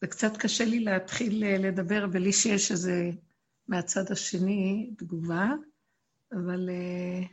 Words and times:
זה 0.00 0.06
קצת 0.06 0.36
קשה 0.36 0.64
לי 0.64 0.80
להתחיל 0.80 1.44
אה, 1.44 1.58
לדבר 1.58 2.06
בלי 2.06 2.32
שיש 2.32 2.70
איזה 2.70 3.10
מהצד 3.68 4.12
השני 4.12 4.90
תגובה, 4.98 5.50
אבל 6.32 6.68
אה, 6.70 7.26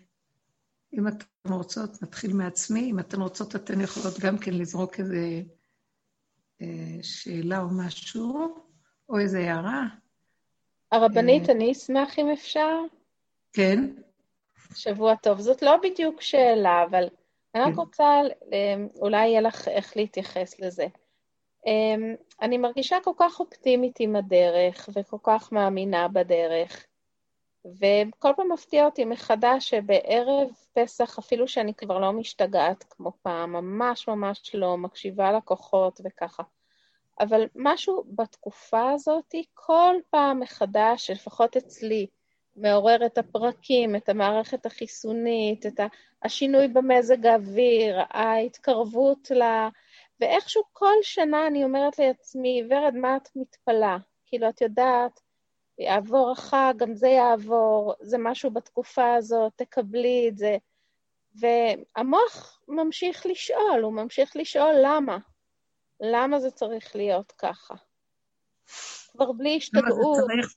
אם 0.94 1.08
אתן 1.08 1.54
רוצות, 1.54 2.02
נתחיל 2.02 2.34
מעצמי. 2.34 2.92
אם 2.92 3.00
אתן 3.00 3.22
רוצות, 3.22 3.56
אתן 3.56 3.82
יכולות 3.82 4.20
גם 4.20 4.38
כן 4.38 4.54
לזרוק 4.54 5.00
איזה 5.00 5.42
אה, 6.62 6.98
שאלה 7.02 7.60
או 7.60 7.68
משהו, 7.78 8.56
או 9.10 9.20
איזה 9.20 9.40
הערה. 9.40 9.84
הרבנית, 10.92 11.50
אני 11.50 11.72
אשמח 11.72 12.20
אם 12.20 12.30
אפשר. 12.34 12.80
כן. 13.54 13.90
שבוע 14.76 15.16
טוב. 15.16 15.40
זאת 15.40 15.62
לא 15.62 15.78
בדיוק 15.84 16.22
שאלה, 16.22 16.84
אבל 16.90 17.04
אני 17.56 17.64
רק 17.64 17.70
כן. 17.70 17.76
רוצה, 17.76 18.22
אולי 18.96 19.28
יהיה 19.28 19.42
לך 19.42 19.68
איך 19.68 19.98
להתייחס 19.98 20.60
לזה. 20.60 20.86
אמ, 21.66 22.16
אני 22.42 22.58
מרגישה 22.58 22.98
כל 23.04 23.12
כך 23.18 23.40
אופטימית 23.40 24.00
עם 24.00 24.16
הדרך, 24.16 24.90
וכל 24.94 25.18
כך 25.24 25.52
מאמינה 25.52 26.08
בדרך. 26.08 26.86
וכל 27.66 28.32
פעם 28.36 28.52
מפתיע 28.52 28.86
אותי 28.86 29.06
מחדש 29.06 29.70
שבערב 29.70 30.50
פסח, 30.74 31.20
אפילו 31.20 31.48
שאני 31.48 31.74
כבר 31.74 32.00
לא 32.00 32.12
משתגעת 32.12 32.84
כמו 32.90 33.12
פעם, 33.22 33.52
ממש 33.52 34.08
ממש 34.08 34.56
לא, 34.56 34.78
מקשיבה 34.78 35.32
לכוחות 35.32 36.02
וככה. 36.04 36.44
אבל 37.20 37.48
משהו 37.56 38.04
בתקופה 38.08 38.92
הזאת, 38.92 39.36
כל 39.54 39.96
פעם 40.10 40.40
מחדש, 40.40 41.10
לפחות 41.10 41.58
אצלי, 41.58 42.08
מעורר 42.56 43.06
את 43.06 43.18
הפרקים, 43.18 43.96
את 43.96 44.10
המערכת 44.10 44.66
החיסונית, 44.66 45.66
את 45.66 45.80
השינוי 46.24 46.68
במזג 46.68 47.26
האוויר, 47.26 47.98
ההתקרבות 48.10 49.32
ל... 49.32 49.44
ואיכשהו 50.20 50.64
כל 50.74 50.94
שנה 51.02 51.48
אני 51.48 51.64
אומרת 51.64 52.00
לעצמי, 52.00 52.64
ורד, 52.70 52.94
מה 52.96 53.18
את 53.18 53.30
מתפלאה? 53.36 53.98
כאילו, 54.26 54.50
את 54.50 54.62
יודעת, 54.62 55.20
יעבור 55.80 56.32
החג, 56.32 56.74
גם 56.78 56.96
זה 56.96 57.08
יעבור, 57.08 57.94
זה 58.02 58.18
משהו 58.18 58.52
בתקופה 58.52 59.14
הזאת, 59.14 59.54
תקבלי 59.56 60.26
את 60.30 60.38
זה. 60.38 60.58
והמוח 61.36 62.62
ממשיך 62.68 63.26
לשאול, 63.26 63.82
הוא 63.82 63.94
ממשיך 63.94 64.36
לשאול 64.36 64.76
למה. 64.84 65.18
למה 66.00 66.40
זה 66.40 66.52
צריך 66.52 66.96
להיות 66.96 67.32
ככה? 67.32 67.74
כבר 69.12 69.32
בלי 69.32 69.58
השתגעות. 69.58 69.86
למה 69.94 70.16
זה 70.16 70.22
צריך 70.22 70.56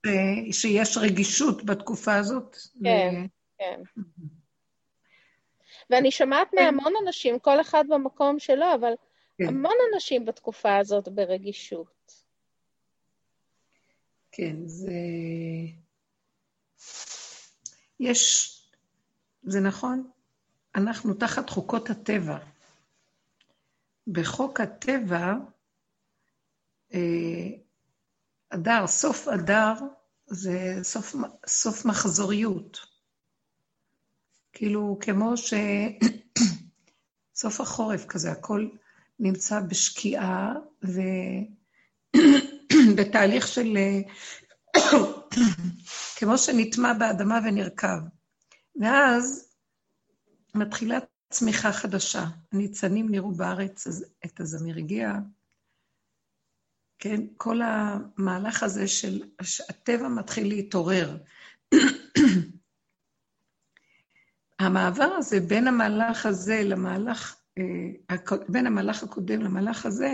שיש 0.53 0.97
רגישות 0.97 1.65
בתקופה 1.65 2.15
הזאת? 2.17 2.57
כן, 2.85 3.15
ו... 3.15 3.29
כן. 3.59 3.81
ואני 5.91 6.11
שומעת 6.11 6.55
מהמון 6.55 6.93
אנשים, 7.07 7.39
כל 7.39 7.61
אחד 7.61 7.85
במקום 7.89 8.39
שלו, 8.39 8.67
אבל 8.75 8.93
כן. 9.39 9.49
המון 9.49 9.75
אנשים 9.95 10.25
בתקופה 10.25 10.77
הזאת 10.77 11.09
ברגישות. 11.09 12.25
כן, 14.33 14.57
זה... 14.67 14.93
יש... 18.01 18.55
זה 19.43 19.61
נכון, 19.61 20.11
אנחנו 20.75 21.15
תחת 21.15 21.51
חוקות 21.51 21.91
הטבע. 21.91 22.39
בחוק 24.07 24.61
הטבע, 24.61 25.35
אה, 26.95 27.49
אדר, 28.51 28.87
סוף 28.87 29.29
אדר 29.29 29.75
זה 30.27 30.79
סוף, 30.83 31.15
סוף 31.47 31.85
מחזוריות. 31.85 32.79
כאילו, 34.53 34.99
כמו 35.01 35.37
ש... 35.37 35.55
סוף 37.41 37.61
החורף 37.61 38.07
כזה, 38.07 38.33
הכל 38.33 38.69
נמצא 39.19 39.61
בשקיעה 39.61 40.53
ובתהליך 42.73 43.49
של... 43.49 43.77
כמו 46.17 46.39
שנטמע 46.39 46.93
באדמה 46.93 47.39
ונרקב. 47.45 47.99
ואז 48.81 49.55
מתחילה 50.55 50.99
צמיחה 51.31 51.73
חדשה. 51.73 52.25
הניצנים 52.53 53.09
נראו 53.11 53.33
בארץ, 53.33 53.87
את 54.25 54.41
הזמיר 54.41 54.77
הגיע. 54.77 55.13
כן, 56.99 57.21
כל 57.37 57.61
המהלך 57.63 58.63
הזה 58.63 58.89
של 58.89 59.23
הטבע 59.69 60.09
מתחיל 60.09 60.49
להתעורר. 60.49 61.17
המעבר 64.59 65.11
הזה 65.19 65.41
בין 65.41 65.69
המהלך 65.69 66.27
הזה 66.27 66.61
למהלך 66.65 67.38
בין 68.49 68.67
המהלך 68.67 69.03
הקודם 69.03 69.41
למהלך 69.41 69.87
הזה, 69.87 70.13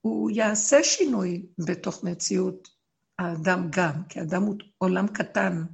הוא 0.00 0.30
יעשה 0.30 0.82
שינוי 0.82 1.46
בתוך 1.66 2.04
מציאות 2.04 2.68
האדם 3.18 3.68
גם, 3.70 4.04
כי 4.08 4.20
האדם 4.20 4.42
הוא 4.42 4.56
עולם 4.78 5.06
קטן. 5.08 5.64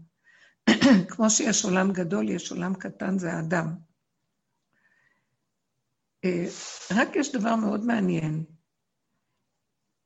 כמו 1.11 1.31
שיש 1.31 1.65
עולם 1.65 1.93
גדול, 1.93 2.29
יש 2.29 2.53
עולם 2.53 2.75
קטן, 2.75 3.19
זה 3.19 3.33
האדם. 3.33 3.75
אה, 6.25 6.47
רק 6.97 7.09
יש 7.17 7.33
דבר 7.33 7.57
מאוד 7.57 7.85
מעניין. 7.85 8.45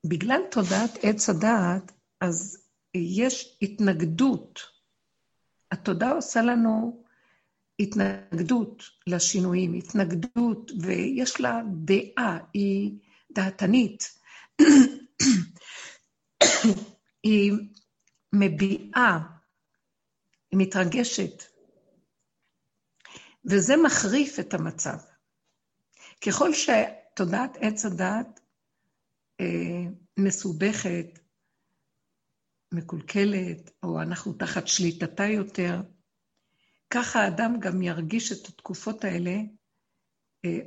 בגלל 0.06 0.40
תודעת 0.50 0.90
עץ 1.02 1.28
הדעת, 1.28 1.92
אז 2.20 2.66
יש 2.94 3.58
התנגדות. 3.62 4.60
התודעה 5.72 6.12
עושה 6.12 6.42
לנו 6.42 7.04
התנגדות 7.80 8.82
לשינויים, 9.06 9.74
התנגדות, 9.74 10.70
ויש 10.82 11.40
לה 11.40 11.60
דעה, 11.84 12.38
היא 12.54 12.98
דעתנית. 13.32 14.18
היא 17.22 17.52
מביעה, 18.32 19.18
היא 20.50 20.58
מתרגשת, 20.58 21.42
וזה 23.44 23.74
מחריף 23.76 24.40
את 24.40 24.54
המצב. 24.54 24.96
ככל 26.26 26.50
שתודעת 26.54 27.56
עץ 27.60 27.84
הדעת 27.84 28.40
אה, 29.40 29.84
מסובכת, 30.16 31.18
מקולקלת, 32.72 33.70
או 33.82 34.02
אנחנו 34.02 34.32
תחת 34.32 34.66
שליטתה 34.66 35.24
יותר, 35.24 35.80
ככה 36.90 37.20
האדם 37.20 37.60
גם 37.60 37.82
ירגיש 37.82 38.32
את 38.32 38.48
התקופות 38.48 39.04
האלה. 39.04 39.36
אה, 40.44 40.58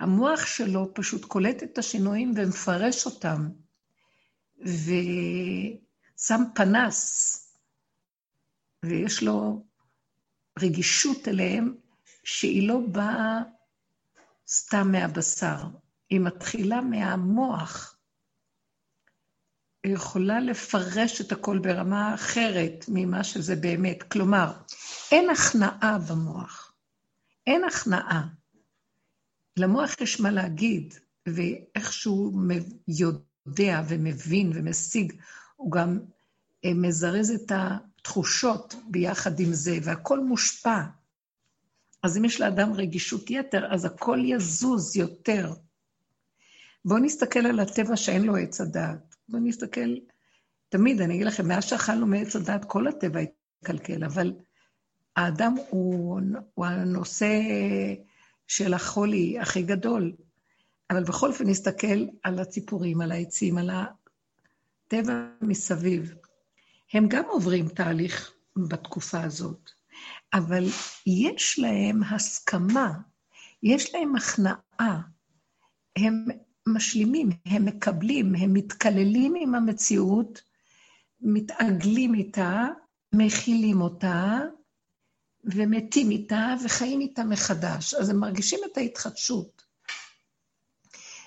המוח 0.00 0.46
שלו 0.46 0.94
פשוט 0.94 1.24
קולט 1.24 1.62
את 1.62 1.78
השינויים 1.78 2.32
ומפרש 2.36 3.06
אותם, 3.06 3.48
ושם 4.58 6.42
פנס, 6.54 7.36
ויש 8.84 9.22
לו 9.22 9.66
רגישות 10.58 11.28
אליהם 11.28 11.74
שהיא 12.24 12.68
לא 12.68 12.78
באה 12.92 13.38
סתם 14.48 14.92
מהבשר, 14.92 15.56
היא 16.10 16.20
מתחילה 16.20 16.80
מהמוח. 16.80 17.96
היא 19.84 19.94
יכולה 19.94 20.40
לפרש 20.40 21.20
את 21.20 21.32
הכל 21.32 21.58
ברמה 21.58 22.14
אחרת 22.14 22.84
ממה 22.88 23.24
שזה 23.24 23.56
באמת. 23.56 24.02
כלומר, 24.02 24.52
אין 25.10 25.30
הכנעה 25.30 25.98
במוח. 26.08 26.72
אין 27.46 27.64
הכנעה. 27.64 28.26
למוח 29.56 30.00
יש 30.00 30.20
מה 30.20 30.30
להגיד, 30.30 30.94
ואיכשהו 31.26 32.32
יודע 32.88 33.82
ומבין 33.88 34.52
ומשיג, 34.54 35.12
הוא 35.56 35.72
גם 35.72 35.98
אה, 36.64 36.74
מזרז 36.74 37.30
את 37.30 37.52
התחושות 37.54 38.74
ביחד 38.90 39.40
עם 39.40 39.52
זה, 39.52 39.78
והכל 39.82 40.20
מושפע. 40.20 40.80
אז 42.02 42.16
אם 42.16 42.24
יש 42.24 42.40
לאדם 42.40 42.72
רגישות 42.72 43.30
יתר, 43.30 43.74
אז 43.74 43.84
הכל 43.84 44.18
יזוז 44.24 44.96
יותר. 44.96 45.52
בואו 46.84 46.98
נסתכל 46.98 47.46
על 47.46 47.60
הטבע 47.60 47.96
שאין 47.96 48.22
לו 48.22 48.36
עץ 48.36 48.60
הדעת. 48.60 49.14
בואו 49.28 49.42
נסתכל, 49.42 49.94
תמיד, 50.68 51.00
אני 51.00 51.14
אגיד 51.14 51.26
לכם, 51.26 51.48
מאז 51.48 51.64
שאכלנו 51.64 52.06
מעץ 52.06 52.36
הדעת, 52.36 52.64
כל 52.64 52.88
הטבע 52.88 53.20
התקלקל, 53.20 54.04
אבל 54.04 54.32
האדם 55.20 55.54
הוא, 55.70 56.20
הוא 56.54 56.66
הנושא 56.66 57.40
של 58.46 58.74
החולי 58.74 59.38
הכי 59.38 59.62
גדול. 59.62 60.12
אבל 60.90 61.04
בכל 61.04 61.28
אופן 61.28 61.46
נסתכל 61.46 62.06
על 62.22 62.38
הציפורים, 62.38 63.00
על 63.00 63.12
העצים, 63.12 63.58
על 63.58 63.70
הטבע 63.70 65.26
מסביב. 65.40 66.14
הם 66.92 67.08
גם 67.08 67.24
עוברים 67.28 67.68
תהליך 67.68 68.32
בתקופה 68.56 69.22
הזאת, 69.22 69.70
אבל 70.34 70.64
יש 71.06 71.58
להם 71.58 72.02
הסכמה, 72.02 72.92
יש 73.62 73.94
להם 73.94 74.16
הכנעה. 74.16 75.00
הם 75.96 76.26
משלימים, 76.68 77.28
הם 77.46 77.64
מקבלים, 77.64 78.34
הם 78.34 78.54
מתקללים 78.54 79.34
עם 79.40 79.54
המציאות, 79.54 80.42
מתעגלים 81.20 82.14
איתה, 82.14 82.66
מכילים 83.14 83.80
אותה, 83.80 84.38
ומתים 85.44 86.10
איתה 86.10 86.54
וחיים 86.64 87.00
איתה 87.00 87.24
מחדש. 87.24 87.94
אז 87.94 88.08
הם 88.08 88.16
מרגישים 88.16 88.60
את 88.72 88.76
ההתחדשות, 88.78 89.62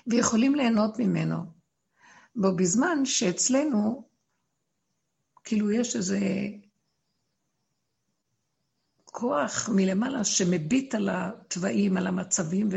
ויכולים 0.06 0.54
ליהנות 0.54 0.98
ממנו. 0.98 1.36
בו 2.36 2.56
בזמן 2.56 3.04
שאצלנו, 3.04 4.08
כאילו 5.44 5.70
יש 5.70 5.96
איזה 5.96 6.18
כוח 9.04 9.68
מלמעלה 9.68 10.24
שמביט 10.24 10.94
על 10.94 11.08
התוואים, 11.12 11.96
על 11.96 12.06
המצבים, 12.06 12.68
ו... 12.72 12.76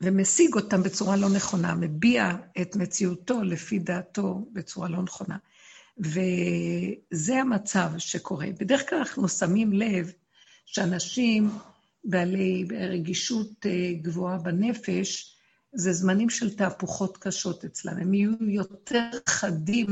ומשיג 0.00 0.54
אותם 0.54 0.82
בצורה 0.82 1.16
לא 1.16 1.28
נכונה, 1.36 1.74
מביע 1.74 2.30
את 2.60 2.76
מציאותו 2.76 3.42
לפי 3.42 3.78
דעתו 3.78 4.46
בצורה 4.52 4.88
לא 4.88 5.02
נכונה. 5.02 5.36
וזה 6.00 7.40
המצב 7.40 7.90
שקורה. 7.98 8.46
בדרך 8.60 8.90
כלל 8.90 8.98
אנחנו 8.98 9.28
שמים 9.28 9.72
לב 9.72 10.12
שאנשים 10.66 11.50
בעלי 12.04 12.64
רגישות 12.70 13.66
אה, 13.66 13.92
גבוהה 14.02 14.38
בנפש, 14.38 15.36
זה 15.72 15.92
זמנים 15.92 16.30
של 16.30 16.56
תהפוכות 16.56 17.16
קשות 17.16 17.64
אצלם. 17.64 17.98
הם 17.98 18.14
יהיו 18.14 18.32
יותר 18.40 19.10
חדים 19.28 19.86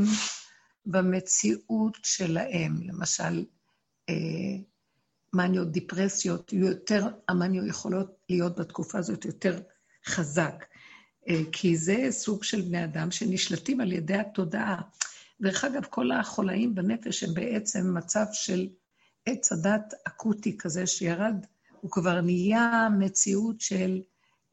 במציאות 0.87 1.99
שלהם. 2.03 2.81
למשל, 2.83 3.45
אה, 4.09 4.15
מניות, 5.33 5.71
דיפרסיות, 5.71 6.53
יהיו 6.53 6.67
יותר, 6.67 7.07
המניות 7.29 7.67
יכולות 7.69 8.17
להיות 8.29 8.59
בתקופה 8.59 8.99
הזאת 8.99 9.25
יותר 9.25 9.61
חזק. 10.07 10.65
אה, 11.29 11.41
כי 11.53 11.77
זה 11.77 12.07
סוג 12.11 12.45
של 12.45 12.61
בני 12.61 12.85
אדם 12.85 13.11
שנשלטים 13.11 13.81
על 13.81 13.93
ידי 13.93 14.17
התודעה. 14.17 14.81
דרך 15.41 15.65
אגב, 15.65 15.85
כל 15.85 16.13
החולאים 16.13 16.75
בנפש 16.75 17.23
הם 17.23 17.35
בעצם 17.35 17.97
מצב 17.97 18.27
של 18.33 18.69
עץ 19.27 19.53
הדת 19.53 19.95
אקוטי 20.05 20.59
כזה 20.59 20.87
שירד, 20.87 21.47
הוא 21.81 21.91
כבר 21.91 22.21
נהיה 22.21 22.89
מציאות 22.99 23.61
של 23.61 24.01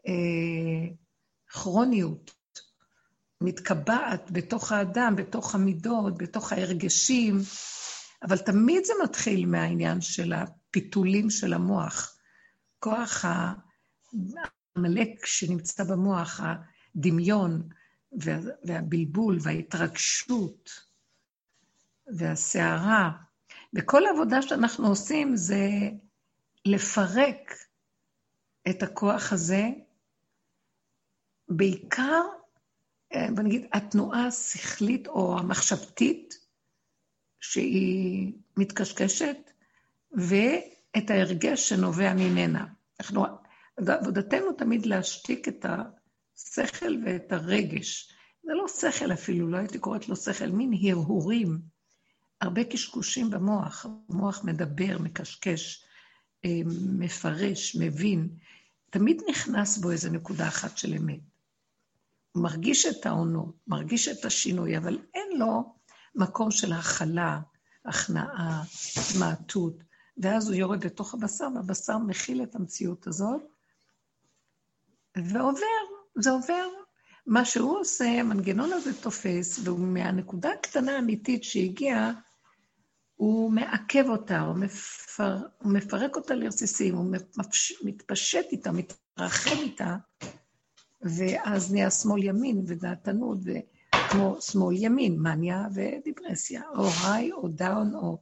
אה, 0.07 0.93
כרוניות, 1.47 2.31
מתקבעת 3.41 4.31
בתוך 4.31 4.71
האדם, 4.71 5.15
בתוך 5.15 5.55
המידות, 5.55 6.17
בתוך 6.17 6.53
ההרגשים, 6.53 7.37
אבל 8.23 8.37
תמיד 8.37 8.85
זה 8.85 8.93
מתחיל 9.03 9.45
מהעניין 9.45 10.01
של 10.01 10.33
הפיתולים 10.33 11.29
של 11.29 11.53
המוח. 11.53 12.17
כוח 12.79 13.25
העמלק 13.25 15.25
שנמצא 15.25 15.83
במוח, 15.83 16.41
הדמיון, 16.43 17.69
וה, 18.21 18.39
והבלבול 18.63 19.37
וההתרגשות 19.41 20.69
והסערה. 22.07 23.11
וכל 23.73 24.05
העבודה 24.05 24.41
שאנחנו 24.41 24.87
עושים 24.87 25.35
זה 25.35 25.69
לפרק 26.65 27.53
את 28.69 28.83
הכוח 28.83 29.33
הזה, 29.33 29.69
בעיקר, 31.49 32.21
אה, 33.13 33.27
בוא 33.35 33.43
נגיד, 33.43 33.65
התנועה 33.73 34.27
השכלית 34.27 35.07
או 35.07 35.39
המחשבתית, 35.39 36.43
שהיא 37.39 38.33
מתקשקשת, 38.57 39.37
ואת 40.11 41.09
ההרגש 41.09 41.69
שנובע 41.69 42.13
ממנה. 42.13 42.65
אנחנו, 42.99 43.25
עבודתנו 43.77 44.53
תמיד 44.53 44.85
להשתיק 44.85 45.47
את 45.47 45.65
ה... 45.65 45.83
השכל 46.35 46.95
ואת 47.05 47.31
הרגש. 47.31 48.13
זה 48.43 48.53
לא 48.53 48.67
שכל 48.67 49.13
אפילו, 49.13 49.47
לא 49.47 49.57
הייתי 49.57 49.79
קוראת 49.79 50.09
לו 50.09 50.15
שכל, 50.15 50.47
מין 50.47 50.73
הרהורים, 50.89 51.61
הרבה 52.41 52.63
קשקושים 52.63 53.29
במוח. 53.29 53.85
המוח 54.09 54.43
מדבר, 54.43 54.97
מקשקש, 54.99 55.85
אה, 56.45 56.61
מפרש, 56.99 57.75
מבין. 57.75 58.29
תמיד 58.89 59.21
נכנס 59.29 59.77
בו 59.77 59.91
איזו 59.91 60.09
נקודה 60.09 60.47
אחת 60.47 60.77
של 60.77 60.93
אמת. 60.93 61.19
הוא 62.31 62.43
מרגיש 62.43 62.85
את 62.85 63.05
העונות, 63.05 63.55
מרגיש 63.67 64.07
את 64.07 64.25
השינוי, 64.25 64.77
אבל 64.77 64.99
אין 65.13 65.39
לו 65.39 65.75
מקום 66.15 66.51
של 66.51 66.73
הכלה, 66.73 67.39
הכנעה, 67.85 68.63
התמעטות, 68.97 69.83
ואז 70.17 70.47
הוא 70.47 70.55
יורד 70.55 70.85
לתוך 70.85 71.13
הבשר, 71.13 71.47
והבשר 71.55 71.97
מכיל 71.97 72.43
את 72.43 72.55
המציאות 72.55 73.07
הזאת, 73.07 73.41
ועובר 75.17 75.92
זה 76.15 76.31
עובר. 76.31 76.67
מה 77.27 77.45
שהוא 77.45 77.79
עושה, 77.79 78.05
המנגנון 78.05 78.73
הזה 78.73 79.01
תופס, 79.01 79.59
ומהנקודה 79.67 80.51
הקטנה 80.51 80.95
האמיתית 80.95 81.43
שהגיעה, 81.43 82.11
הוא 83.15 83.51
מעכב 83.51 84.05
אותה, 84.09 84.39
הוא, 84.39 84.55
מפר, 84.55 85.37
הוא 85.63 85.73
מפרק 85.73 86.15
אותה 86.15 86.35
לרסיסים, 86.35 86.95
הוא 86.95 87.11
מפש, 87.37 87.73
מתפשט 87.83 88.45
איתה, 88.51 88.71
מתרחב 88.71 89.59
איתה, 89.59 89.95
ואז 91.01 91.73
נהיה 91.73 91.91
שמאל 91.91 92.23
ימין 92.23 92.63
ודעתנות, 92.67 93.37
כמו 94.09 94.41
שמאל 94.41 94.75
ימין, 94.77 95.19
מניה 95.19 95.67
ודיפרסיה, 95.73 96.61
או 96.75 96.87
היי 97.05 97.31
או 97.31 97.47
דאון, 97.47 97.95
או... 97.95 98.17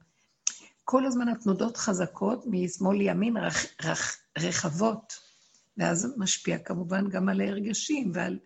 כל 0.84 1.06
הזמן 1.06 1.28
התנודות 1.28 1.78
חזקות 1.78 2.44
משמאל 2.46 2.98
לימין 2.98 3.38
רח, 3.38 3.66
רח, 3.84 4.18
רחבות. 4.38 5.31
ואז 5.78 6.14
משפיע 6.18 6.58
כמובן 6.58 7.10
גם 7.10 7.30
על 7.30 7.42
ההרגשים 7.42 8.12
ועל 8.14 8.40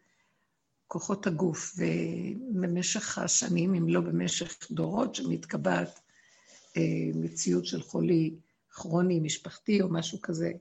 כוחות 0.88 1.28
הגוף. 1.28 1.76
ובמשך 1.78 3.18
השנים, 3.18 3.76
אם 3.76 3.90
לא 3.90 4.02
במשך 4.02 4.58
דורות, 4.72 5.16
שמתקבעת 5.16 6.00
אה, 6.78 6.82
מציאות 7.16 7.66
של 7.66 7.82
חולי 7.82 8.36
כרוני, 8.70 9.20
משפחתי 9.20 9.82
או 9.82 9.90
משהו 9.90 10.22
כזה, 10.22 10.52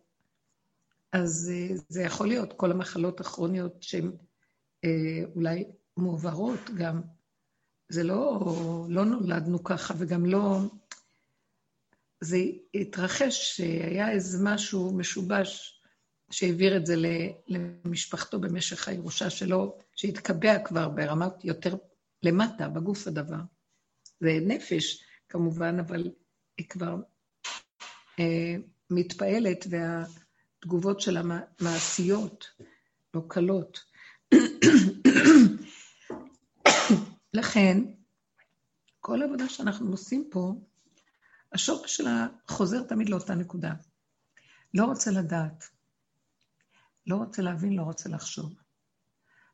אז 1.12 1.52
אה, 1.54 1.76
זה 1.88 2.02
יכול 2.02 2.28
להיות 2.28 2.52
כל 2.52 2.70
המחלות 2.70 3.20
הכרוניות 3.20 3.82
שהן 3.82 4.12
אה, 4.84 5.22
אולי 5.34 5.64
מועברות 5.96 6.60
גם. 6.76 7.00
זה 7.88 8.02
לא, 8.02 8.40
לא 8.88 9.04
נולדנו 9.04 9.64
ככה, 9.64 9.94
וגם 9.98 10.26
לא... 10.26 10.58
זה 12.20 12.38
התרחש, 12.74 13.60
היה 13.60 14.10
איזה 14.10 14.38
משהו 14.42 14.92
משובש 14.96 15.73
שהעביר 16.30 16.76
את 16.76 16.86
זה 16.86 16.94
למשפחתו 17.46 18.40
במשך 18.40 18.88
הירושה 18.88 19.30
שלו, 19.30 19.78
שהתקבע 19.96 20.58
כבר 20.64 20.88
ברמת 20.88 21.44
יותר 21.44 21.76
למטה, 22.22 22.68
בגוף 22.68 23.06
הדבר. 23.06 23.40
זה 24.20 24.38
נפש, 24.42 25.04
כמובן, 25.28 25.78
אבל 25.78 26.10
היא 26.58 26.68
כבר 26.68 26.96
אה, 28.18 28.54
מתפעלת, 28.90 29.66
והתגובות 29.70 31.00
שלה 31.00 31.22
מעשיות, 31.60 32.46
לא 33.14 33.22
קלות. 33.28 33.84
לכן, 37.34 37.78
כל 39.00 39.22
העבודה 39.22 39.48
שאנחנו 39.48 39.90
עושים 39.90 40.28
פה, 40.30 40.52
השורש 41.52 41.96
שלה 41.96 42.26
חוזר 42.48 42.82
תמיד 42.82 43.08
לאותה 43.08 43.34
נקודה. 43.34 43.72
לא 44.74 44.84
רוצה 44.84 45.10
לדעת. 45.10 45.73
לא 47.06 47.16
רוצה 47.16 47.42
להבין, 47.42 47.72
לא 47.72 47.82
רוצה 47.82 48.08
לחשוב. 48.08 48.54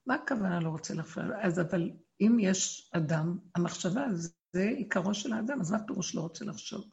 מה 0.07 0.15
הכוונה 0.15 0.61
לא 0.61 0.69
רוצה 0.69 0.95
לחשוב? 0.95 1.25
אז 1.43 1.61
אבל 1.61 1.91
אם 2.21 2.37
יש 2.41 2.91
אדם, 2.93 3.39
המחשבה 3.55 4.07
זה 4.53 4.73
עיקרו 4.77 5.15
של 5.15 5.33
האדם, 5.33 5.61
אז 5.61 5.71
מה 5.71 5.79
פירוש 5.87 6.15
לא 6.15 6.21
רוצה 6.21 6.45
לחשוב? 6.45 6.85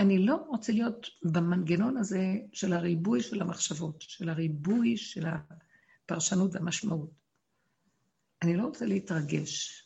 אני 0.00 0.18
לא 0.18 0.36
רוצה 0.36 0.72
להיות 0.72 1.06
במנגנון 1.22 1.96
הזה 1.96 2.34
של 2.52 2.72
הריבוי 2.72 3.22
של 3.22 3.40
המחשבות, 3.40 4.02
של 4.02 4.28
הריבוי 4.28 4.96
של 4.96 5.26
הפרשנות 5.26 6.54
והמשמעות. 6.54 7.10
אני 8.42 8.56
לא 8.56 8.62
רוצה 8.62 8.86
להתרגש. 8.86 9.84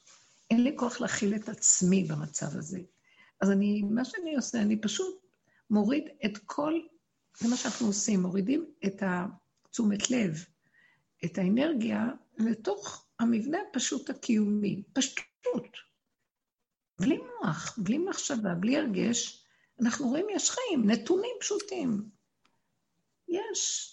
אין 0.51 0.65
לי 0.65 0.75
כוח 0.77 1.01
להכיל 1.01 1.35
את 1.35 1.49
עצמי 1.49 2.05
במצב 2.05 2.57
הזה. 2.57 2.81
אז 3.41 3.51
אני, 3.51 3.83
מה 3.83 4.05
שאני 4.05 4.37
עושה, 4.37 4.63
אני 4.63 4.81
פשוט 4.81 5.25
מוריד 5.71 6.05
את 6.25 6.39
כל, 6.47 6.81
זה 7.39 7.49
מה 7.49 7.57
שאנחנו 7.57 7.87
עושים, 7.87 8.23
מורידים 8.23 8.67
את 8.87 9.03
ה... 9.03 9.27
תשומת 9.75 10.11
לב, 10.11 10.45
את 11.25 11.39
האנרגיה, 11.39 12.07
לתוך 12.39 13.07
המבנה 13.21 13.59
הפשוט 13.71 14.11
הקיומי. 14.11 14.83
פשטות. 14.93 15.77
בלי 17.01 17.19
מוח, 17.19 17.79
בלי 17.79 17.99
מחשבה, 17.99 18.55
בלי 18.55 18.77
הרגש, 18.77 19.45
אנחנו 19.81 20.09
רואים 20.09 20.27
יש 20.31 20.51
חיים, 20.51 20.91
נתונים 20.91 21.37
פשוטים. 21.41 22.09
יש 23.29 23.91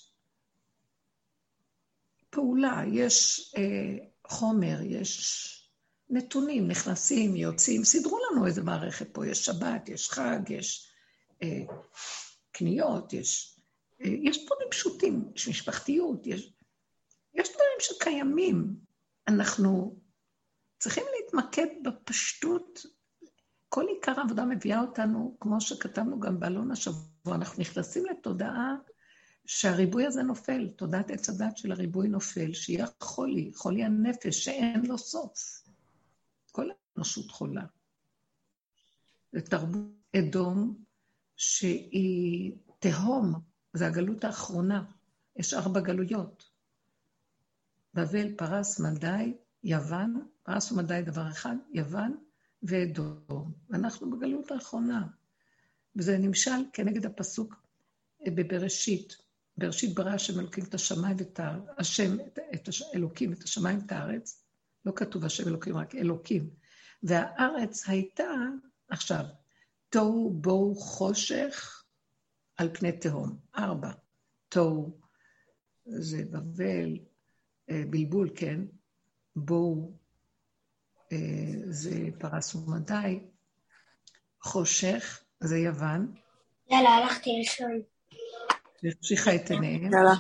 פעולה, 2.29 2.81
יש 2.93 3.51
אה, 3.57 4.05
חומר, 4.27 4.77
יש 4.81 5.47
נתונים, 6.09 6.67
נכנסים, 6.67 7.35
יוצאים, 7.35 7.83
סידרו 7.83 8.19
לנו 8.31 8.47
איזה 8.47 8.63
מערכת 8.63 9.13
פה, 9.13 9.27
יש 9.27 9.45
שבת, 9.45 9.89
יש 9.89 10.09
חג, 10.09 10.39
יש 10.49 10.91
אה, 11.43 11.63
קניות, 12.51 13.13
יש 13.13 13.60
יש 14.03 14.45
דברים 14.45 14.67
פשוטים, 14.71 15.31
יש 15.35 15.47
משפחתיות, 15.47 16.27
יש, 16.27 16.53
יש 17.33 17.49
דברים 17.49 17.77
שקיימים. 17.79 18.75
אנחנו 19.27 19.99
צריכים 20.79 21.03
להתמקד 21.15 21.67
בפשטות. 21.83 22.85
כל 23.69 23.87
עיקר 23.87 24.19
העבודה 24.19 24.45
מביאה 24.45 24.81
אותנו, 24.81 25.37
כמו 25.39 25.61
שכתבנו 25.61 26.19
גם 26.19 26.39
באלון 26.39 26.71
השבוע, 26.71 27.35
אנחנו 27.35 27.61
נכנסים 27.61 28.05
לתודעה 28.05 28.75
שהריבוי 29.45 30.05
הזה 30.05 30.23
נופל, 30.23 30.67
תודעת 30.67 31.11
עץ 31.11 31.29
הדת 31.29 31.57
של 31.57 31.71
הריבוי 31.71 32.07
נופל, 32.07 32.53
שיהיה 32.53 32.85
חולי, 32.99 33.51
חולי 33.55 33.83
הנפש, 33.83 34.43
שאין 34.43 34.85
לו 34.85 34.97
סוף. 34.97 35.63
כל 36.51 36.69
האנושות 36.95 37.31
חולה. 37.31 37.63
זה 39.31 39.41
תרבות 39.41 39.91
אדום 40.15 40.83
שהיא 41.35 42.53
תהום, 42.79 43.50
זה 43.73 43.87
הגלות 43.87 44.23
האחרונה. 44.23 44.83
יש 45.35 45.53
ארבע 45.53 45.79
גלויות. 45.79 46.49
בבל, 47.93 48.35
פרס, 48.35 48.79
מדי, 48.79 49.33
יוון, 49.63 50.27
פרס 50.43 50.71
ומדי 50.71 51.01
דבר 51.05 51.29
אחד, 51.29 51.55
יוון 51.73 52.17
ואדום. 52.63 53.51
ואנחנו 53.69 54.11
בגלות 54.11 54.51
האחרונה. 54.51 55.07
וזה 55.95 56.17
נמשל 56.17 56.65
כנגד 56.73 57.05
הפסוק 57.05 57.55
בבראשית. 58.27 59.17
בראשית 59.57 59.95
ברא 59.95 60.09
השם 60.09 60.39
אלוקים 60.39 60.63
את 60.63 60.73
השמיים 60.73 61.17
ואת 61.19 61.39
הארץ, 61.39 61.63
השם, 61.77 62.19
את, 62.19 62.39
את 62.53 62.67
הש, 62.67 62.83
אלוקים, 62.95 63.33
את 63.33 63.43
השמיים 63.43 63.79
ואת 63.79 63.91
הארץ. 63.91 64.43
לא 64.85 64.91
כתוב 64.95 65.25
השם 65.25 65.47
אלוקים, 65.47 65.77
רק 65.77 65.95
אלוקים. 65.95 66.49
והארץ 67.03 67.89
הייתה, 67.89 68.31
עכשיו, 68.89 69.25
תוהו 69.89 70.33
בוהו 70.33 70.75
חושך 70.75 71.80
על 72.61 72.69
פני 72.73 72.91
תהום. 72.91 73.35
ארבע. 73.57 73.91
תוהו 74.49 74.99
זה 75.85 76.23
בבל, 76.31 76.97
אה, 77.69 77.81
בלבול, 77.89 78.29
כן? 78.35 78.59
בואו 79.35 79.91
אה, 81.11 81.17
זה 81.65 81.91
פרס 82.19 82.55
ומדי, 82.55 83.19
חושך 84.41 85.23
זה 85.39 85.57
יוון. 85.57 86.13
יאללה, 86.69 86.89
הלכתי 86.89 87.29
לישון. 87.29 87.81
והחשיכה 88.83 89.35
את 89.35 89.51
עיניהם. 89.51 89.93
יאללה. 89.93 90.13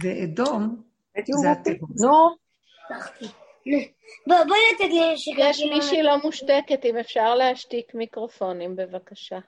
ואדום 0.00 0.82
זה 1.42 1.52
התהום. 1.52 1.90
נו. 1.96 2.36
בואי 4.26 4.60
נתת 4.74 4.90
לי. 4.90 5.14
יש 5.38 5.60
מישהי 5.74 6.02
לא 6.02 6.16
מושתקת, 6.24 6.84
אם 6.84 6.96
אפשר 6.96 7.34
להשתיק 7.34 7.94
מיקרופונים, 7.94 8.76
בבקשה. 8.76 9.38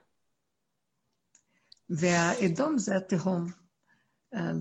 והאדום 1.90 2.78
זה 2.78 2.96
התהום. 2.96 3.46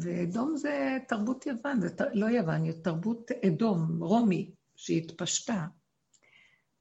ואדום 0.01 0.58
זה 0.58 0.98
תרבות 1.08 1.46
יוון, 1.46 1.82
זה 1.82 1.89
לא 2.13 2.25
יוון, 2.25 2.72
זה 2.72 2.82
תרבות 2.84 3.32
אדום, 3.32 4.03
רומי, 4.03 4.51
שהתפשטה, 4.75 5.67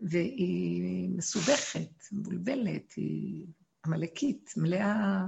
והיא 0.00 1.08
מסובכת, 1.08 2.12
מבולבלת, 2.12 2.92
היא 2.96 3.46
עמלקית, 3.86 4.50
מלאה 4.56 5.26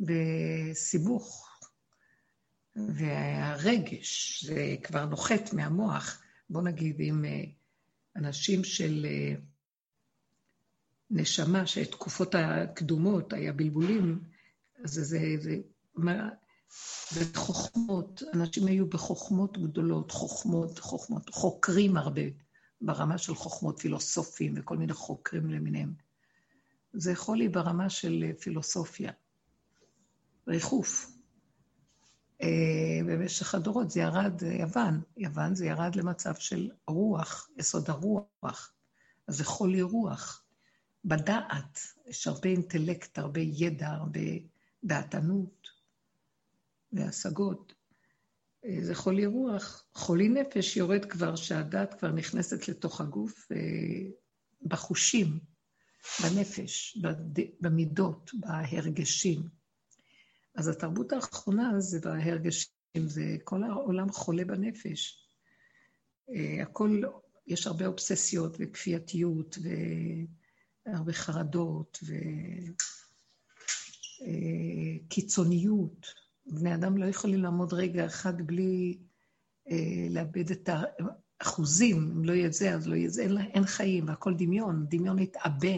בסיבוך. 0.00 1.48
והרגש, 2.76 4.44
זה 4.44 4.76
כבר 4.82 5.04
נוחת 5.04 5.52
מהמוח, 5.52 6.22
בוא 6.50 6.62
נגיד, 6.62 6.96
עם 6.98 7.24
אה, 7.24 7.44
אנשים 8.16 8.64
של 8.64 9.06
אה, 11.12 11.22
נשמה, 11.22 11.66
שתקופות 11.66 12.34
הקדומות 12.34 13.32
היה 13.32 13.52
בלבולים, 13.52 14.20
אז 14.84 14.90
זה, 14.90 15.02
זה, 15.40 15.56
זה 17.10 17.24
בחוכמות, 17.34 18.22
אנשים 18.34 18.66
היו 18.66 18.86
בחוכמות 18.86 19.58
גדולות, 19.58 20.10
חוכמות, 20.10 20.78
חוכמות, 20.78 21.30
חוקרים 21.30 21.96
הרבה, 21.96 22.22
ברמה 22.80 23.18
של 23.18 23.34
חוכמות 23.34 23.80
פילוסופיים 23.80 24.54
וכל 24.56 24.76
מיני 24.76 24.92
חוקרים 24.92 25.50
למיניהם. 25.50 25.94
זה 26.92 27.12
להיות 27.28 27.52
ברמה 27.52 27.90
של 27.90 28.32
פילוסופיה, 28.40 29.12
ריחוף. 30.48 31.10
אה, 32.42 33.00
במשך 33.06 33.54
הדורות 33.54 33.90
זה 33.90 34.00
ירד, 34.00 34.42
יוון, 34.42 35.00
יוון 35.16 35.54
זה 35.54 35.66
ירד 35.66 35.96
למצב 35.96 36.34
של 36.34 36.70
רוח, 36.88 37.48
יסוד 37.58 37.90
הרוח. 37.90 38.72
אז 39.28 39.36
זה 39.36 39.44
חולי 39.44 39.82
רוח. 39.82 40.41
בדעת, 41.04 41.78
יש 42.06 42.26
הרבה 42.26 42.48
אינטלקט, 42.48 43.18
הרבה 43.18 43.40
ידע, 43.40 43.88
הרבה 43.88 44.20
דעתנות. 44.84 45.72
והשגות. 46.92 47.72
אה, 48.64 48.78
זה 48.80 48.94
חולי 48.94 49.26
רוח. 49.26 49.84
חולי 49.94 50.28
נפש 50.28 50.76
יורד 50.76 51.04
כבר, 51.04 51.36
שהדת 51.36 51.94
כבר 51.94 52.12
נכנסת 52.12 52.68
לתוך 52.68 53.00
הגוף, 53.00 53.52
אה, 53.52 54.10
בחושים, 54.62 55.38
בנפש, 56.22 56.98
במידות, 57.60 58.30
בהרגשים. 58.34 59.42
אז 60.54 60.68
התרבות 60.68 61.12
האחרונה 61.12 61.80
זה 61.80 62.00
בהרגשים, 62.00 62.72
זה 63.06 63.36
כל 63.44 63.62
העולם 63.62 64.12
חולה 64.12 64.44
בנפש. 64.44 65.28
אה, 66.34 66.62
הכל, 66.62 67.00
יש 67.46 67.66
הרבה 67.66 67.86
אובססיות 67.86 68.56
וכפייתיות 68.60 69.58
והרבה 70.86 71.12
חרדות 71.12 71.98
וקיצוניות. 75.08 76.06
בני 76.46 76.74
אדם 76.74 76.96
לא 76.98 77.06
יכולים 77.06 77.42
לעמוד 77.42 77.74
רגע 77.74 78.06
אחד 78.06 78.42
בלי 78.46 78.98
אה, 79.70 80.06
לאבד 80.10 80.50
את 80.50 80.68
האחוזים, 81.40 81.96
אם 81.96 82.24
לא 82.24 82.32
יהיה 82.32 82.50
זה, 82.50 82.74
אז 82.74 82.88
לא 82.88 82.94
יהיה 82.94 83.08
זה, 83.08 83.22
אין, 83.22 83.38
אין 83.38 83.64
חיים, 83.64 84.08
והכל 84.08 84.34
דמיון, 84.34 84.86
דמיון 84.88 85.18
מתעבה, 85.18 85.74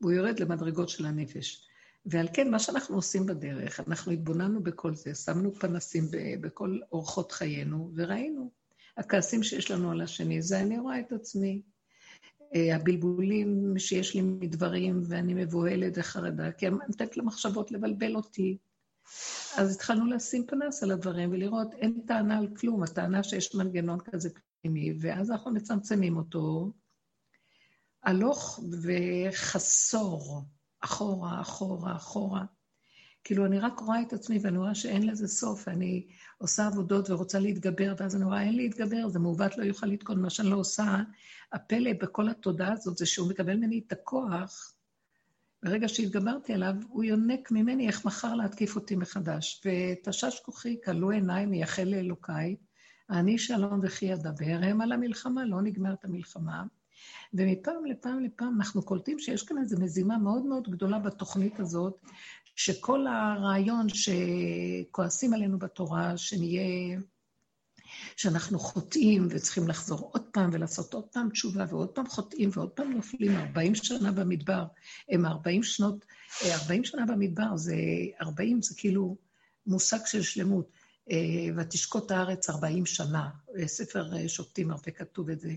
והוא 0.00 0.12
יורד 0.12 0.40
למדרגות 0.40 0.88
של 0.88 1.06
הנפש. 1.06 1.68
ועל 2.06 2.28
כן, 2.34 2.50
מה 2.50 2.58
שאנחנו 2.58 2.96
עושים 2.96 3.26
בדרך, 3.26 3.80
אנחנו 3.80 4.12
התבוננו 4.12 4.62
בכל 4.62 4.94
זה, 4.94 5.14
שמנו 5.14 5.54
פנסים 5.54 6.04
בכל 6.40 6.78
אורחות 6.92 7.32
חיינו, 7.32 7.92
וראינו. 7.94 8.50
הכעסים 8.96 9.42
שיש 9.42 9.70
לנו 9.70 9.90
על 9.90 10.00
השני, 10.00 10.42
זה 10.42 10.60
אני 10.60 10.78
רואה 10.78 11.00
את 11.00 11.12
עצמי. 11.12 11.62
אה, 12.54 12.76
הבלבולים 12.76 13.74
שיש 13.78 14.14
לי 14.14 14.20
מדברים, 14.20 15.02
ואני 15.08 15.34
מבוהלת 15.34 15.92
וחרדה, 15.96 16.52
כי 16.52 16.68
אני 16.68 16.76
נותנת 16.88 17.16
למחשבות 17.16 17.70
לבלבל 17.70 18.16
אותי. 18.16 18.58
אז 19.56 19.74
התחלנו 19.74 20.06
לשים 20.06 20.46
פנס 20.46 20.82
על 20.82 20.90
הדברים 20.90 21.30
ולראות, 21.30 21.74
אין 21.74 22.00
טענה 22.06 22.38
על 22.38 22.48
כלום, 22.56 22.82
הטענה 22.82 23.22
שיש 23.22 23.54
מנגנון 23.54 23.98
כזה 24.00 24.28
פנימי, 24.60 24.92
ואז 25.00 25.30
אנחנו 25.30 25.50
מצמצמים 25.50 26.16
אותו 26.16 26.72
הלוך 28.02 28.60
וחסור, 28.82 30.42
אחורה, 30.80 31.40
אחורה, 31.40 31.96
אחורה. 31.96 32.44
כאילו, 33.28 33.46
אני 33.46 33.58
רק 33.58 33.80
רואה 33.80 34.02
את 34.02 34.12
עצמי 34.12 34.38
ואני 34.42 34.58
רואה 34.58 34.74
שאין 34.74 35.06
לזה 35.06 35.28
סוף, 35.28 35.64
ואני 35.66 36.06
עושה 36.38 36.66
עבודות 36.66 37.10
ורוצה 37.10 37.38
להתגבר, 37.38 37.94
ואז 37.98 38.16
אני 38.16 38.24
רואה, 38.24 38.42
אין 38.42 38.56
להתגבר, 38.56 39.08
זה 39.08 39.18
מעוות 39.18 39.58
לא 39.58 39.64
יוכל 39.64 39.86
לתקון 39.86 40.22
מה 40.22 40.30
שאני 40.30 40.50
לא 40.50 40.56
עושה. 40.56 40.96
הפלא 41.52 41.90
בכל 42.00 42.28
התודעה 42.28 42.72
הזאת 42.72 42.98
זה 42.98 43.06
שהוא 43.06 43.30
מקבל 43.30 43.56
ממני 43.56 43.82
את 43.86 43.92
הכוח 43.92 44.74
ברגע 45.62 45.88
שהתגברתי 45.88 46.52
עליו, 46.52 46.74
הוא 46.88 47.04
יונק 47.04 47.50
ממני 47.50 47.86
איך 47.86 48.04
מחר 48.04 48.34
להתקיף 48.34 48.76
אותי 48.76 48.96
מחדש. 48.96 49.62
ותשש 49.64 50.40
כוחי, 50.44 50.76
כלו 50.84 51.10
עיניי, 51.10 51.46
מייחל 51.46 51.84
לאלוקיי, 51.84 52.56
אני 53.10 53.38
שלום 53.38 53.80
וכי 53.82 54.14
אדבר, 54.14 54.58
הם 54.62 54.80
על 54.80 54.92
המלחמה, 54.92 55.44
לא 55.44 55.62
נגמרת 55.62 56.04
המלחמה. 56.04 56.64
ומפעם 57.34 57.84
לפעם 57.84 58.20
לפעם 58.20 58.56
אנחנו 58.56 58.82
קולטים 58.82 59.18
שיש 59.18 59.42
כאן 59.42 59.58
איזו 59.58 59.76
מזימה 59.80 60.18
מאוד 60.18 60.46
מאוד 60.46 60.68
גדולה 60.70 60.98
בתוכנית 60.98 61.60
הזאת, 61.60 62.00
שכל 62.58 63.06
הרעיון 63.06 63.86
שכועסים 63.88 65.34
עלינו 65.34 65.58
בתורה, 65.58 66.16
שנהיה... 66.16 66.98
שאנחנו 68.16 68.58
חוטאים 68.58 69.28
וצריכים 69.30 69.68
לחזור 69.68 70.10
עוד 70.12 70.22
פעם 70.32 70.50
ולעשות 70.52 70.94
עוד 70.94 71.04
פעם 71.12 71.30
תשובה 71.30 71.64
ועוד 71.68 71.88
פעם 71.88 72.06
חוטאים 72.06 72.50
ועוד 72.52 72.70
פעם 72.70 72.92
נופלים 72.92 73.36
40 73.36 73.74
שנה 73.74 74.12
במדבר. 74.12 74.64
הם 75.08 75.26
40 75.26 75.62
שנות, 75.62 76.04
40 76.50 76.84
שנה 76.84 77.06
במדבר, 77.06 77.56
זה 77.56 77.74
40, 78.22 78.62
זה 78.62 78.74
כאילו 78.78 79.16
מושג 79.66 79.98
של 80.06 80.22
שלמות. 80.22 80.70
אה, 81.10 81.16
ותשקוט 81.56 82.10
הארץ 82.10 82.50
40 82.50 82.86
שנה. 82.86 83.30
ספר 83.66 84.16
אה, 84.16 84.28
שופטים 84.28 84.70
הרבה 84.70 84.90
כתוב 84.90 85.30
את 85.30 85.40
זה. 85.40 85.52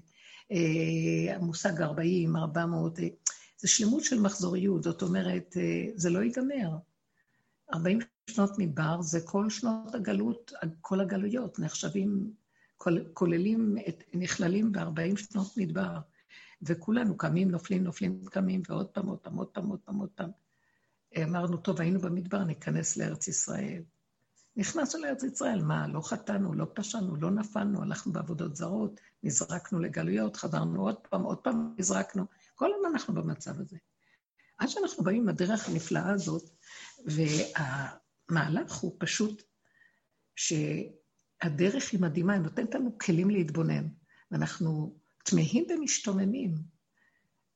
אה, 0.51 1.35
המושג 1.35 1.81
40, 1.81 2.35
400, 2.35 2.99
זה 3.57 3.67
שלמות 3.67 4.03
של 4.03 4.19
מחזוריות, 4.19 4.83
זאת 4.83 5.01
אומרת, 5.01 5.57
זה 5.95 6.09
לא 6.09 6.19
ייגמר. 6.19 6.77
40 7.73 7.99
שנות 8.29 8.51
מדבר 8.57 9.01
זה 9.01 9.19
כל 9.25 9.49
שנות 9.49 9.95
הגלות, 9.95 10.51
כל 10.81 11.01
הגלויות 11.01 11.59
נחשבים, 11.59 12.33
כוללים, 13.13 13.75
נכללים 14.13 14.71
ב-40 14.71 15.17
שנות 15.17 15.57
מדבר. 15.57 15.97
וכולנו 16.61 17.17
קמים, 17.17 17.51
נופלים, 17.51 17.83
נופלים, 17.83 18.25
קמים, 18.25 18.61
ועוד 18.69 18.87
פעם, 18.87 19.07
עוד 19.07 19.19
פעם, 19.19 19.35
עוד 19.35 19.47
פעם, 19.47 19.67
עוד 19.67 19.79
פעם, 19.79 19.95
עוד 19.95 20.09
פעם. 20.15 20.29
אמרנו, 21.23 21.57
טוב, 21.57 21.81
היינו 21.81 21.99
במדבר, 21.99 22.43
ניכנס 22.43 22.97
לארץ 22.97 23.27
ישראל. 23.27 23.83
נכנסנו 24.55 25.01
לארץ 25.01 25.23
ישראל, 25.23 25.63
מה, 25.63 25.87
לא 25.87 26.01
חטאנו, 26.01 26.53
לא 26.53 26.65
פשענו, 26.73 27.15
לא 27.15 27.31
נפלנו, 27.31 27.81
הלכנו 27.81 28.13
בעבודות 28.13 28.55
זרות, 28.55 28.99
נזרקנו 29.23 29.79
לגלויות, 29.79 30.35
חזרנו 30.35 30.81
עוד 30.81 30.95
פעם, 31.09 31.23
עוד 31.23 31.37
פעם 31.37 31.75
נזרקנו. 31.77 32.25
כל 32.55 32.69
הזמן 32.73 32.89
אנחנו 32.93 33.13
במצב 33.13 33.59
הזה. 33.59 33.77
עד 34.57 34.69
שאנחנו 34.69 35.03
באים 35.03 35.21
עם 35.21 35.29
הדרך 35.29 35.69
הנפלאה 35.69 36.09
הזאת, 36.09 36.49
וה... 37.05 38.01
המהלך 38.31 38.73
הוא 38.73 38.95
פשוט 38.99 39.43
שהדרך 40.35 41.91
היא 41.91 42.01
מדהימה, 42.01 42.33
היא 42.33 42.41
נותנת 42.41 42.75
לנו 42.75 42.97
כלים 42.97 43.29
להתבונן, 43.29 43.87
ואנחנו 44.31 44.95
תמהים 45.23 45.65
ומשתוממים. 45.69 46.55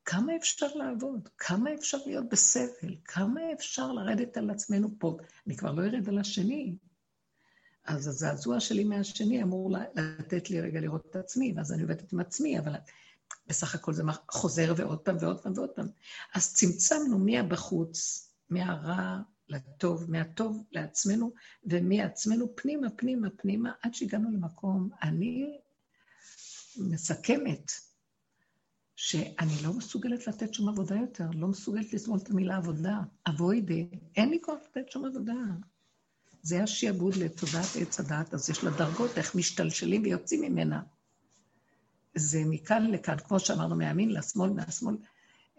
כמה 0.06 0.36
אפשר 0.36 0.68
לעבוד? 0.76 1.30
כמה 1.38 1.74
אפשר 1.74 1.98
להיות 2.06 2.30
בסבל? 2.30 2.96
כמה 3.06 3.42
אפשר 3.54 3.92
לרדת 3.92 4.38
על 4.38 4.50
עצמנו 4.50 4.90
פה? 5.00 5.18
אני 5.48 5.58
כבר 5.58 5.72
לא 5.72 5.84
ארד 5.84 6.10
על 6.10 6.20
השני. 6.20 6.76
אז 7.86 8.08
הזעזוע 8.08 8.60
שלי 8.60 8.84
מהשני 8.84 9.44
אמור 9.44 9.78
לתת 9.96 10.50
לי 10.50 10.62
רגע 10.62 10.80
לראות 10.80 11.06
את 11.10 11.16
עצמי, 11.16 11.54
ואז 11.56 11.74
אני 11.74 11.82
עובדת 11.82 12.14
עם 12.14 12.20
עצמי, 12.20 12.60
אבל 12.60 12.74
בסך 13.48 13.76
הכל 13.76 13.94
זה 13.94 14.04
חוזר 14.32 14.74
ועוד 14.78 15.00
פעם 15.00 15.18
ועוד 15.20 15.44
פעם 15.44 15.54
ועוד 15.56 15.70
פעם. 15.70 15.88
אז 16.34 16.54
צמצמנו 16.54 17.20
מהבחוץ, 17.20 18.30
מהרע 18.50 19.20
לטוב, 19.50 20.12
מהטוב 20.12 20.64
לעצמנו, 20.72 21.32
ומעצמנו 21.64 22.56
פנימה, 22.56 22.90
פנימה, 22.90 23.30
פנימה, 23.30 23.72
עד 23.82 23.94
שהגענו 23.94 24.32
למקום, 24.32 24.90
אני 25.04 25.58
מסכמת 26.78 27.72
שאני 28.96 29.64
לא 29.64 29.74
מסוגלת 29.74 30.28
לתת 30.28 30.54
שום 30.54 30.70
עבודה 30.70 30.96
יותר, 30.96 31.26
לא 31.34 31.48
מסוגלת 31.48 31.94
לסבול 31.94 32.20
את 32.24 32.30
המילה 32.30 32.58
עבודה, 32.58 33.00
אבוידה, 33.30 33.74
אין 34.16 34.30
לי 34.30 34.38
כוח 34.42 34.58
לתת 34.70 34.92
שום 34.92 35.06
עבודה. 35.06 35.34
זה 36.42 36.64
השעבוד 36.64 37.16
לתודעת 37.16 37.76
עץ 37.82 38.00
הדעת, 38.00 38.34
אז 38.34 38.50
יש 38.50 38.64
לה 38.64 38.72
דרגות, 38.72 39.18
איך 39.18 39.36
משתלשלים 39.36 40.04
ויוצאים 40.04 40.42
ממנה. 40.42 40.82
זה 42.16 42.42
מכאן 42.46 42.92
לכאן, 42.92 43.18
כמו 43.18 43.40
שאמרנו, 43.40 43.76
מהימין 43.76 44.12
לשמאל, 44.12 44.50
מהשמאל, 44.50 44.98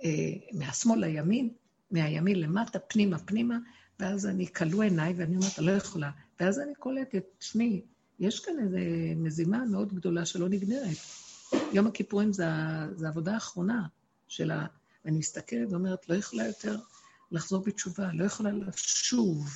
אה, 0.05 0.33
מהשמאל 0.53 1.01
לימין, 1.01 1.55
מהימין 1.91 2.41
למטה, 2.41 2.79
פנימה, 2.79 3.19
פנימה, 3.19 3.59
ואז 4.01 4.27
אני 4.27 4.53
כלו 4.53 4.83
עיניי 4.83 5.13
ואני 5.17 5.37
אומרת, 5.37 5.59
לא 5.59 5.71
יכולה. 5.71 6.11
ואז 6.41 6.59
אני 6.59 6.75
קולטת, 6.75 7.25
תשמעי, 7.39 7.83
יש 8.19 8.41
כאן 8.41 8.55
איזו 8.61 8.77
מזימה 9.17 9.65
מאוד 9.65 9.95
גדולה 9.95 10.27
שלא 10.27 10.49
נגמרת. 10.49 10.97
יום 11.73 11.87
הכיפורים 11.87 12.33
זה, 12.33 12.47
העבודה 13.05 13.35
האחרונה 13.35 13.87
שלה, 14.29 14.67
ואני 15.05 15.19
מסתכלת 15.19 15.69
ואומרת, 15.71 16.09
לא 16.09 16.15
יכולה 16.15 16.47
יותר 16.47 16.79
לחזור 17.31 17.65
בתשובה, 17.65 18.13
לא 18.13 18.25
יכולה 18.25 18.51
לשוב, 18.53 19.49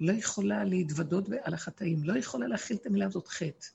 לא 0.00 0.12
יכולה 0.12 0.64
להתוודות 0.64 1.24
על 1.42 1.54
החטאים, 1.54 2.04
לא 2.04 2.18
יכולה 2.18 2.46
להכיל 2.46 2.76
את 2.76 2.86
המילה 2.86 3.06
הזאת 3.06 3.28
חטא, 3.28 3.66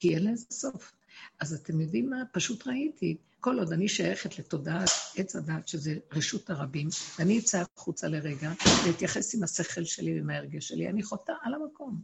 כי 0.00 0.14
אין 0.14 0.32
לזה 0.32 0.44
סוף. 0.50 0.92
אז 1.40 1.52
אתם 1.52 1.80
יודעים 1.80 2.10
מה? 2.10 2.22
פשוט 2.32 2.66
ראיתי, 2.66 3.16
כל 3.40 3.58
עוד 3.58 3.72
אני 3.72 3.88
שייכת 3.88 4.38
לתודעת 4.38 4.88
עץ 5.16 5.36
הדת, 5.36 5.68
שזה 5.68 5.94
רשות 6.12 6.50
הרבים, 6.50 6.88
ואני 7.18 7.38
אצא 7.38 7.62
החוצה 7.76 8.08
לרגע, 8.08 8.52
ואתייחס 8.86 9.34
עם 9.34 9.42
השכל 9.42 9.84
שלי 9.84 10.14
ועם 10.14 10.30
ההרגש 10.30 10.68
שלי, 10.68 10.88
אני 10.88 11.02
חוטאה 11.02 11.34
על 11.42 11.54
המקום. 11.54 12.02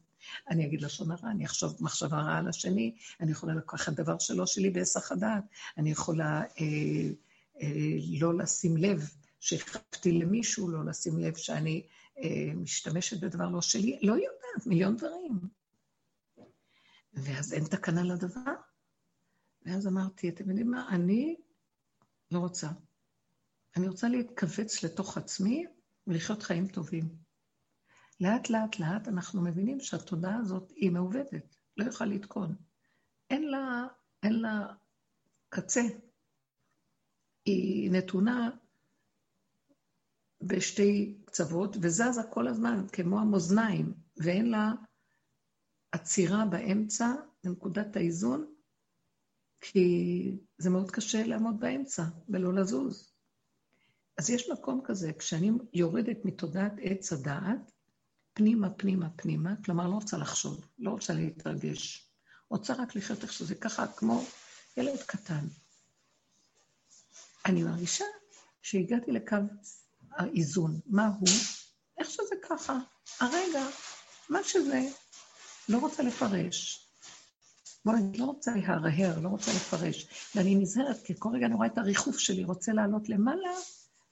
אני 0.50 0.66
אגיד 0.66 0.82
לשון 0.82 1.10
הרע, 1.10 1.30
אני 1.30 1.46
אחשוב 1.46 1.76
מחשבה 1.80 2.16
רעה 2.16 2.38
על 2.38 2.48
השני, 2.48 2.94
אני 3.20 3.32
יכולה 3.32 3.54
לקחת 3.54 3.92
דבר 3.92 4.18
שלא 4.18 4.46
שלי 4.46 4.70
בהיסח 4.70 5.12
הדעת, 5.12 5.44
אני 5.78 5.90
יכולה 5.90 6.40
אה, 6.40 6.46
אה, 7.62 7.68
לא 8.20 8.38
לשים 8.38 8.76
לב 8.76 9.10
שהחפתי 9.40 10.12
למישהו, 10.12 10.70
לא 10.70 10.84
לשים 10.84 11.18
לב 11.18 11.36
שאני 11.36 11.86
אה, 12.18 12.54
משתמשת 12.54 13.20
בדבר 13.20 13.48
לא 13.48 13.62
שלי, 13.62 13.98
לא 14.02 14.12
יודעת, 14.12 14.66
מיליון 14.66 14.96
דברים. 14.96 15.40
ואז 17.14 17.52
אין 17.52 17.64
תקנה 17.64 18.02
לדבר. 18.02 18.73
ואז 19.64 19.86
אמרתי, 19.86 20.28
אתם 20.28 20.48
יודעים 20.48 20.70
מה, 20.70 20.88
אני 20.88 21.36
לא 22.30 22.38
רוצה. 22.38 22.68
אני 23.76 23.88
רוצה 23.88 24.08
להתכווץ 24.08 24.82
לתוך 24.84 25.18
עצמי 25.18 25.66
ולחיות 26.06 26.42
חיים 26.42 26.68
טובים. 26.68 27.16
לאט 28.20 28.50
לאט 28.50 28.78
לאט 28.78 29.08
אנחנו 29.08 29.42
מבינים 29.42 29.80
שהתודעה 29.80 30.36
הזאת 30.36 30.70
היא 30.76 30.90
מעובדת, 30.90 31.56
לא 31.76 31.84
יכולה 31.84 32.10
לתקון. 32.10 32.56
אין 33.30 33.50
לה, 33.50 33.86
אין 34.22 34.40
לה 34.40 34.74
קצה. 35.48 35.82
היא 37.44 37.90
נתונה 37.90 38.50
בשתי 40.42 41.18
קצוות 41.24 41.76
וזזה 41.82 42.22
כל 42.30 42.48
הזמן, 42.48 42.86
כמו 42.92 43.20
המאזניים, 43.20 43.94
ואין 44.16 44.50
לה 44.50 44.72
עצירה 45.92 46.44
באמצע, 46.46 47.06
לנקודת 47.44 47.96
האיזון, 47.96 48.53
כי 49.60 50.38
זה 50.58 50.70
מאוד 50.70 50.90
קשה 50.90 51.26
לעמוד 51.26 51.60
באמצע 51.60 52.04
ולא 52.28 52.54
לזוז. 52.54 53.14
אז 54.18 54.30
יש 54.30 54.50
מקום 54.50 54.80
כזה, 54.84 55.12
כשאני 55.18 55.50
יורדת 55.72 56.16
מתודעת 56.24 56.72
עץ 56.82 57.12
הדעת, 57.12 57.72
פנימה, 58.34 58.70
פנימה, 58.70 59.10
פנימה, 59.16 59.54
כלומר 59.64 59.86
לא 59.86 59.94
רוצה 59.94 60.16
לחשוב, 60.16 60.66
לא 60.78 60.90
רוצה 60.90 61.12
להתרגש, 61.12 62.10
רוצה 62.48 62.74
רק 62.74 62.96
לחיות 62.96 63.22
איך 63.22 63.32
שזה 63.32 63.54
ככה, 63.54 63.86
כמו 63.86 64.24
ילד 64.76 65.02
קטן. 65.06 65.46
אני 67.46 67.62
מרגישה 67.62 68.04
שהגעתי 68.62 69.12
לקו 69.12 69.36
האיזון. 70.10 70.80
מה 70.86 71.06
הוא? 71.06 71.28
איך 71.98 72.10
שזה 72.10 72.34
ככה, 72.48 72.78
הרגע, 73.20 73.66
מה 74.28 74.44
שזה, 74.44 74.80
לא 75.68 75.78
רוצה 75.78 76.02
לפרש. 76.02 76.83
בואי, 77.84 77.96
אני 77.96 78.18
לא 78.18 78.24
רוצה 78.24 78.52
להרהר, 78.56 79.20
לא 79.20 79.28
רוצה 79.28 79.50
לפרש. 79.50 80.08
ואני 80.34 80.54
נזהרת, 80.54 81.02
כי 81.04 81.14
כל 81.18 81.28
רגע 81.34 81.46
אני 81.46 81.54
רואה 81.54 81.66
את 81.66 81.78
הריחוף 81.78 82.18
שלי, 82.18 82.44
רוצה 82.44 82.72
לעלות 82.72 83.08
למעלה 83.08 83.50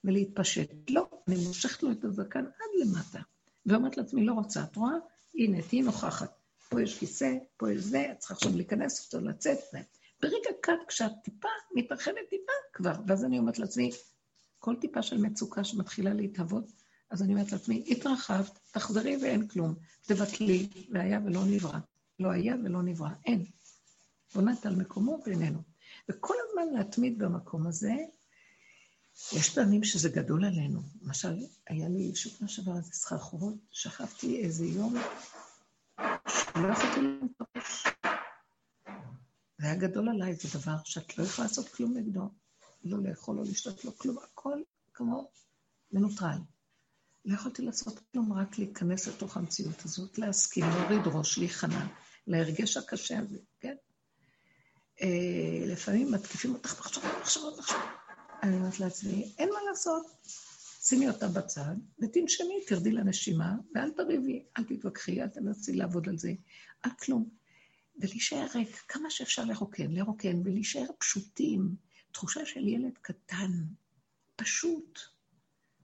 ולהתפשט. 0.05 0.71
לא, 0.91 1.09
אני 1.29 1.37
מושכת 1.47 1.83
לו 1.83 1.93
את 1.93 2.05
הזקן 2.05 2.45
עד 2.45 2.87
למטה. 2.87 3.19
ואומרת 3.67 3.97
לעצמי, 3.97 4.25
לא 4.25 4.33
רוצה, 4.33 4.63
את 4.63 4.77
רואה? 4.77 4.93
הנה, 5.35 5.63
תהיי 5.63 5.83
נוכחת. 5.83 6.33
פה 6.69 6.83
יש 6.83 6.99
כיסא, 6.99 7.35
פה 7.57 7.73
יש 7.73 7.81
זה, 7.81 8.07
את 8.13 8.19
צריכה 8.19 8.35
עכשיו 8.35 8.57
להיכנס, 8.57 9.01
עכשיו 9.01 9.21
לצאת. 9.21 9.59
ברגע 10.23 10.51
קט, 10.61 10.73
כשאת 10.89 11.13
טיפה 11.25 11.49
מתרחבת 11.75 12.15
טיפה 12.31 12.53
כבר, 12.73 12.95
ואז 13.07 13.25
אני 13.25 13.39
אומרת 13.39 13.59
לעצמי, 13.59 13.91
כל 14.59 14.77
טיפה 14.81 15.03
של 15.03 15.19
מצוקה 15.19 15.65
שמתחילה 15.65 16.15
להתהוות, 16.15 16.73
אז 17.11 17.23
אני 17.23 17.33
אומרת 17.33 17.53
לעצמי, 17.53 17.85
התרחבת, 17.89 18.59
תחזרי 18.71 19.17
ואין 19.17 19.49
כלום, 19.49 19.75
תבטלי, 20.03 20.69
והיה 20.91 21.21
ולא 21.25 21.41
נברא. 21.45 21.79
לא 22.21 22.31
היה 22.31 22.55
ולא 22.65 22.83
נברא, 22.83 23.09
אין. 23.27 23.45
בונת 24.35 24.67
על 24.67 24.77
מקומו 24.77 25.23
בינינו. 25.25 25.63
וכל 26.09 26.35
הזמן 26.49 26.79
להתמיד 26.79 27.19
במקום 27.19 27.67
הזה, 27.67 27.93
יש 29.33 29.55
פעמים 29.55 29.85
שזה 29.85 30.09
גדול 30.09 30.45
עלינו. 30.45 30.83
למשל, 31.03 31.37
היה 31.69 31.89
לי 31.89 32.15
שבוע 32.15 32.49
שעבר 32.49 32.77
איזה 32.77 32.93
סחרחורות, 32.93 33.55
שכבתי 33.71 34.45
איזה 34.45 34.67
יום 34.67 34.95
שלא 36.29 36.69
יכולתי 36.73 37.01
להתפרש. 37.01 37.87
זה 39.59 39.67
היה 39.67 39.75
גדול 39.75 40.09
עליי, 40.09 40.35
זה 40.35 40.59
דבר 40.59 40.77
שאת 40.85 41.19
לא 41.19 41.25
יכולה 41.25 41.49
לעשות 41.49 41.69
כלום 41.69 41.97
נגדו. 41.97 42.31
לא 42.85 42.99
לאכול, 43.03 43.37
לא 43.37 43.43
לשתות, 43.43 43.85
לא 43.85 43.91
כלום, 43.99 44.19
הכל 44.19 44.63
כמו 44.95 45.31
מנוטרל. 45.93 46.39
לא 47.25 47.35
יכולתי 47.35 47.63
לעשות 47.63 48.01
כלום, 48.13 48.33
רק 48.33 48.59
להיכנס 48.59 49.09
לתוך 49.09 49.37
המציאות 49.37 49.85
הזאת, 49.85 50.19
להסכים, 50.19 50.65
להוריד 50.65 51.07
ראש, 51.07 51.39
להיכנע 51.39 51.87
להרגש 52.27 52.77
הקשה 52.77 53.19
הזה, 53.19 53.39
כן? 53.61 53.77
אה, 55.03 55.67
לפעמים 55.67 56.13
מתקיפים 56.13 56.55
אותך 56.55 56.81
מחשבות, 56.81 57.13
מחשבות, 57.21 57.59
מחשבות. 57.59 57.81
אני 58.43 58.57
אומרת 58.57 58.81
לעצמי, 58.81 59.33
אין 59.39 59.49
מה 59.49 59.59
לעשות. 59.69 60.07
שימי 60.85 61.09
אותה 61.09 61.29
בצד, 61.29 61.75
ותנשמי, 61.99 62.65
תרדי 62.67 62.93
לנשימה, 62.93 63.55
ואל 63.75 63.91
תריבי, 63.91 64.45
אל 64.59 64.65
תתווכחי, 64.65 65.23
אל 65.23 65.29
תנסי 65.29 65.73
לעבוד 65.73 66.09
על 66.09 66.19
זה, 66.19 66.33
על 66.83 66.91
כלום. 67.03 67.29
ולהישאר 67.99 68.47
ריק, 68.55 68.77
כמה 68.89 69.11
שאפשר 69.11 69.45
לרוקן, 69.45 69.91
לרוקן, 69.91 70.41
ולהישאר 70.45 70.87
פשוטים. 70.99 71.77
תחושה 72.13 72.47
של 72.47 72.69
ילד 72.69 72.99
קטן, 73.03 73.51
פשוט. 74.37 74.99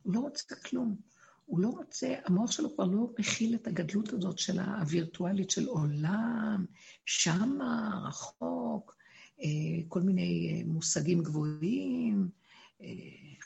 הוא 0.03 0.15
לא 0.15 0.21
רוצה 0.21 0.57
כלום. 0.57 0.97
הוא 1.47 1.61
לא 1.61 1.69
רוצה, 1.69 2.15
המוח 2.25 2.51
שלו 2.51 2.75
כבר 2.75 2.85
לא 2.85 3.11
מכיל 3.19 3.55
את 3.55 3.67
הגדלות 3.67 4.13
הזאת 4.13 4.39
של 4.39 4.61
הווירטואלית 4.61 5.51
של 5.51 5.67
עולם, 5.67 6.67
שמה, 7.07 8.03
רחוק, 8.09 8.98
כל 9.89 10.01
מיני 10.01 10.53
אה, 10.53 10.67
מושגים 10.67 11.23
גבוהים, 11.23 12.29
אה, 12.81 12.87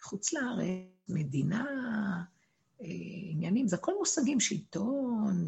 חוץ 0.03 0.33
לארץ, 0.33 0.87
מדינה, 1.09 1.65
עניינים, 3.31 3.69
זה 3.69 3.77
הכל 3.77 3.93
מושגים, 3.99 4.41
שלטון, 4.41 5.47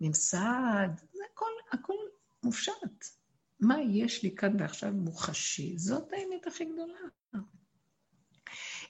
ממסד, 0.00 0.88
זה 1.12 1.22
הכל, 1.32 1.50
הכל 1.72 1.94
מופשט. 2.42 3.04
מה 3.60 3.80
יש 3.82 4.22
לי 4.22 4.34
כאן 4.34 4.56
ועכשיו 4.58 4.92
מוחשי? 4.92 5.78
זאת 5.78 6.12
האמת 6.12 6.46
הכי 6.46 6.64
גדולה. 6.64 6.98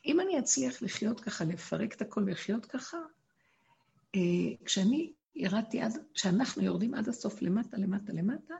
אם 0.06 0.20
אני 0.20 0.38
אצליח 0.38 0.82
לחיות 0.82 1.20
ככה, 1.20 1.44
לפרק 1.44 1.94
את 1.94 2.02
הכל 2.02 2.22
ולחיות 2.22 2.66
ככה, 2.66 2.98
כשאני 4.64 5.12
ירדתי 5.34 5.80
עד, 5.80 5.92
כשאנחנו 6.14 6.62
יורדים 6.62 6.94
עד 6.94 7.08
הסוף 7.08 7.42
למטה, 7.42 7.76
למטה, 7.76 8.12
למטה, 8.12 8.54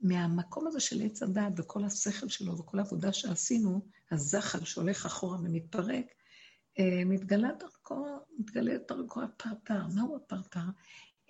מהמקום 0.00 0.66
הזה 0.66 0.80
של 0.80 1.02
עץ 1.04 1.22
הדעת 1.22 1.52
וכל 1.56 1.84
השכל 1.84 2.28
שלו 2.28 2.58
וכל 2.58 2.78
העבודה 2.78 3.12
שעשינו, 3.12 3.80
הזחל 4.10 4.64
שהולך 4.64 5.06
אחורה 5.06 5.38
ומתפרק, 5.38 6.06
אה, 6.78 7.02
מתגלה 7.06 7.48
דרכו, 7.58 8.06
מתגלה 8.38 8.78
דרכו 8.88 9.22
הפרפר. 9.22 9.86
מהו 9.94 10.16
הפרפר? 10.16 10.60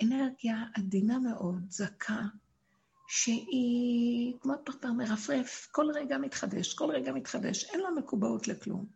אנרגיה 0.02 0.64
עדינה 0.74 1.18
מאוד, 1.18 1.70
זכה, 1.70 2.22
שהיא 3.08 4.34
כמו 4.40 4.54
הפרפר 4.54 4.92
מרפרף, 4.92 5.68
כל 5.70 5.86
רגע 5.94 6.18
מתחדש, 6.18 6.74
כל 6.74 6.90
רגע 6.90 7.12
מתחדש, 7.12 7.64
אין 7.64 7.80
לו 7.80 7.94
מקובעות 7.94 8.48
לכלום. 8.48 8.86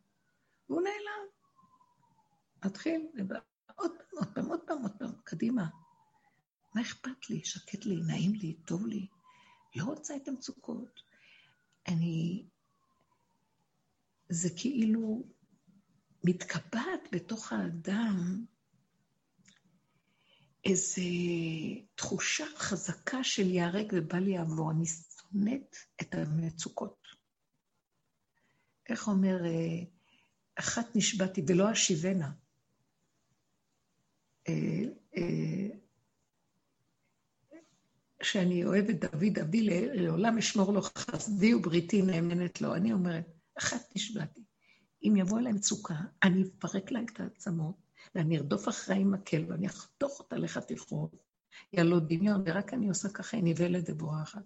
והוא 0.68 0.82
נעלם. 0.82 1.22
מתחיל, 2.64 3.06
עוד 3.76 3.92
פעם, 4.34 4.46
עוד 4.46 4.60
פעם, 4.60 4.82
עוד 4.82 4.92
פעם, 4.98 5.12
קדימה. 5.24 5.66
מה 6.74 6.80
אכפת 6.82 7.30
לי? 7.30 7.44
שקט 7.44 7.84
לי, 7.84 7.96
נעים 8.06 8.34
לי, 8.34 8.54
טוב 8.64 8.86
לי. 8.86 9.06
לא 9.76 9.84
רוצה 9.84 10.16
את 10.16 10.28
המצוקות. 10.28 11.00
אני... 11.88 12.46
זה 14.28 14.48
כאילו 14.56 15.24
מתקבעת 16.24 17.08
בתוך 17.12 17.52
האדם 17.52 18.44
איזו 20.64 21.02
תחושה 21.94 22.44
חזקה 22.56 23.24
של 23.24 23.50
ייהרג 23.50 23.92
ובל 23.92 24.28
יעבור. 24.28 24.70
אני 24.70 24.84
שונאת 24.86 25.76
את 26.00 26.14
המצוקות. 26.14 27.02
איך 28.88 29.08
אומר, 29.08 29.44
אה, 29.44 29.84
אחת 30.54 30.96
נשבעתי 30.96 31.42
ולא 31.48 31.72
אשיבנה. 31.72 32.32
שאני 38.24 38.64
אוהבת 38.64 38.94
דוד, 38.94 39.38
אבי 39.38 39.62
לעולם 39.94 40.38
אשמור 40.38 40.72
לו 40.72 40.82
חסדי 40.82 41.54
ובריתי 41.54 42.02
נאמנת 42.02 42.60
לו. 42.60 42.74
אני 42.74 42.92
אומרת, 42.92 43.24
אחת 43.58 43.82
נשבעתי. 43.96 44.42
אם 45.04 45.16
יבוא 45.16 45.38
אליי 45.38 45.52
מצוקה, 45.52 45.94
אני 46.22 46.42
אפרק 46.42 46.90
לה 46.90 47.00
את 47.02 47.20
העצמות, 47.20 47.74
ואני 48.14 48.38
ארדוף 48.38 48.68
אחריה 48.68 49.04
מקל, 49.04 49.44
ואני 49.48 49.66
אחתוך 49.66 50.18
אותה 50.18 50.36
לחתיכות. 50.36 51.22
יהיה 51.72 51.84
לו 51.84 52.00
דמיון, 52.00 52.42
ורק 52.46 52.74
אני 52.74 52.88
עושה 52.88 53.08
ככה, 53.08 53.36
היא 53.36 53.44
נבהלת 53.44 53.84
ובורחת. 53.90 54.42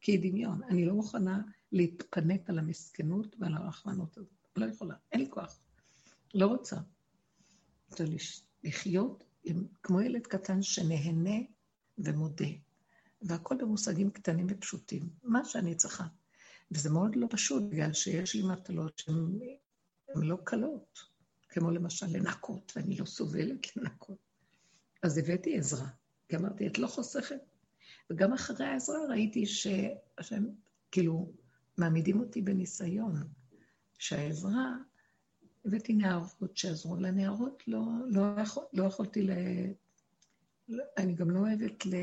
כי 0.00 0.12
היא 0.12 0.30
דמיון. 0.30 0.62
אני 0.62 0.84
לא 0.84 0.94
מוכנה 0.94 1.42
להתפנק 1.72 2.50
על 2.50 2.58
המסכנות 2.58 3.36
ועל 3.40 3.54
הרחמנות 3.54 4.18
הזאת. 4.18 4.48
לא 4.56 4.66
יכולה, 4.66 4.94
אין 5.12 5.20
לי 5.20 5.30
כוח. 5.30 5.60
לא 6.34 6.46
רוצה. 6.46 6.76
רוצה 7.90 8.04
לחיות 8.64 9.24
עם, 9.44 9.66
כמו 9.82 10.00
ילד 10.00 10.26
קטן 10.26 10.62
שנהנה 10.62 11.36
ומודה. 11.98 12.48
והכל 13.22 13.56
במושגים 13.60 14.10
קטנים 14.10 14.46
ופשוטים, 14.50 15.02
מה 15.22 15.44
שאני 15.44 15.74
צריכה. 15.74 16.04
וזה 16.70 16.90
מאוד 16.90 17.16
לא 17.16 17.26
פשוט, 17.30 17.62
בגלל 17.62 17.92
שיש 17.92 18.34
לי 18.34 18.42
מטלות 18.42 18.98
שהן 18.98 19.38
לא 20.14 20.38
קלות, 20.44 20.98
כמו 21.48 21.70
למשל 21.70 22.06
לנקות, 22.06 22.72
ואני 22.76 22.96
לא 22.96 23.04
סובלת 23.04 23.76
לנקות. 23.76 24.18
אז 25.02 25.18
הבאתי 25.18 25.58
עזרה, 25.58 25.88
כי 26.28 26.36
אמרתי, 26.36 26.66
את 26.66 26.78
לא 26.78 26.86
חוסכת. 26.86 27.40
וגם 28.10 28.32
אחרי 28.32 28.66
העזרה 28.66 28.98
ראיתי 29.08 29.46
שהם 29.46 30.50
כאילו 30.90 31.32
מעמידים 31.78 32.20
אותי 32.20 32.42
בניסיון, 32.42 33.28
שהעזרה, 33.98 34.74
הבאתי 35.64 35.92
נערות 35.92 36.56
שעזרו. 36.56 36.96
לנערות 36.96 37.68
לא, 37.68 37.82
לא, 38.06 38.40
יכול, 38.42 38.64
לא 38.72 38.84
יכולתי 38.84 39.22
ל... 39.22 39.30
אני 40.96 41.14
גם 41.14 41.30
לא 41.30 41.40
אוהבת 41.40 41.86
ל... 41.86 41.94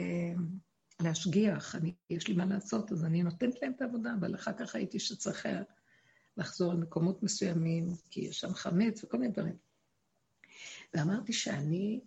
להשגיח, 1.01 1.75
אני, 1.75 1.93
יש 2.09 2.27
לי 2.27 2.33
מה 2.33 2.45
לעשות, 2.45 2.91
אז 2.91 3.05
אני 3.05 3.23
נותנת 3.23 3.61
להם 3.61 3.71
את 3.75 3.81
העבודה, 3.81 4.13
אבל 4.19 4.35
אחר 4.35 4.51
כך 4.53 4.75
ראיתי 4.75 4.99
שצריך 4.99 5.47
לחזור 6.37 6.73
למקומות 6.73 7.23
מסוימים, 7.23 7.87
כי 8.09 8.21
יש 8.21 8.39
שם 8.39 8.53
חמץ 8.53 9.03
וכל 9.03 9.17
מיני 9.17 9.33
דברים. 9.33 9.57
ואמרתי 10.93 11.33
שאני, 11.33 11.99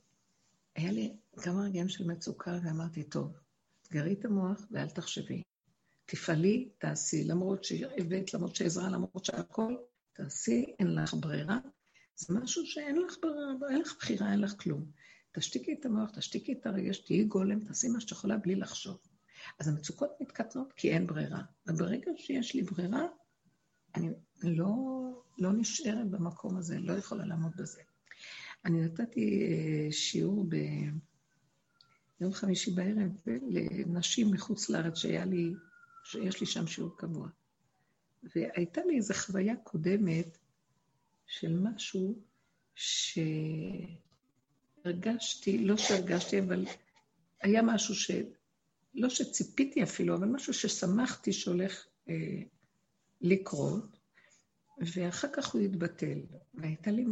היה 0.77 0.93
לי 0.93 1.17
כמה 1.37 1.65
רגעים 1.65 1.89
של 1.89 2.07
מצוקה, 2.07 2.59
ואמרתי, 2.65 3.05
טוב, 3.05 3.39
תגרי 3.83 4.13
את 4.13 4.25
המוח 4.25 4.67
ואל 4.71 4.89
תחשבי. 4.89 5.43
תפעלי, 6.07 6.69
תעשי, 6.79 7.25
למרות 7.25 7.65
שהבאת, 7.65 8.35
למרות 8.35 8.57
שעזרה, 8.57 8.89
למרות 8.89 9.25
שהכל, 9.25 9.77
תעשי, 10.13 10.65
אין 10.79 10.95
לך 10.95 11.15
ברירה. 11.15 11.59
זה 12.17 12.35
משהו 12.35 12.67
שאין 12.67 13.03
לך 13.03 13.15
ברירה, 13.23 13.71
אין 13.71 13.81
לך 13.81 13.95
בחירה, 13.99 14.33
אין 14.33 14.41
לך 14.41 14.55
כלום. 14.63 14.91
תשתיקי 15.39 15.73
את 15.81 15.87
המוח, 15.87 16.11
תשתיקי 16.11 16.53
את 16.53 16.67
הרגש, 16.67 16.99
תהיי 16.99 17.25
גולם, 17.25 17.61
תעשי 17.61 17.89
מה 17.89 18.01
שאת 18.01 18.11
יכולה 18.11 18.37
בלי 18.37 18.55
לחשוב. 18.55 18.99
אז 19.59 19.69
המצוקות 19.69 20.11
מתקטנות 20.21 20.73
כי 20.73 20.91
אין 20.91 21.07
ברירה. 21.07 21.43
וברגע 21.67 22.11
שיש 22.17 22.55
לי 22.55 22.63
ברירה, 22.63 23.07
אני 23.95 24.11
לא, 24.43 24.75
לא 25.39 25.53
נשארת 25.53 26.11
במקום 26.11 26.57
הזה, 26.57 26.79
לא 26.79 26.93
יכולה 26.93 27.25
לעמוד 27.25 27.53
בזה. 27.57 27.81
אני 28.65 28.81
נתתי 28.81 29.43
אה, 29.43 29.93
שיעור 29.93 30.45
ביום 32.19 32.33
חמישי 32.33 32.71
בערב 32.71 33.13
לנשים 33.27 34.31
מחוץ 34.31 34.71
לארץ, 34.71 34.97
שהיה 34.97 35.25
לי, 35.25 35.53
שיש 36.05 36.41
לי 36.41 36.47
שם 36.47 36.67
שיעור 36.67 36.97
קבוע. 36.97 37.29
והייתה 38.35 38.81
לי 38.85 38.97
איזו 38.97 39.15
חוויה 39.15 39.57
קודמת 39.57 40.39
של 41.27 41.59
משהו 41.59 42.23
ש... 42.75 43.19
הרגשתי, 44.85 45.59
לא 45.59 45.77
שהרגשתי, 45.77 46.41
אבל 46.41 46.67
היה 47.43 47.63
משהו 47.63 47.95
ש... 47.95 48.11
לא 48.95 49.09
שציפיתי 49.09 49.83
אפילו, 49.83 50.17
אבל 50.17 50.29
משהו 50.29 50.55
ששמחתי 50.55 51.33
שהולך 51.33 51.87
אה, 52.09 52.15
לקרות, 53.21 53.99
ואחר 54.79 55.29
כך 55.33 55.47
הוא 55.55 55.63
התבטל. 55.63 56.21
והייתה 56.55 56.91
לי 56.91 57.05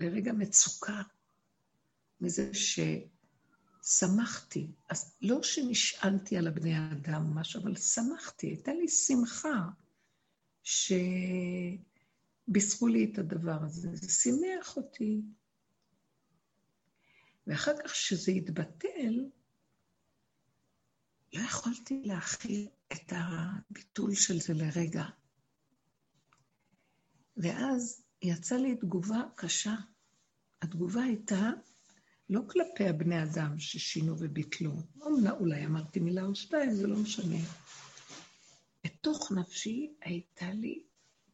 לרגע 0.00 0.32
מצוקה 0.32 1.02
מזה 2.20 2.50
ששמחתי. 3.82 4.70
אז 4.90 5.16
לא 5.22 5.42
שנשענתי 5.42 6.36
על 6.36 6.46
הבני 6.46 6.74
האדם 6.74 7.34
משהו, 7.34 7.62
אבל 7.62 7.76
שמחתי. 7.76 8.46
הייתה 8.46 8.72
לי 8.72 8.88
שמחה 8.88 9.68
שבישרו 10.62 11.78
לי 12.88 13.10
את 13.12 13.18
הדבר 13.18 13.62
הזה. 13.62 13.88
זה 13.92 14.12
שימח 14.12 14.76
אותי. 14.76 15.22
ואחר 17.46 17.72
כך, 17.84 17.90
כשזה 17.90 18.32
התבטל, 18.32 19.30
לא 21.32 21.40
יכולתי 21.40 22.02
להכיל 22.04 22.68
את 22.92 23.12
הביטול 23.12 24.14
של 24.14 24.40
זה 24.40 24.54
לרגע. 24.54 25.04
ואז 27.36 28.02
יצאה 28.22 28.58
לי 28.58 28.76
תגובה 28.76 29.22
קשה. 29.34 29.74
התגובה 30.62 31.02
הייתה 31.02 31.50
לא 32.30 32.40
כלפי 32.50 32.88
הבני 32.88 33.22
אדם 33.22 33.58
ששינו 33.58 34.14
וביטלו. 34.18 34.72
אומנה, 35.00 35.30
אולי 35.30 35.66
אמרתי 35.66 36.00
מילה 36.00 36.22
או 36.22 36.34
שתיים, 36.34 36.74
זה 36.74 36.86
לא 36.86 36.96
משנה. 36.96 37.36
בתוך 38.84 39.32
נפשי 39.32 39.94
הייתה 40.00 40.50
לי 40.50 40.82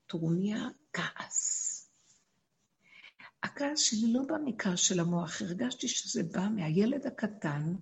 טרוניה 0.07 0.69
כעס. 0.93 1.72
הכעס 3.43 3.79
שלי 3.79 4.13
לא 4.13 4.23
בא 4.23 4.35
מכעס 4.45 4.79
של 4.79 5.01
המוח, 5.01 5.43
הרגשתי 5.43 5.89
שזה 5.89 6.23
בא 6.23 6.49
מהילד 6.49 7.07
הקטן, 7.07 7.75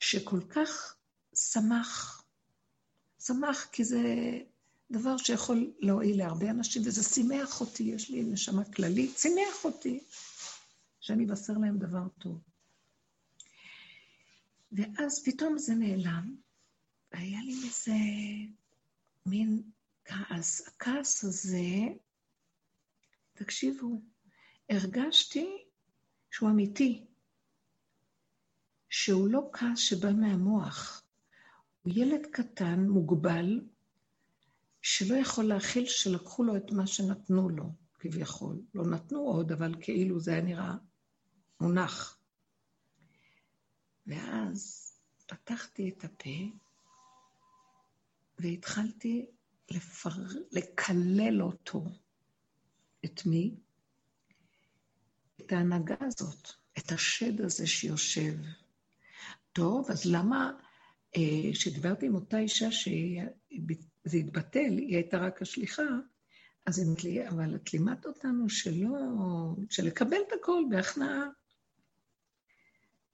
שכל 0.00 0.40
כך 0.48 0.96
שמח, 1.34 2.22
שמח 3.20 3.68
כי 3.72 3.84
זה 3.84 4.02
דבר 4.90 5.16
שיכול 5.16 5.72
להועיל 5.78 6.18
להרבה 6.18 6.50
אנשים, 6.50 6.82
וזה 6.84 7.02
שימח 7.02 7.60
אותי, 7.60 7.82
יש 7.82 8.10
לי 8.10 8.22
נשמה 8.22 8.64
כללית, 8.64 9.18
שימח 9.18 9.64
אותי, 9.64 10.00
שאני 11.00 11.24
אבשר 11.24 11.52
להם 11.52 11.78
דבר 11.78 12.08
טוב. 12.18 12.40
ואז 14.72 15.24
פתאום 15.24 15.58
זה 15.58 15.74
נעלם, 15.74 16.36
והיה 17.12 17.40
לי 17.40 17.54
איזה 17.64 17.92
מין 19.26 19.62
כעס. 20.04 20.68
הכעס 20.68 21.24
הזה, 21.24 21.66
תקשיבו, 23.34 24.00
הרגשתי 24.70 25.64
שהוא 26.30 26.50
אמיתי, 26.50 27.06
שהוא 28.88 29.28
לא 29.28 29.50
כעס 29.52 29.78
שבא 29.78 30.12
מהמוח. 30.12 31.02
הוא 31.82 31.92
ילד 31.96 32.26
קטן, 32.32 32.80
מוגבל, 32.88 33.60
שלא 34.82 35.16
יכול 35.16 35.44
להכיל 35.44 35.86
שלקחו 35.86 36.44
לו 36.44 36.56
את 36.56 36.70
מה 36.72 36.86
שנתנו 36.86 37.48
לו, 37.48 37.64
כביכול. 37.98 38.62
לא 38.74 38.84
נתנו 38.84 39.20
עוד, 39.20 39.52
אבל 39.52 39.74
כאילו 39.80 40.20
זה 40.20 40.32
היה 40.32 40.42
נראה 40.42 40.74
מונח. 41.60 42.18
ואז 44.06 44.92
פתחתי 45.26 45.88
את 45.88 46.04
הפה 46.04 46.40
והתחלתי 48.38 49.26
לפר... 49.70 50.10
לקלל 50.52 51.42
אותו. 51.42 51.84
את 53.04 53.26
מי? 53.26 53.56
את 55.40 55.52
ההנהגה 55.52 55.94
הזאת, 56.00 56.48
את 56.78 56.92
השד 56.92 57.40
הזה 57.40 57.66
שיושב. 57.66 58.34
טוב, 59.52 59.90
אז 59.90 60.04
למה, 60.04 60.52
כשדיברתי 61.52 62.06
אה, 62.06 62.10
עם 62.10 62.14
אותה 62.14 62.38
אישה 62.38 62.72
שזה 62.72 64.16
התבטל, 64.18 64.70
היא 64.78 64.96
הייתה 64.96 65.18
רק 65.18 65.42
השליחה, 65.42 65.82
אז 66.66 66.78
היא 66.78 66.86
אמרת 66.86 67.04
לי, 67.04 67.28
אבל 67.28 67.54
את 67.54 67.72
לימדת 67.72 68.06
אותנו 68.06 68.48
שלא, 68.48 68.88
שלקבל 69.70 70.16
את 70.28 70.32
הכל 70.40 70.62
בהכנעה. 70.70 71.24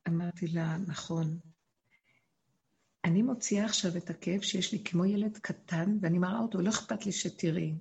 אמרתי 0.08 0.46
לה, 0.46 0.76
נכון. 0.86 1.38
אני 3.04 3.22
מוציאה 3.22 3.64
עכשיו 3.64 3.96
את 3.96 4.10
הכאב 4.10 4.40
שיש 4.40 4.72
לי 4.72 4.84
כמו 4.84 5.04
ילד 5.04 5.38
קטן, 5.38 5.98
ואני 6.00 6.18
מראה 6.18 6.38
אותו, 6.38 6.60
לא 6.60 6.70
אכפת 6.70 7.06
לי 7.06 7.12
שתראי. 7.12 7.74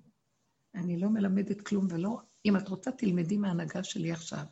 אני 0.76 1.00
לא 1.00 1.10
מלמדת 1.10 1.62
כלום, 1.62 1.88
ולא... 1.90 2.22
אם 2.46 2.58
את 2.58 2.70
רוצה, 2.70 2.92
תלמדי 2.92 3.38
מההנהגה 3.38 3.84
שלי 3.84 4.12
עכשיו. 4.12 4.46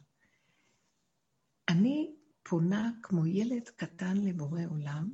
אני 1.69 2.15
פונה 2.43 2.91
כמו 3.01 3.25
ילד 3.25 3.69
קטן 3.75 4.17
לבורא 4.17 4.61
עולם, 4.69 5.09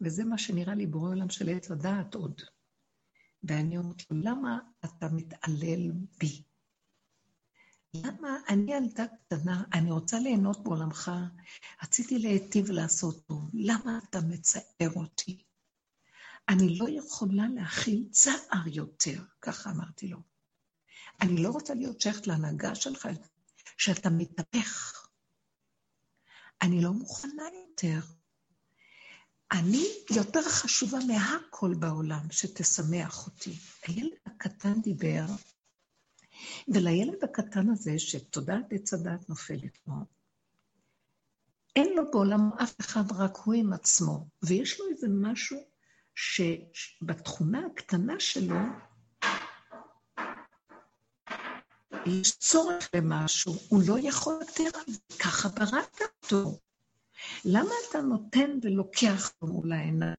וזה 0.00 0.24
מה 0.24 0.38
שנראה 0.38 0.74
לי 0.74 0.86
בורא 0.86 1.08
עולם 1.08 1.30
של 1.30 1.48
עץ 1.48 1.70
הדעת 1.70 2.14
עוד. 2.14 2.40
ואני 3.42 3.78
אומרת 3.78 4.10
לו, 4.10 4.16
למה 4.20 4.58
אתה 4.84 5.08
מתעלל 5.08 5.92
בי? 6.18 6.42
למה 7.94 8.36
אני 8.48 8.74
ילדה 8.74 9.06
קטנה, 9.06 9.64
אני 9.74 9.90
רוצה 9.90 10.18
ליהנות 10.18 10.64
בעולמך, 10.64 11.10
רציתי 11.82 12.18
להיטיב 12.18 12.70
לעשות 12.70 13.26
טוב, 13.26 13.50
למה 13.54 13.98
אתה 14.10 14.18
מצער 14.20 14.90
אותי? 14.96 15.44
אני 16.48 16.78
לא 16.78 16.86
יכולה 16.88 17.48
להכיל 17.54 18.08
צער 18.10 18.62
יותר, 18.66 19.22
ככה 19.40 19.70
אמרתי 19.70 20.08
לו. 20.08 20.29
אני 21.22 21.42
לא 21.42 21.50
רוצה 21.50 21.74
להיות 21.74 22.00
שייכת 22.00 22.26
להנהגה 22.26 22.74
שלך, 22.74 23.08
שאתה 23.76 24.10
מתהפך. 24.10 25.06
אני 26.62 26.82
לא 26.82 26.92
מוכנה 26.92 27.44
יותר. 27.68 28.00
אני 29.52 29.86
יותר 30.10 30.42
חשובה 30.42 30.98
מהכל 31.06 31.74
בעולם, 31.74 32.30
שתשמח 32.30 33.26
אותי. 33.26 33.56
הילד 33.86 34.12
הקטן 34.26 34.80
דיבר, 34.80 35.24
ולילד 36.68 37.24
הקטן 37.24 37.70
הזה, 37.70 37.98
שתודעת 37.98 38.64
עץ 38.72 38.94
הדת 38.94 39.28
נופלת 39.28 39.78
בו, 39.86 39.94
אין 41.76 41.92
לו 41.96 42.10
בעולם 42.10 42.50
אף 42.62 42.80
אחד, 42.80 43.12
רק 43.12 43.36
הוא 43.36 43.54
עם 43.54 43.72
עצמו. 43.72 44.26
ויש 44.42 44.80
לו 44.80 44.86
איזה 44.90 45.06
משהו 45.10 45.58
שבתכונה 46.14 47.66
הקטנה 47.66 48.20
שלו, 48.20 48.56
יש 52.06 52.36
צורך 52.38 52.90
למשהו, 52.96 53.54
הוא 53.68 53.82
לא 53.88 53.96
יכול 54.02 54.34
יותר 54.40 54.78
ככה 55.18 55.48
בראת 55.48 56.00
אותו. 56.22 56.58
למה 57.44 57.70
אתה 57.90 58.00
נותן 58.00 58.50
ולוקח 58.62 59.32
לו 59.42 59.48
מול 59.48 59.72
העיניים? 59.72 60.14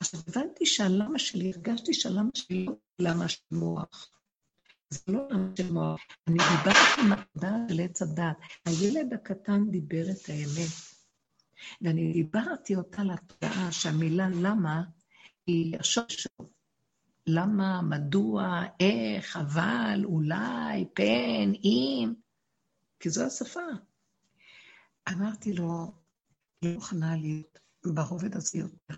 אז 0.00 0.10
הבנתי 0.14 0.66
שהלמה 0.66 1.18
שלי, 1.18 1.52
הרגשתי 1.52 1.94
שהלמה 1.94 2.30
שלי 2.34 2.66
לא 2.66 2.74
למה 2.98 3.28
של 3.28 3.42
מוח. 3.50 4.10
זה 4.90 5.00
לא 5.08 5.28
למה 5.30 5.56
של 5.56 5.72
מוח. 5.72 6.00
אני 6.26 6.36
דיברתי 6.38 7.00
עם 7.00 7.12
התודעה 7.12 7.56
של 7.68 7.80
עץ 7.80 8.02
הדת. 8.02 8.36
הילד 8.64 9.12
הקטן 9.12 9.70
דיבר 9.70 10.10
את 10.10 10.28
האמת. 10.28 10.72
ואני 11.80 12.12
דיברתי 12.12 12.76
אותה 12.76 13.02
לתודעה 13.02 13.72
שהמילה 13.72 14.28
למה 14.28 14.82
היא 15.46 15.76
השורש 15.80 16.14
שלו. 16.14 16.57
למה, 17.30 17.82
מדוע, 17.82 18.62
איך, 18.80 19.36
אבל, 19.36 20.00
אולי, 20.04 20.84
פן, 20.94 21.52
אם, 21.64 22.12
כי 23.00 23.10
זו 23.10 23.26
השפה. 23.26 23.60
אמרתי 25.08 25.52
לו, 25.52 25.92
לא 26.62 26.70
מוכנה 26.74 27.16
להיות 27.16 27.58
ברובד 27.84 28.36
הזה 28.36 28.58
יותר. 28.58 28.94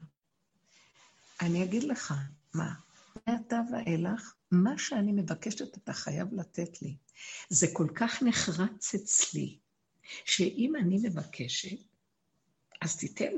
אני 1.41 1.65
אגיד 1.65 1.83
לך, 1.85 2.15
מה, 2.55 2.75
מעתה 3.27 3.61
ואילך, 3.73 4.35
מה 4.51 4.79
שאני 4.79 5.13
מבקשת 5.13 5.77
אתה 5.77 5.93
חייב 5.93 6.35
לתת 6.35 6.83
לי. 6.83 6.97
זה 7.49 7.67
כל 7.73 7.89
כך 7.95 8.23
נחרץ 8.23 8.95
אצלי, 8.95 9.59
שאם 10.25 10.77
אני 10.77 10.99
מבקשת, 11.03 11.79
אז 12.81 12.97
תיתן. 12.97 13.33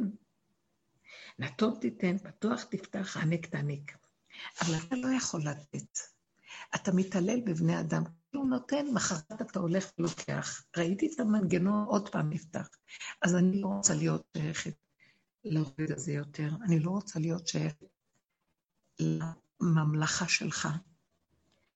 נתון 1.38 1.78
תיתן, 1.81 2.18
פתוח 2.18 2.62
תפתח, 2.62 3.16
ענק 3.16 3.46
תעניק. 3.46 4.02
אבל 4.61 4.75
אתה 4.75 4.97
לא 4.97 5.09
יכול 5.16 5.40
לתת. 5.42 5.99
אתה 6.75 6.92
מתעלל 6.92 7.40
בבני 7.40 7.81
אדם, 7.81 8.03
הוא 8.35 8.47
נותן, 8.47 8.87
מחרת 8.95 9.42
אתה 9.42 9.59
הולך 9.59 9.90
ולוקח. 9.99 10.64
ראיתי 10.77 11.11
את 11.14 11.21
המנגנון, 11.21 11.85
עוד 11.85 12.09
פעם 12.09 12.31
נפתח. 12.31 12.68
אז 13.23 13.35
אני 13.35 13.61
לא 13.61 13.66
רוצה 13.68 13.95
להיות 13.95 14.27
שייכת 14.37 14.75
לעובד 15.45 15.92
הזה 15.92 16.12
יותר. 16.12 16.49
אני 16.64 16.81
לא 16.81 16.90
רוצה 16.90 17.18
להיות 17.18 17.47
שייכת 17.47 17.87
לממלכה 19.01 20.29
שלך. 20.29 20.68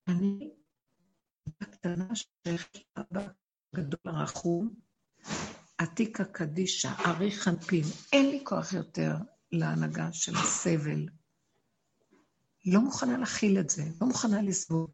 אני 0.08 0.50
בקטנה 1.60 2.08
שייכת 2.14 2.78
לאבא 2.96 3.28
גדול 3.74 4.00
הרחום, 4.04 4.74
עתיקה 5.78 6.24
קדישה, 6.24 6.94
ארי 7.06 7.30
חנפין. 7.32 7.84
אין 8.12 8.30
לי 8.30 8.40
כוח 8.44 8.72
יותר 8.72 9.14
להנהגה 9.52 10.12
של 10.12 10.36
הסבל. 10.36 11.06
לא 12.66 12.80
מוכנה 12.80 13.18
להכיל 13.18 13.60
את 13.60 13.70
זה, 13.70 13.82
לא 14.00 14.06
מוכנה 14.06 14.42
לסבול. 14.42 14.86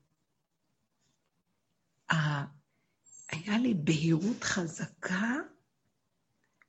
היה 3.31 3.59
לי 3.59 3.75
בהירות 3.75 4.45
חזקה 4.45 5.37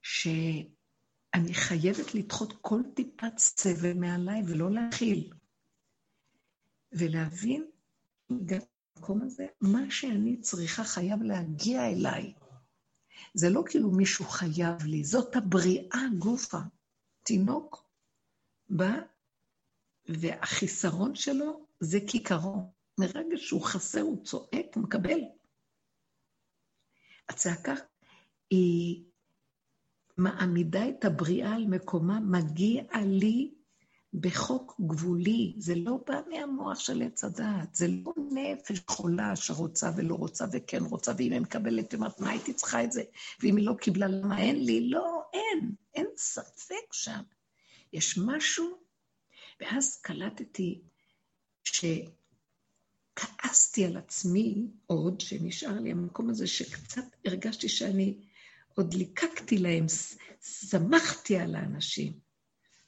שאני 0.02 1.54
חייבת 1.54 2.16
לדחות 2.16 2.54
כל 2.62 2.82
טיפת 2.96 3.38
סבל 3.38 3.94
מעליי 3.94 4.42
ולא 4.48 4.72
להכיל. 4.72 5.34
ולהבין, 6.92 7.72
גם 8.46 8.60
במקום 8.96 9.22
הזה, 9.22 9.46
מה 9.62 9.92
שאני 9.92 10.42
צריכה 10.42 10.84
חייב 10.84 11.22
להגיע 11.22 11.88
אליי. 11.88 12.34
זה 13.34 13.50
לא 13.50 13.64
כאילו 13.66 13.92
מישהו 13.92 14.26
חייב 14.26 14.84
לי, 14.84 15.04
זאת 15.04 15.36
הבריאה 15.36 16.00
גופה. 16.20 16.60
תינוק 17.24 17.90
בא 18.70 18.94
והחיסרון 20.06 21.16
שלו 21.16 21.66
זה 21.80 22.00
כיכרו. 22.08 22.72
מרגע 22.98 23.38
שהוא 23.38 23.62
חסר, 23.62 24.02
הוא 24.02 24.26
צועק, 24.26 24.76
הוא 24.76 24.84
מקבל. 24.84 25.20
הצעקה 27.30 27.74
היא 28.50 29.04
מעמידה 30.18 30.90
את 30.90 31.06
הבריאה 31.06 31.56
על 31.56 31.66
מקומה, 31.68 32.20
מגיע 32.20 32.84
לי 33.06 33.54
בחוק 34.14 34.76
גבולי. 34.88 35.54
זה 35.58 35.76
לא 35.76 36.00
בא 36.08 36.22
מהמוח 36.30 36.80
של 36.80 37.02
עץ 37.02 37.24
הדעת, 37.24 37.76
זה 37.76 37.88
לא 37.88 38.14
נפש 38.32 38.82
חולה 38.88 39.36
שרוצה 39.36 39.92
ולא 39.96 40.16
רוצה 40.16 40.46
וכן 40.52 40.84
רוצה, 40.84 41.12
ואם 41.18 41.32
היא 41.32 41.42
מקבלת, 41.42 41.92
היא 41.92 41.98
אומרת, 41.98 42.20
מה 42.20 42.30
הייתי 42.30 42.54
צריכה 42.54 42.84
את 42.84 42.92
זה? 42.92 43.04
ואם 43.40 43.56
היא 43.58 43.66
לא 43.66 43.74
קיבלה, 43.74 44.08
למה 44.08 44.40
אין 44.40 44.66
לי? 44.66 44.90
לא, 44.90 45.22
אין, 45.34 45.72
אין 45.96 46.08
ספק 46.18 46.94
שם. 46.94 47.22
יש 47.94 48.18
משהו 48.26 48.83
ואז 49.60 50.02
קלטתי 50.02 50.82
שכעסתי 53.14 53.86
על 53.86 53.98
עצמי 53.98 54.68
עוד, 54.86 55.22
שנשאר 55.22 55.80
לי 55.80 55.92
המקום 55.92 56.30
הזה 56.30 56.48
שקצת 56.48 57.06
הרגשתי 57.26 57.70
שאני 57.70 58.18
עוד 58.76 58.94
ליקקתי 58.94 59.58
להם, 59.58 59.86
שמחתי 60.42 61.38
על 61.38 61.56
האנשים. 61.56 62.20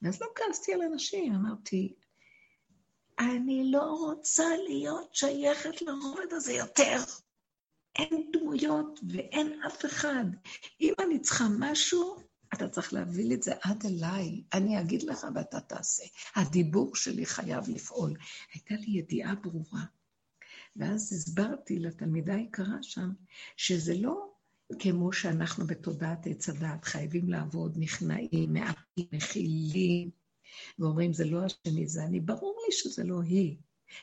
ואז 0.02 0.22
לא 0.22 0.28
כעסתי 0.36 0.74
על 0.74 0.82
אנשים, 0.82 1.34
אמרתי, 1.34 1.96
אני 3.20 3.72
לא 3.72 3.84
רוצה 3.84 4.58
להיות 4.68 5.16
שייכת 5.16 5.82
לרובד 5.82 6.34
הזה 6.34 6.54
יותר. 6.54 6.98
אין 7.96 8.32
דמויות 8.32 9.00
ואין 9.10 9.64
אף 9.64 9.86
אחד. 9.86 10.26
אם 10.82 10.94
אני 11.00 11.20
צריכה 11.20 11.46
משהו, 11.60 12.18
אתה 12.54 12.70
צריך 12.70 12.94
להביא 12.94 13.26
לי 13.26 13.36
את 13.36 13.44
זה 13.44 13.54
עד 13.62 13.86
אליי. 13.86 14.44
אני 14.54 14.82
אגיד 14.82 15.04
לך 15.04 15.28
ואתה 15.36 15.60
תעשה. 15.60 16.04
הדיבור 16.36 16.96
שלי 16.96 17.26
חייב 17.26 17.70
לפעול. 17.70 18.14
הייתה 18.54 18.76
לי 18.76 18.98
ידיעה 18.98 19.36
ברורה. 19.36 19.86
ואז 20.76 21.14
הסברתי 21.14 21.80
לתלמידה 21.80 22.36
היקרה 22.36 22.78
שם, 22.82 23.10
שזה 23.58 23.94
לא 23.98 24.36
כמו 24.80 25.14
שאנחנו 25.14 25.68
בתודעת 25.68 26.28
עץ 26.28 26.50
הדת 26.50 26.86
חייבים 26.86 27.30
לעבוד, 27.30 27.74
נכנעים, 27.78 28.54
מעטים, 28.54 29.06
מכילים, 29.12 30.10
ואומרים, 30.80 31.14
זה 31.14 31.26
לא 31.26 31.46
השני, 31.46 31.88
זה 31.88 32.04
אני. 32.04 32.20
ברור 32.20 32.58
לי 32.66 32.72
שזה 32.72 33.04
לא 33.04 33.22
היא. 33.22 33.58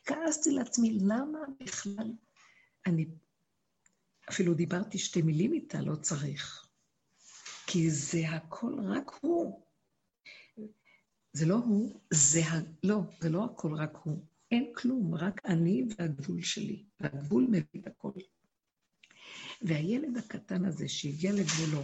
כעסתי 0.04 0.50
לעצמי, 0.50 0.98
למה 1.00 1.38
בכלל 1.60 2.12
אני... 2.86 3.06
אפילו 4.30 4.54
דיברתי 4.54 4.98
שתי 4.98 5.22
מילים 5.22 5.52
איתה, 5.52 5.80
לא 5.80 5.94
צריך. 5.94 6.66
כי 7.72 7.90
זה 7.90 8.28
הכל 8.28 8.74
רק 8.84 9.10
הוא. 9.20 9.66
זה 11.32 11.46
לא 11.46 11.54
הוא, 11.54 12.00
זה 12.10 12.40
ה... 12.40 12.60
לא, 12.82 13.00
זה 13.20 13.30
לא 13.30 13.44
הכל 13.44 13.74
רק 13.74 13.96
הוא. 14.02 14.26
אין 14.50 14.72
כלום, 14.76 15.14
רק 15.14 15.46
אני 15.46 15.84
והגבול 15.98 16.42
שלי. 16.42 16.84
והגבול 17.00 17.46
מביא 17.50 17.80
את 17.80 17.86
הכל. 17.86 18.12
והילד 19.62 20.16
הקטן 20.16 20.64
הזה 20.64 20.88
שהגיע 20.88 21.32
לגבולו, 21.32 21.82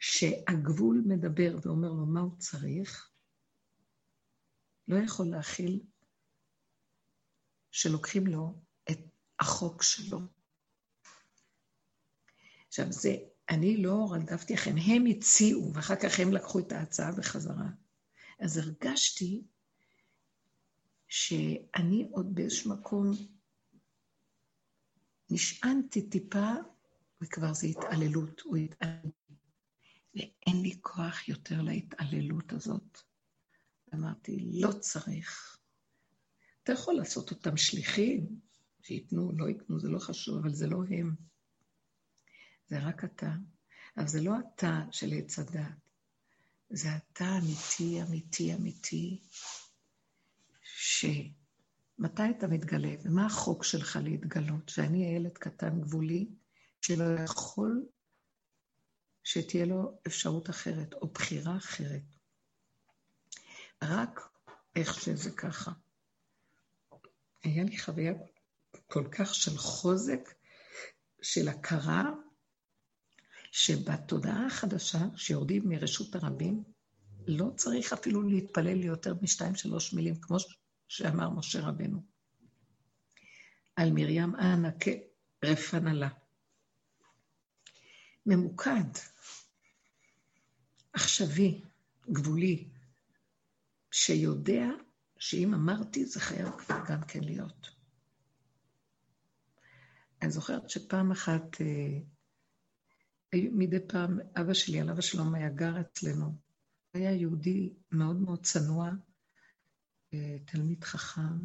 שהגבול 0.00 1.02
מדבר 1.06 1.56
ואומר 1.62 1.88
לו 1.88 2.06
מה 2.06 2.20
הוא 2.20 2.38
צריך, 2.38 3.10
לא 4.88 4.96
יכול 4.96 5.26
להכיל 5.26 5.80
שלוקחים 7.70 8.26
לו 8.26 8.54
את 8.90 8.98
החוק 9.40 9.82
שלו. 9.82 10.18
עכשיו, 12.68 12.92
זה, 12.92 13.16
אני 13.50 13.76
לא 13.76 14.12
רדפתי 14.12 14.54
אחריהם, 14.54 14.78
הם 14.78 15.06
הציעו, 15.06 15.74
ואחר 15.74 15.96
כך 15.96 16.20
הם 16.20 16.32
לקחו 16.32 16.58
את 16.58 16.72
ההצעה 16.72 17.12
בחזרה. 17.12 17.68
אז 18.38 18.56
הרגשתי 18.56 19.42
שאני 21.08 22.08
עוד 22.10 22.34
באיזשהו 22.34 22.70
מקום 22.70 23.10
נשענתי 25.30 26.08
טיפה, 26.08 26.50
וכבר 27.20 27.54
זה 27.54 27.66
התעללות, 27.66 28.40
הוא 28.40 28.56
התעלל. 28.56 29.10
ואין 30.14 30.62
לי 30.62 30.78
כוח 30.80 31.28
יותר 31.28 31.62
להתעללות 31.62 32.52
הזאת. 32.52 32.98
אמרתי, 33.94 34.50
לא 34.52 34.72
צריך. 34.72 35.58
אתה 36.62 36.72
יכול 36.72 36.94
לעשות 36.94 37.30
אותם 37.30 37.56
שליחים, 37.56 38.40
שייתנו, 38.82 39.32
לא 39.36 39.48
ייתנו, 39.48 39.80
זה 39.80 39.88
לא 39.88 39.98
חשוב, 39.98 40.38
אבל 40.38 40.54
זה 40.54 40.66
לא 40.66 40.84
הם. 40.90 41.14
זה 42.68 42.78
רק 42.78 43.04
אתה. 43.04 43.32
אבל 43.96 44.08
זה 44.08 44.20
לא 44.20 44.32
אתה 44.38 44.80
של 44.90 45.12
עץ 45.18 45.38
הדת, 45.38 45.60
זה 46.70 46.88
אתה 46.96 47.38
אמיתי, 47.38 48.02
אמיתי, 48.02 48.54
אמיתי, 48.54 49.20
שמתי 50.62 52.22
אתה 52.38 52.46
מתגלה, 52.46 52.94
ומה 53.02 53.26
החוק 53.26 53.64
שלך 53.64 53.98
להתגלות? 54.02 54.68
שאני 54.68 55.16
ילד 55.16 55.38
קטן 55.38 55.80
גבולי, 55.80 56.28
שלא 56.80 57.04
יכול 57.24 57.86
שתהיה 59.24 59.66
לו 59.66 59.98
אפשרות 60.06 60.50
אחרת, 60.50 60.94
או 60.94 61.06
בחירה 61.06 61.56
אחרת. 61.56 62.02
רק 63.82 64.20
איך 64.76 65.00
שזה 65.00 65.30
ככה. 65.30 65.72
היה 67.44 67.64
לי 67.64 67.78
חוויה 67.78 68.12
כל 68.86 69.08
כך 69.12 69.34
של 69.34 69.58
חוזק, 69.58 70.34
של 71.22 71.48
הכרה, 71.48 72.12
שבתודעה 73.58 74.46
החדשה, 74.46 74.98
שיורדים 75.16 75.68
מרשות 75.68 76.14
הרבים, 76.14 76.64
לא 77.26 77.50
צריך 77.56 77.92
אפילו 77.92 78.22
להתפלל 78.22 78.74
ליותר 78.74 79.14
משתיים, 79.22 79.54
שלוש 79.54 79.92
מילים, 79.92 80.14
כמו 80.20 80.36
שאמר 80.88 81.30
משה 81.30 81.60
רבנו. 81.60 82.02
על 83.76 83.90
מרים 83.92 84.34
אנא 84.36 84.68
כרפנלה. 84.80 86.08
ממוקד, 88.26 88.90
עכשווי, 90.92 91.62
גבולי, 92.10 92.68
שיודע 93.90 94.66
שאם 95.18 95.54
אמרתי, 95.54 96.06
זה 96.06 96.20
חייב 96.20 96.50
כבר 96.50 96.78
גם 96.88 97.00
כן 97.08 97.24
להיות. 97.24 97.70
אני 100.22 100.30
זוכרת 100.30 100.70
שפעם 100.70 101.12
אחת, 101.12 101.60
אה, 101.60 102.15
מדי 103.34 103.80
פעם, 103.88 104.18
אבא 104.40 104.54
שלי, 104.54 104.80
עליו 104.80 104.98
השלום, 104.98 105.34
היה 105.34 105.48
גר 105.48 105.80
אצלנו. 105.80 106.34
היה 106.94 107.12
יהודי 107.12 107.74
מאוד 107.92 108.16
מאוד 108.16 108.46
צנוע, 108.46 108.90
אה, 110.14 110.36
תלמיד 110.44 110.84
חכם, 110.84 111.38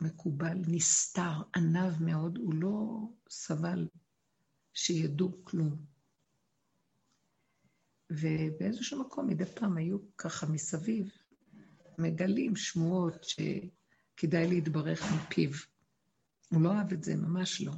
מקובל, 0.00 0.58
נסתר, 0.68 1.42
ענב 1.56 2.02
מאוד, 2.02 2.38
הוא 2.38 2.54
לא 2.54 3.08
סבל 3.30 3.88
שידעו 4.74 5.44
כלום. 5.44 5.76
ובאיזשהו 8.10 9.00
מקום 9.00 9.26
מדי 9.26 9.46
פעם 9.46 9.76
היו 9.76 9.98
ככה 10.16 10.46
מסביב, 10.46 11.10
מגלים 11.98 12.56
שמועות 12.56 13.24
שכדאי 13.24 14.48
להתברך 14.48 15.02
מפיו. 15.16 15.50
הוא 16.48 16.62
לא 16.62 16.72
אהב 16.72 16.92
את 16.92 17.04
זה, 17.04 17.16
ממש 17.16 17.60
לא. 17.60 17.72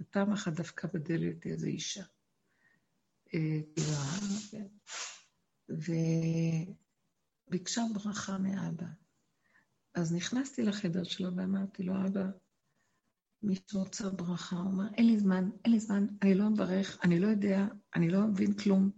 ופעם 0.00 0.32
אחת 0.32 0.52
דווקא 0.52 0.88
בדלת 0.94 1.46
איזו 1.46 1.66
אישה. 1.66 2.04
וביקשה 7.48 7.82
ברכה 7.94 8.38
מאבא. 8.38 8.86
אז 9.94 10.14
נכנסתי 10.14 10.62
לחדר 10.62 11.04
שלו 11.04 11.36
ואמרתי 11.36 11.82
לו, 11.82 11.94
אבא, 12.06 12.26
מי 13.42 13.54
שרוצה 13.70 14.10
ברכה, 14.10 14.56
הוא 14.56 14.70
אמר, 14.70 14.84
אין 14.94 15.06
לי 15.06 15.18
זמן, 15.18 15.50
אין 15.64 15.72
לי 15.72 15.80
זמן, 15.80 16.06
אני 16.22 16.34
לא 16.34 16.50
מברך, 16.50 16.98
אני 17.04 17.20
לא 17.20 17.26
יודע, 17.26 17.66
אני 17.94 18.10
לא 18.10 18.20
מבין 18.26 18.54
כלום. 18.54 18.90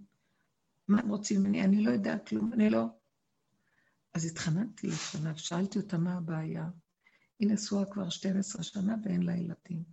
מה 0.88 1.01
הם 1.01 1.09
רוצים 1.09 1.40
ממני? 1.40 1.64
אני 1.64 1.85
לא 1.85 1.90
יודע 1.90 2.18
כלום, 2.18 2.53
אני 2.53 2.70
לא... 2.70 2.85
אז 4.14 4.27
התחננתי 4.27 4.87
לפניו, 4.87 5.38
שאלתי 5.38 5.79
אותה 5.79 5.99
מה 5.99 6.14
הבעיה. 6.14 6.68
היא 7.38 7.49
נשואה 7.49 7.85
כבר 7.92 8.09
12 8.09 8.62
שנה 8.62 8.97
ואין 9.05 9.23
לה 9.23 9.37
ילדים. 9.37 9.85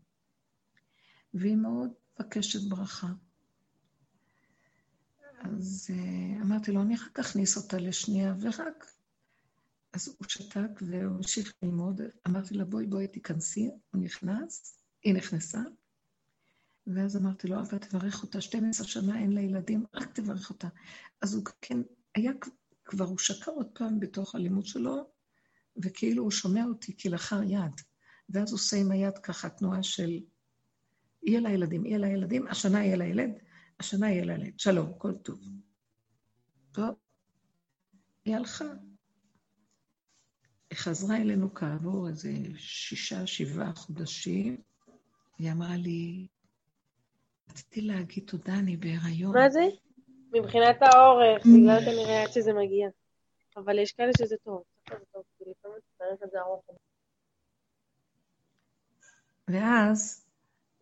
והיא 1.34 1.56
מאוד 1.56 1.92
מבקשת 2.20 2.70
ברכה. 2.70 3.08
אז 5.44 5.90
uh, 5.94 6.42
אמרתי 6.42 6.72
לו, 6.72 6.82
אני 6.82 6.96
רק 6.96 7.20
אכניס 7.20 7.58
אותה 7.58 7.78
לשנייה, 7.78 8.34
ורק... 8.42 8.86
אז 9.94 10.08
הוא 10.08 10.28
שתק 10.28 10.82
והוא 10.82 11.16
המשיך 11.16 11.54
ללמוד. 11.64 12.02
אמרתי 12.28 12.54
לה, 12.54 12.66
בואי, 12.66 12.88
בואי, 12.88 13.08
תיכנסי. 13.08 13.70
הוא 13.92 14.02
נכנס, 14.02 14.84
היא 15.04 15.14
נכנסה, 15.14 15.60
ואז 16.88 17.18
אמרתי 17.18 17.48
לו, 17.48 17.60
אבל 17.60 17.78
תברך 17.78 18.24
אותה, 18.24 18.42
12 18.42 18.88
שנה 18.88 19.20
אין 19.20 19.32
לה 19.32 19.42
ילדים, 19.42 19.86
רק 19.94 20.14
תברך 20.14 20.50
אותה. 20.50 20.68
אז 21.22 21.36
הוא 21.36 21.44
כן, 21.62 21.78
היה 22.16 22.32
כבר, 22.86 23.06
הוא 23.06 23.18
שקע 23.18 23.52
עוד 23.52 23.68
פעם 23.74 24.00
בתוך 24.00 24.36
הלימוד 24.36 24.66
שלו, 24.66 25.10
וכאילו 25.84 26.24
הוא 26.24 26.32
שומע 26.32 26.66
אותי 26.66 26.98
כלאחר 26.98 27.44
יד. 27.44 27.82
ואז 28.30 28.52
הוא 28.52 28.58
עושה 28.58 28.78
עם 28.78 28.92
היד 28.92 29.18
ככה 29.18 29.50
תנועה 29.50 29.84
של, 29.84 30.20
יהיה 31.24 31.40
לה 31.40 31.50
ילדים, 31.50 31.86
יהיה 31.86 31.98
לה 31.98 32.08
ילדים, 32.08 32.48
השנה 32.48 32.86
יהיה 32.86 32.98
לה 32.98 33.06
ילד, 33.06 33.32
השנה 33.82 34.12
יהיה 34.12 34.26
לה 34.26 34.34
ילד. 34.34 34.60
שלום, 34.60 34.94
כל 34.98 35.14
טוב. 35.14 35.40
טוב, 36.72 36.96
היא 38.26 38.36
הלכה. 38.36 38.66
היא 40.70 40.78
חזרה 40.78 41.18
אלינו 41.18 41.54
כעבור 41.54 42.08
איזה 42.08 42.32
שישה, 42.58 43.28
שבעה 43.28 43.74
חודשים, 43.76 44.62
היא 45.38 45.52
אמרה 45.52 45.78
לי, 45.78 46.28
רציתי 47.50 47.82
להגיד 47.82 48.24
תודה, 48.28 48.54
אני 48.54 48.78
בהיריון. 48.78 49.38
מה 49.38 49.50
זה? 49.50 49.64
מבחינת 50.34 50.78
האורך, 50.82 51.46
בגלל 51.46 51.80
כנראה 51.86 52.24
עד 52.24 52.32
שזה 52.32 52.54
מגיע. 52.54 52.90
אבל 53.58 53.80
יש 53.80 53.92
כאלה 53.92 54.12
שזה 54.18 54.36
טוב. 54.44 54.64
ואז 59.48 60.28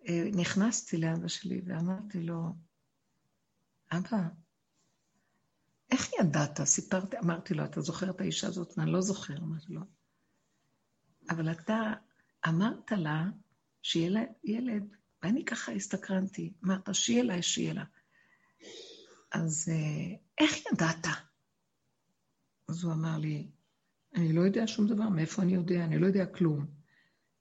אה, 0.10 0.24
נכנסתי 0.42 0.98
לאבא 0.98 1.28
שלי 1.28 1.62
ואמרתי 1.66 2.20
לו, 2.20 2.42
אבא, 3.92 4.28
איך 5.92 6.10
ידעת? 6.20 6.64
סיפרתי, 6.64 7.18
אמרתי 7.18 7.54
לו, 7.54 7.66
אתה 7.66 7.82
זוכר 7.82 8.10
את 8.10 8.22
האישה 8.22 8.48
הזאת? 8.48 8.74
ואני 8.78 8.92
לא 8.92 9.02
זוכר, 9.02 9.38
אמרתי 9.38 9.74
לו. 9.74 9.82
אבל 11.30 11.52
אתה 11.52 11.94
אמרת 12.48 12.92
לה 12.92 13.26
שיהיה 13.82 14.10
לה 14.10 14.22
ילד 14.44 14.96
ואני 15.24 15.46
ככה 15.46 15.72
הסתקרנתי, 15.72 16.54
אמרת, 16.66 16.90
שיהיה 16.94 17.24
לה, 17.24 17.42
שיהיה 17.42 17.74
לה. 17.74 17.84
אז 19.32 19.70
אה, 19.72 20.16
איך 20.38 20.66
ידעת? 20.74 21.08
אז 22.68 22.84
הוא 22.84 22.94
אמר 22.94 23.18
לי, 23.18 23.48
אני 24.16 24.34
לא 24.34 24.42
יודע 24.42 24.68
שום 24.68 24.88
דבר, 24.88 25.10
מאיפה 25.10 25.42
אני 25.42 25.54
יודע? 25.54 25.86
אני 25.86 26.00
לא 26.00 26.08
יודע 26.08 26.26
כלום. 26.26 26.66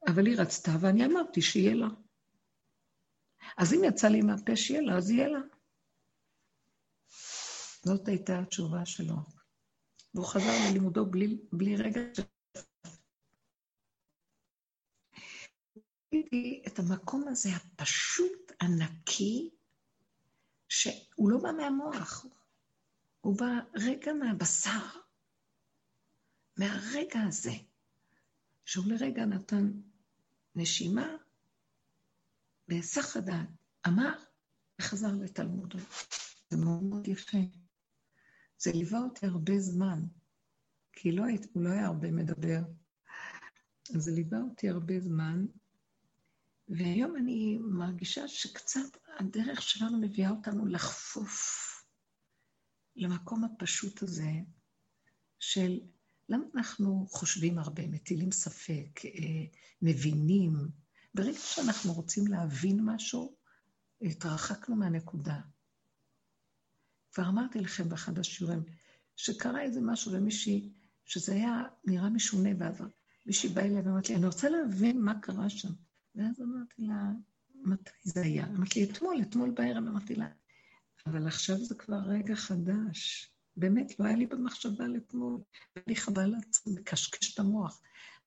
אבל 0.06 0.26
היא 0.26 0.37
רצתה 0.38 0.70
ואני 0.80 1.06
אמרתי 1.06 1.42
שיהיה 1.42 1.74
לה. 1.74 1.88
אז 3.56 3.74
אם 3.74 3.84
יצא 3.84 4.08
לי 4.08 4.20
מהפה 4.20 4.56
שיהיה 4.56 4.80
לה, 4.82 4.96
אז 4.96 5.11
יהיה 5.11 5.28
לה. 5.28 5.40
זאת 7.85 8.09
הייתה 8.09 8.38
התשובה 8.38 8.87
שלו. 8.87 9.17
והוא 10.14 10.27
חזר 10.27 10.71
ללימודו 10.71 11.07
בלי, 11.07 11.38
בלי 11.53 11.77
רגע 11.77 12.01
של 12.14 12.23
ראיתי 16.12 16.62
את 16.67 16.79
המקום 16.79 17.29
הזה 17.29 17.49
הפשוט, 17.57 18.53
הנקי, 18.61 19.51
שהוא 20.69 21.31
לא 21.31 21.39
בא 21.43 21.53
מהמוח, 21.53 22.26
הוא 23.20 23.39
בא 23.39 23.47
רגע 23.74 24.12
מהבשר, 24.12 25.01
מהרגע 26.59 27.20
הזה, 27.29 27.53
שהוא 28.64 28.85
לרגע 28.87 29.24
נתן 29.24 29.70
נשימה 30.55 31.16
בהיסח 32.68 33.16
הדעת, 33.16 33.49
אמר 33.87 34.12
וחזר 34.81 35.12
לתלמודו. 35.20 35.79
זה 36.51 36.57
מאוד 36.57 36.83
מאוד 36.83 37.09
יפה. 37.09 37.39
זה 38.59 38.72
ליווה 38.72 39.00
אותי 39.00 39.26
הרבה 39.26 39.59
זמן, 39.59 40.02
כי 40.92 41.12
לא, 41.12 41.24
הוא 41.52 41.62
לא 41.62 41.68
היה 41.68 41.86
הרבה 41.86 42.11
מדבר. 42.11 42.61
אז 43.94 44.02
זה 44.02 44.12
ליווה 44.12 44.38
אותי 44.40 44.68
הרבה 44.68 45.00
זמן, 45.00 45.46
והיום 46.68 47.16
אני 47.16 47.59
מרגישה 47.61 48.28
שקצת 48.28 48.96
הדרך 49.18 49.62
שלנו 49.62 50.00
מביאה 50.00 50.30
אותנו 50.30 50.66
לחפוף 50.66 51.68
למקום 52.96 53.44
הפשוט 53.44 54.02
הזה 54.02 54.32
של 55.38 55.80
למה 56.28 56.44
אנחנו 56.54 57.06
חושבים 57.11 57.59
הרבה, 57.59 57.86
מטילים 57.86 58.32
ספק, 58.32 59.04
אה, 59.04 59.44
מבינים? 59.82 60.52
ברגע 61.14 61.38
שאנחנו 61.38 61.92
רוצים 61.92 62.26
להבין 62.26 62.80
משהו, 62.84 63.36
התרחקנו 64.02 64.76
מהנקודה. 64.76 65.40
כבר 67.12 67.28
אמרתי 67.28 67.61
לכם 67.61 67.88
באחד 67.88 68.18
השיעורים, 68.18 68.62
שקרה 69.16 69.62
איזה 69.62 69.80
משהו 69.80 70.12
למישהי, 70.12 70.72
שזה 71.04 71.32
היה 71.32 71.62
נראה 71.84 72.11
משונה, 72.11 72.50
ואז 72.59 72.82
מישהי 73.26 73.48
באה 73.48 73.64
אליי 73.64 73.80
ואמרת 73.80 74.09
לי, 74.09 74.16
אני 74.16 74.26
רוצה 74.26 74.48
להבין 74.48 75.00
מה 75.00 75.20
קרה 75.20 75.50
שם. 75.50 75.68
ואז 76.14 76.40
אמרתי 76.40 76.82
לה, 76.82 77.12
מתי 77.54 77.90
זה 78.02 78.22
היה? 78.22 78.46
אמרתי 78.46 78.80
לי, 78.80 78.92
אתמול, 78.92 79.20
אתמול 79.22 79.50
בערב, 79.50 79.86
אמרתי 79.86 80.14
לה, 80.14 80.28
אבל 81.06 81.26
עכשיו 81.26 81.56
זה 81.64 81.74
כבר 81.74 81.98
רגע 81.98 82.34
חדש. 82.34 83.30
באמת, 83.56 84.00
לא 84.00 84.04
היה 84.04 84.16
לי 84.16 84.26
במחשבה 84.26 84.86
לאתמול, 84.86 85.40
ולי 85.76 85.96
חבל 85.96 86.26
לעצמי, 86.26 86.74
לקשקש 86.74 87.34
את 87.34 87.38
המוח. 87.38 87.80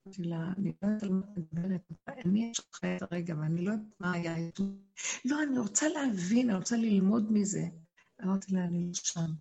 אמרתי 0.07 0.23
לה, 0.23 0.53
אני 0.57 0.73
לא 0.82 0.88
יודעת 0.88 1.03
על 1.03 1.09
מה 1.09 1.25
את 1.34 1.38
מדברת, 1.38 1.82
אני 2.07 2.51
אשכח 2.51 2.79
את 2.97 3.01
הרגע, 3.01 3.36
ואני 3.39 3.65
לא 3.65 3.71
יודעת 3.71 3.99
מה 3.99 4.11
היה 4.11 4.47
אתמול. 4.47 4.75
לא, 5.25 5.43
אני 5.43 5.59
רוצה 5.59 5.88
להבין, 5.89 6.49
אני 6.49 6.57
רוצה 6.57 6.77
ללמוד 6.77 7.32
מזה. 7.32 7.65
אמרתי 8.24 8.53
לה, 8.53 8.63
אני 8.63 8.88
לא 8.88 8.93
שם. 8.93 9.32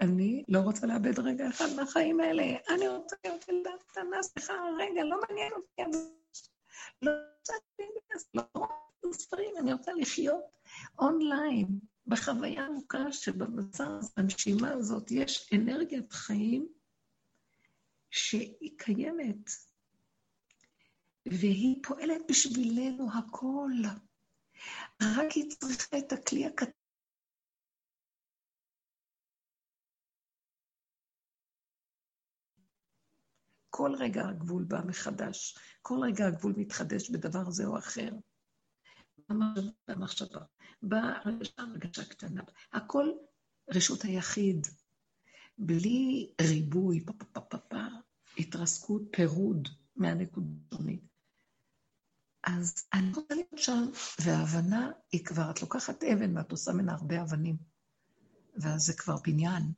אני 0.00 0.44
לא 0.48 0.58
רוצה 0.58 0.86
לאבד 0.86 1.18
רגע 1.18 1.48
אחד 1.48 1.66
מהחיים 1.76 2.20
האלה. 2.20 2.42
אני 2.68 2.88
רוצה 2.88 3.16
להיות 3.24 3.48
ילדה 3.48 3.70
קטנה, 3.86 4.22
סליחה, 4.22 4.52
רגע, 4.78 5.04
לא 5.04 5.20
מעניין 5.28 5.52
אותי. 5.52 5.98
לא 7.02 7.10
רוצה 7.38 7.52
להיכנס, 7.78 8.28
לא 8.34 8.42
רוצה 8.54 9.18
ספרים, 9.18 9.54
אני 9.58 9.72
רוצה 9.72 9.92
לחיות 9.92 10.44
אונליין, 10.98 11.66
בחוויה 12.06 12.66
עמוקה 12.66 13.12
שבבשר, 13.12 13.98
בנשימה 14.16 14.70
הזאת, 14.72 15.10
יש 15.10 15.50
אנרגיית 15.54 16.12
חיים 16.12 16.68
שהיא 18.10 18.78
קיימת, 18.78 19.50
והיא 21.26 21.82
פועלת 21.82 22.20
בשבילנו 22.28 23.08
הכל. 23.18 23.70
רק 25.02 25.32
היא 25.32 25.50
צריכה 25.50 25.98
את 25.98 26.12
הכלי 26.12 26.46
הקטן. 26.46 26.70
כל 33.70 33.94
רגע 33.98 34.28
הגבול 34.28 34.64
בא 34.64 34.80
מחדש, 34.86 35.58
כל 35.82 35.98
רגע 36.02 36.26
הגבול 36.26 36.54
מתחדש 36.56 37.10
בדבר 37.10 37.50
זה 37.50 37.66
או 37.66 37.78
אחר. 37.78 38.10
במחשבה, 39.88 40.40
בהרגשה 40.82 41.52
הרגשה 41.58 42.04
קטנה, 42.04 42.42
הכל 42.72 43.06
רשות 43.74 44.04
היחיד, 44.04 44.66
בלי 45.58 46.32
ריבוי, 46.40 47.04
פה 47.06 47.12
פה 47.12 47.24
פה 47.24 47.40
פה 47.40 47.58
פה, 47.58 47.76
התרסקות, 48.38 49.02
פירוד 49.12 49.68
מהנקודונית. 49.96 51.17
אז 52.44 52.74
אני 52.92 53.12
רוצה 53.14 53.34
להיות 53.34 53.58
שם, 53.58 53.84
וההבנה 54.24 54.90
היא 55.12 55.24
כבר, 55.24 55.50
את 55.50 55.62
לוקחת 55.62 56.04
אבן 56.04 56.36
ואת 56.36 56.50
עושה 56.50 56.72
ממנה 56.72 56.92
הרבה 56.92 57.22
אבנים, 57.22 57.56
ואז 58.56 58.82
זה 58.82 58.92
כבר 58.96 59.16
בניין. 59.24 59.72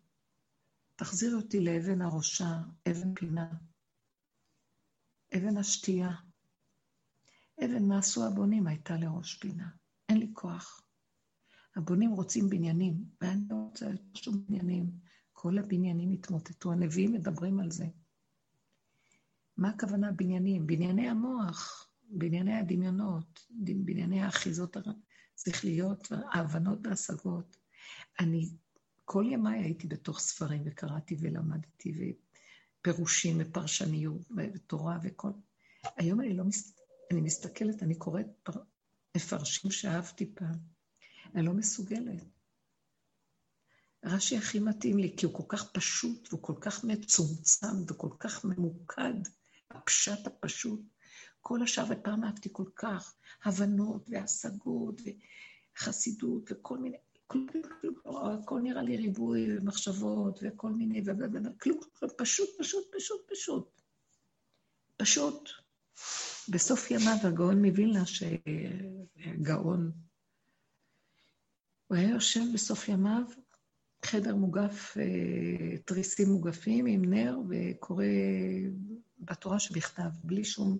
תחזירי 0.96 1.34
אותי 1.34 1.61
לאבן 1.61 2.02
הראשה, 2.02 2.58
אבן 2.90 3.14
פינה, 3.14 3.52
אבן 5.36 5.56
השתייה. 5.56 6.11
אבן 7.64 7.84
מה 7.88 7.98
עשו 7.98 8.26
הבונים 8.26 8.66
הייתה 8.66 8.96
לראש 8.96 9.34
פינה. 9.34 9.68
אין 10.08 10.18
לי 10.18 10.30
כוח. 10.32 10.82
הבונים 11.76 12.11
רוצים 12.11 12.50
בניינים, 12.50 13.04
ואני 13.20 13.40
לא 13.50 13.56
רוצה 13.56 13.86
שום 14.14 14.44
בניינים. 14.46 14.90
כל 15.32 15.58
הבניינים 15.58 16.12
התמוטטו, 16.12 16.72
הנביאים 16.72 17.12
מדברים 17.12 17.61
על 17.61 17.70
זה. 17.70 17.86
מה 19.56 19.70
הכוונה 19.70 20.12
בניינים? 20.12 20.66
בנייני 20.66 21.08
המוח. 21.08 21.89
בענייני 22.11 22.54
הדמיונות, 22.54 23.46
בענייני 23.50 24.22
האחיזות 24.22 24.76
השכליות, 25.36 26.08
ההבנות 26.32 26.78
וההשגות. 26.84 27.56
אני 28.20 28.48
כל 29.04 29.24
ימיי 29.30 29.62
הייתי 29.62 29.86
בתוך 29.86 30.20
ספרים 30.20 30.62
וקראתי 30.66 31.16
ולמדתי 31.20 32.14
ופירושים 32.80 33.36
ופרשניות 33.40 34.28
ותורה 34.36 34.98
וכל... 35.02 35.30
היום 35.96 36.20
אני 36.20 36.36
לא 36.36 36.44
מס... 36.44 36.74
אני 37.12 37.20
מסתכלת, 37.20 37.82
אני 37.82 37.94
קוראת 37.94 38.26
פר... 38.42 38.52
מפרשים 39.16 39.70
שאהבתי 39.70 40.34
פעם. 40.34 40.58
אני 41.34 41.46
לא 41.46 41.52
מסוגלת. 41.52 42.24
רש"י 44.04 44.36
הכי 44.36 44.61
מתאים 44.61 44.98
לי, 44.98 45.16
כי 45.16 45.26
הוא 45.26 45.34
כל 45.34 45.44
כך 45.48 45.72
פשוט 45.72 46.28
והוא 46.28 46.42
כל 46.42 46.54
כך 46.61 46.84
מצומצם 46.84 47.82
וכל 47.88 48.11
כך 48.18 48.44
ממוקד, 48.44 49.14
הפשט 49.70 50.26
הפשוט. 50.26 50.80
כל 51.41 51.62
השאר, 51.62 51.84
ופעם 51.88 52.24
אהבתי 52.24 52.49
כל 52.53 52.66
כך, 52.76 53.14
הבנות 53.45 54.07
והשגות 54.09 55.01
וחסידות 55.76 56.53
וכל 56.53 56.78
מיני, 56.78 56.97
כלום, 57.26 57.47
כלום, 57.80 57.95
הכל 58.43 58.61
נראה 58.61 58.82
לי 58.82 58.97
ריבוי 58.97 59.59
ומחשבות 59.59 60.41
וכל 60.43 60.70
מיני, 60.70 61.03
וכלום, 61.07 61.80
פשוט, 62.18 62.49
פשוט, 62.59 62.84
פשוט, 62.97 63.20
פשוט. 63.30 63.80
פשוט. 64.97 65.49
בסוף 66.49 66.91
ימיו 66.91 67.16
הגאון 67.22 67.64
מווילנה, 67.64 68.03
שגאון, 68.07 69.91
הוא 71.86 71.97
היה 71.97 72.11
יושב 72.11 72.41
בסוף 72.55 72.88
ימיו, 72.88 73.22
חדר 74.05 74.36
מוגף, 74.36 74.97
אה, 74.99 75.78
תריסים 75.84 76.28
מוגפים 76.28 76.86
עם 76.86 77.14
נר, 77.14 77.38
וקורא 77.49 78.05
בתורה 79.18 79.61
שבכתב, 79.61 80.11
בלי 80.24 80.45
שום 80.45 80.78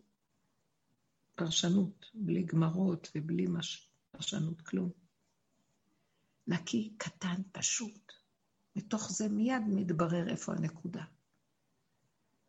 פרשנות, 1.41 2.07
בלי 2.15 2.43
גמרות 2.43 3.09
ובלי 3.15 3.47
מש... 3.47 3.91
פרשנות, 4.11 4.61
כלום. 4.61 4.91
נקי, 6.47 6.95
קטן, 6.99 7.43
פשוט. 7.53 8.13
מתוך 8.77 9.11
זה 9.11 9.29
מיד 9.29 9.63
מתברר 9.67 10.29
איפה 10.29 10.53
הנקודה. 10.53 11.05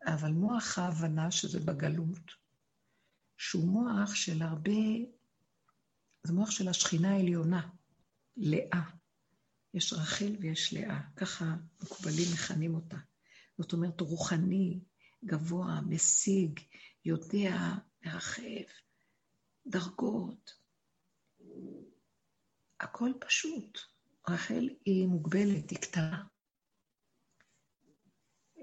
אבל 0.06 0.32
מוח 0.32 0.78
ההבנה, 0.78 1.30
שזה 1.30 1.60
בגלות, 1.60 2.30
שהוא 3.36 3.68
מוח 3.68 4.14
של 4.14 4.42
הרבה, 4.42 4.80
זה 6.24 6.32
מוח 6.32 6.50
של 6.50 6.68
השכינה 6.68 7.12
העליונה, 7.12 7.68
לאה. 8.36 8.90
יש 9.74 9.92
רחל 9.92 10.36
ויש 10.40 10.74
לאה, 10.74 11.00
ככה 11.16 11.44
מקובלים 11.82 12.26
מכנים 12.34 12.74
אותה. 12.74 12.98
זאת 13.58 13.72
אומרת, 13.72 14.00
רוחני, 14.00 14.80
גבוה, 15.24 15.80
משיג, 15.80 16.60
יודע, 17.04 17.74
מרחב, 18.04 18.64
דרגות. 19.66 20.54
הכל 22.80 23.10
פשוט. 23.20 23.78
רחל 24.28 24.68
היא 24.84 25.06
מוגבלת, 25.06 25.70
היא 25.70 25.78
קטנה. 25.78 26.24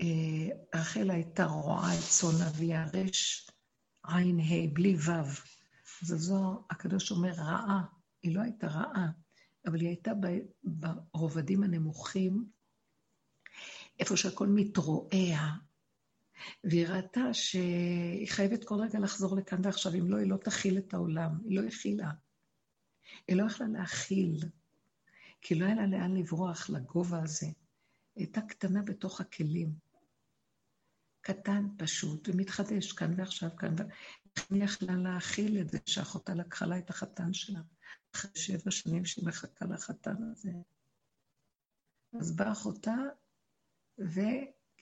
אה, 0.01 0.79
רחל 0.79 1.11
הייתה 1.11 1.45
רואה 1.45 1.93
את 1.93 2.03
צאן 2.09 2.47
אביה, 2.47 2.85
רש, 2.93 3.49
עין 4.07 4.39
ה', 4.39 4.73
בלי 4.73 4.95
ו'. 4.95 5.11
אז 6.01 6.07
זו, 6.07 6.65
הקדוש 6.69 7.11
אומר, 7.11 7.31
רעה. 7.31 7.81
היא 8.23 8.35
לא 8.35 8.41
הייתה 8.41 8.67
רעה, 8.67 9.11
אבל 9.67 9.79
היא 9.79 9.87
הייתה 9.87 10.11
ברובדים 10.63 11.63
הנמוכים, 11.63 12.45
איפה 13.99 14.17
שהכל 14.17 14.47
מתרועע, 14.47 15.55
והיא 16.63 16.87
ראתה 16.87 17.33
שהיא 17.33 18.29
חייבת 18.29 18.63
כל 18.63 18.75
רגע 18.75 18.99
לחזור 18.99 19.35
לכאן 19.37 19.61
ועכשיו, 19.63 19.93
אם 19.93 20.11
לא, 20.11 20.17
היא 20.17 20.29
לא 20.29 20.37
תכיל 20.37 20.77
את 20.77 20.93
העולם. 20.93 21.31
היא 21.45 21.59
לא 21.59 21.67
הכילה. 21.67 22.11
היא 23.27 23.35
לא 23.35 23.43
יכלה 23.43 23.67
להכיל, 23.67 24.39
כי 25.41 25.55
לא 25.55 25.65
היה 25.65 25.75
לה 25.75 25.87
לאן 25.87 26.17
לברוח 26.17 26.69
לגובה 26.69 27.23
הזה. 27.23 27.45
היא 27.45 27.55
הייתה 28.15 28.41
קטנה 28.41 28.81
בתוך 28.81 29.21
הכלים. 29.21 29.89
קטן 31.21 31.67
פשוט, 31.77 32.29
ומתחדש 32.29 32.91
כאן 32.91 33.13
ועכשיו, 33.17 33.49
כאן 33.57 33.75
ו... 33.79 33.83
היא 34.49 34.63
יכלה 34.63 34.95
להכיל 34.95 35.61
את 35.61 35.69
זה 35.69 35.77
שאחותה 35.85 36.33
לקחה 36.33 36.65
לה 36.65 36.77
את 36.77 36.89
החתן 36.89 37.33
שלה, 37.33 37.59
אחרי 38.15 38.31
שבע 38.35 38.71
שנים 38.71 39.05
שהיא 39.05 39.27
מחכה 39.27 39.65
לחתן 39.65 40.15
הזה. 40.31 40.51
אז 42.19 42.35
באה 42.35 42.51
אחותה, 42.51 42.95
ו... 43.99 44.19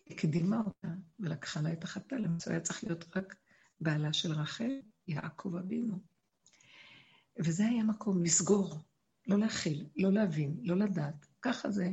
הקדימה 0.10 0.62
אותה 0.66 0.88
ולקחה 1.20 1.62
לה 1.62 1.74
את 1.74 1.84
החתן, 1.84 2.18
למצוא 2.22 2.52
היה 2.52 2.62
צריך 2.62 2.84
להיות 2.84 3.18
רק 3.18 3.36
בעלה 3.82 4.14
של 4.14 4.32
רחל, 4.32 4.72
יעקב 5.08 5.56
אבינו. 5.56 6.00
וזה 7.40 7.66
היה 7.66 7.84
מקום 7.84 8.24
לסגור, 8.24 8.76
לא 9.28 9.40
להכיל, 9.40 9.88
לא 9.96 10.12
להבין, 10.12 10.58
לא 10.64 10.78
לדעת. 10.78 11.26
ככה 11.42 11.72
זה. 11.72 11.90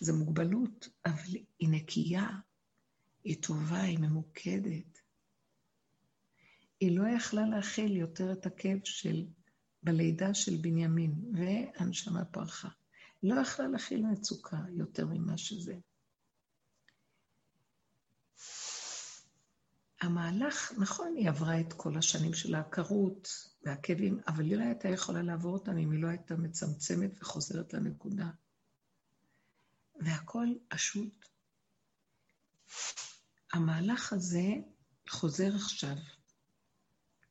זו 0.00 0.16
מוגבלות, 0.16 0.88
אבל 1.06 1.34
היא 1.58 1.68
נקייה, 1.70 2.28
היא 3.24 3.42
טובה, 3.42 3.80
היא 3.80 3.98
ממוקדת. 3.98 4.98
היא 6.80 6.98
לא 6.98 7.08
יכלה 7.08 7.46
להכיל 7.46 7.96
יותר 7.96 8.32
את 8.32 8.46
הכאב 8.46 8.78
של, 8.84 9.26
בלידה 9.82 10.34
של 10.34 10.56
בנימין, 10.56 11.32
והנשמה 11.34 12.24
פרחה. 12.24 12.68
לא 13.22 13.40
יכלה 13.40 13.68
להכיל 13.68 14.06
מצוקה 14.06 14.58
יותר 14.70 15.06
ממה 15.06 15.38
שזה. 15.38 15.74
המהלך, 20.00 20.72
נכון, 20.78 21.14
היא 21.16 21.28
עברה 21.28 21.60
את 21.60 21.72
כל 21.72 21.98
השנים 21.98 22.34
של 22.34 22.54
העקרות 22.54 23.28
והכאבים, 23.62 24.20
אבל 24.28 24.44
היא 24.44 24.56
לא 24.56 24.62
הייתה 24.62 24.88
יכולה 24.88 25.22
לעבור 25.22 25.52
אותם 25.52 25.78
אם 25.78 25.90
היא 25.90 26.02
לא 26.02 26.08
הייתה 26.08 26.36
מצמצמת 26.36 27.10
וחוזרת 27.20 27.74
לנקודה. 27.74 28.30
והכל 30.00 30.46
פשוט. 30.68 31.26
המהלך 33.52 34.12
הזה 34.12 34.46
חוזר 35.10 35.54
עכשיו. 35.54 35.96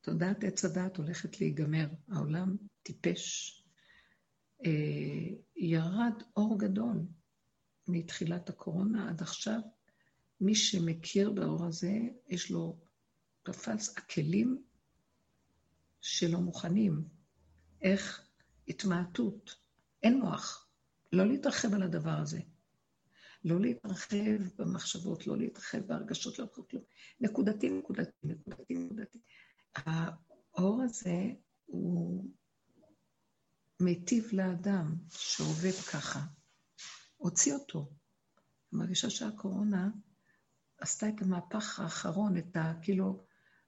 תודעת 0.02 0.44
עץ 0.44 0.66
הדעת 0.66 0.98
הולכת 0.98 1.42
להיגמר, 1.42 1.88
העולם 2.12 2.56
טיפש. 2.84 3.52
אה, 4.66 4.72
ירד 5.56 6.24
אור 6.38 6.60
גדול 6.60 6.98
מתחילת 7.88 8.50
הקורונה 8.50 9.10
עד 9.10 9.22
עכשיו. 9.22 9.60
מי 10.42 10.56
שמכיר 10.56 11.32
באור 11.32 11.66
הזה, 11.66 11.94
יש 12.28 12.52
לו, 12.52 12.80
תפס 13.44 13.98
הכלים 13.98 14.64
שלא 16.02 16.40
מוכנים. 16.40 17.08
איך? 17.82 18.28
התמעטות. 18.68 19.56
אין 20.04 20.20
מוח. 20.20 20.68
לא 21.12 21.28
להתרחב 21.28 21.74
על 21.74 21.84
הדבר 21.84 22.18
הזה. 22.22 22.40
לא 23.44 23.62
להתרחב 23.62 24.42
במחשבות, 24.58 25.28
לא 25.28 25.38
להתרחב 25.38 25.78
בהרגשות, 25.78 26.40
לא 26.40 26.46
כלום. 26.46 26.84
נקודתי, 27.20 27.70
נקודתי, 27.70 28.12
נקודתי, 28.24 28.74
נקודתי. 28.74 29.20
האור 29.76 30.82
הזה 30.82 31.32
הוא 31.66 32.26
מיטיב 33.80 34.30
לאדם 34.34 34.96
שעובד 35.10 35.72
ככה. 35.94 36.26
הוציא 37.18 37.54
אותו. 37.54 37.80
אני 38.74 38.80
מרגישה 38.80 39.10
שהקורונה 39.10 39.90
עשתה 40.78 41.10
את 41.10 41.22
המהפך 41.22 41.80
האחרון, 41.80 42.38
את 42.38 42.58
ה... 42.58 42.74
כאילו, 42.82 43.26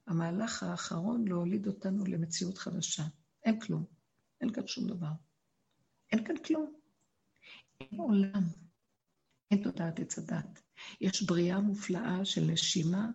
המהלך 0.07 0.63
האחרון 0.63 1.27
להוליד 1.27 1.67
אותנו 1.67 2.05
למציאות 2.05 2.57
חדשה. 2.57 3.03
אין 3.43 3.59
כלום. 3.59 3.85
אין 4.41 4.53
כאן 4.53 4.67
שום 4.67 4.87
דבר. 4.87 5.11
אין 6.11 6.25
כאן 6.25 6.37
כלום. 6.37 6.73
אין 7.81 7.99
עולם. 7.99 8.43
אין 9.51 9.63
תודעת 9.63 9.99
עץ 9.99 10.17
הדת. 10.17 10.61
יש 11.01 11.23
בריאה 11.23 11.59
מופלאה 11.59 12.25
של 12.25 12.41
נשימה, 12.41 13.09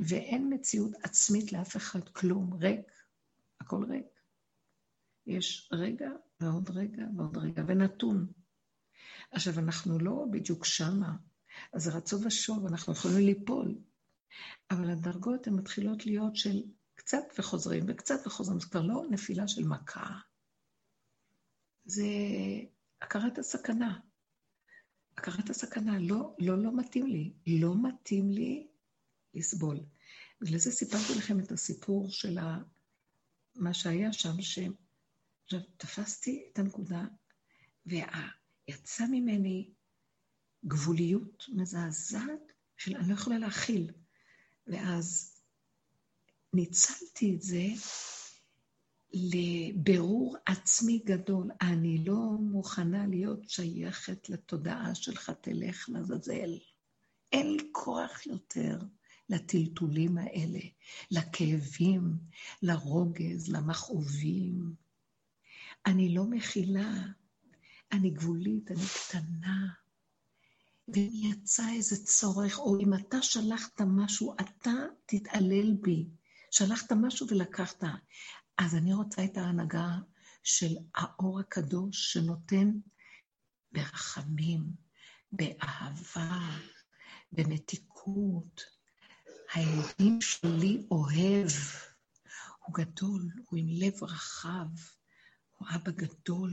ואין 0.00 0.54
מציאות 0.54 0.92
עצמית 1.02 1.52
לאף 1.52 1.76
אחד 1.76 2.08
כלום. 2.08 2.54
ריק. 2.54 2.92
הכל 3.60 3.84
ריק. 3.88 4.06
יש 5.26 5.70
רגע 5.72 6.10
ועוד 6.40 6.70
רגע 6.70 7.02
ועוד 7.16 7.36
רגע, 7.36 7.62
ונתון. 7.66 8.26
עכשיו, 9.30 9.58
אנחנו 9.58 9.98
לא 9.98 10.26
בדיוק 10.30 10.64
שמה, 10.64 11.16
אז 11.72 11.88
רצו 11.88 12.20
ושוב, 12.20 12.66
אנחנו 12.66 12.92
יכולים 12.92 13.26
ליפול. 13.26 13.78
אבל 14.70 14.90
הדרגות 14.90 15.46
הן 15.46 15.54
מתחילות 15.54 16.06
להיות 16.06 16.36
של 16.36 16.62
קצת 16.94 17.24
וחוזרים, 17.38 17.84
וקצת 17.88 18.26
וחוזרים, 18.26 18.60
זה 18.60 18.66
כבר 18.66 18.82
לא 18.82 19.02
נפילה 19.10 19.48
של 19.48 19.64
מכה. 19.64 20.18
זה 21.84 22.04
הכרת 23.02 23.38
הסכנה. 23.38 24.00
הכרת 25.16 25.50
הסכנה, 25.50 25.98
לא, 25.98 26.34
לא, 26.38 26.62
לא 26.62 26.76
מתאים 26.76 27.06
לי. 27.06 27.32
לא 27.46 27.74
מתאים 27.82 28.30
לי 28.30 28.68
לסבול. 29.34 29.80
בגלל 30.40 30.58
זה 30.58 30.70
סיפרתי 30.70 31.14
לכם 31.18 31.40
את 31.40 31.52
הסיפור 31.52 32.10
של 32.10 32.38
ה... 32.38 32.58
מה 33.54 33.74
שהיה 33.74 34.12
שם, 34.12 34.42
ש... 34.42 34.58
עכשיו, 35.44 35.60
תפסתי 35.76 36.48
את 36.52 36.58
הנקודה, 36.58 37.04
ויצא 37.86 39.04
ממני 39.10 39.70
גבוליות 40.66 41.44
מזעזעת 41.52 42.52
של 42.76 42.96
אני 42.96 43.08
לא 43.08 43.14
יכולה 43.14 43.38
להכיל. 43.38 43.90
ואז 44.66 45.34
ניצלתי 46.54 47.34
את 47.34 47.42
זה 47.42 47.66
לבירור 49.12 50.36
עצמי 50.46 51.02
גדול. 51.04 51.50
אני 51.60 52.04
לא 52.04 52.30
מוכנה 52.40 53.06
להיות 53.06 53.48
שייכת 53.48 54.28
לתודעה 54.28 54.94
שלך, 54.94 55.30
תלך 55.40 55.88
לעזאזל. 55.88 56.58
אין 57.32 57.50
לי 57.56 57.68
כוח 57.72 58.26
יותר 58.26 58.78
לטלטולים 59.28 60.18
האלה, 60.18 60.60
לכאבים, 61.10 62.18
לרוגז, 62.62 63.48
למכאובים. 63.48 64.74
אני 65.86 66.14
לא 66.14 66.24
מכילה, 66.24 66.92
אני 67.92 68.10
גבולית, 68.10 68.70
אני 68.70 68.84
קטנה. 69.08 69.83
ואם 70.88 71.10
יצא 71.12 71.68
איזה 71.72 72.04
צורך, 72.04 72.58
או 72.58 72.80
אם 72.80 72.94
אתה 72.94 73.22
שלחת 73.22 73.80
משהו, 73.80 74.34
אתה 74.40 74.72
תתעלל 75.06 75.74
בי. 75.80 76.08
שלחת 76.50 76.92
משהו 76.92 77.26
ולקחת. 77.30 77.84
אז 78.58 78.74
אני 78.74 78.94
רוצה 78.94 79.24
את 79.24 79.36
ההנהגה 79.36 79.90
של 80.42 80.74
האור 80.94 81.40
הקדוש 81.40 82.12
שנותן 82.12 82.70
ברחמים, 83.72 84.64
באהבה, 85.32 86.40
במתיקות. 87.32 88.60
האלוהים 89.52 90.20
שלי 90.20 90.86
אוהב, 90.90 91.48
הוא 92.58 92.74
גדול, 92.74 93.30
הוא 93.44 93.58
עם 93.58 93.66
לב 93.68 94.04
רחב, 94.04 94.68
הוא 95.56 95.68
אבא 95.74 95.90
גדול. 95.90 96.50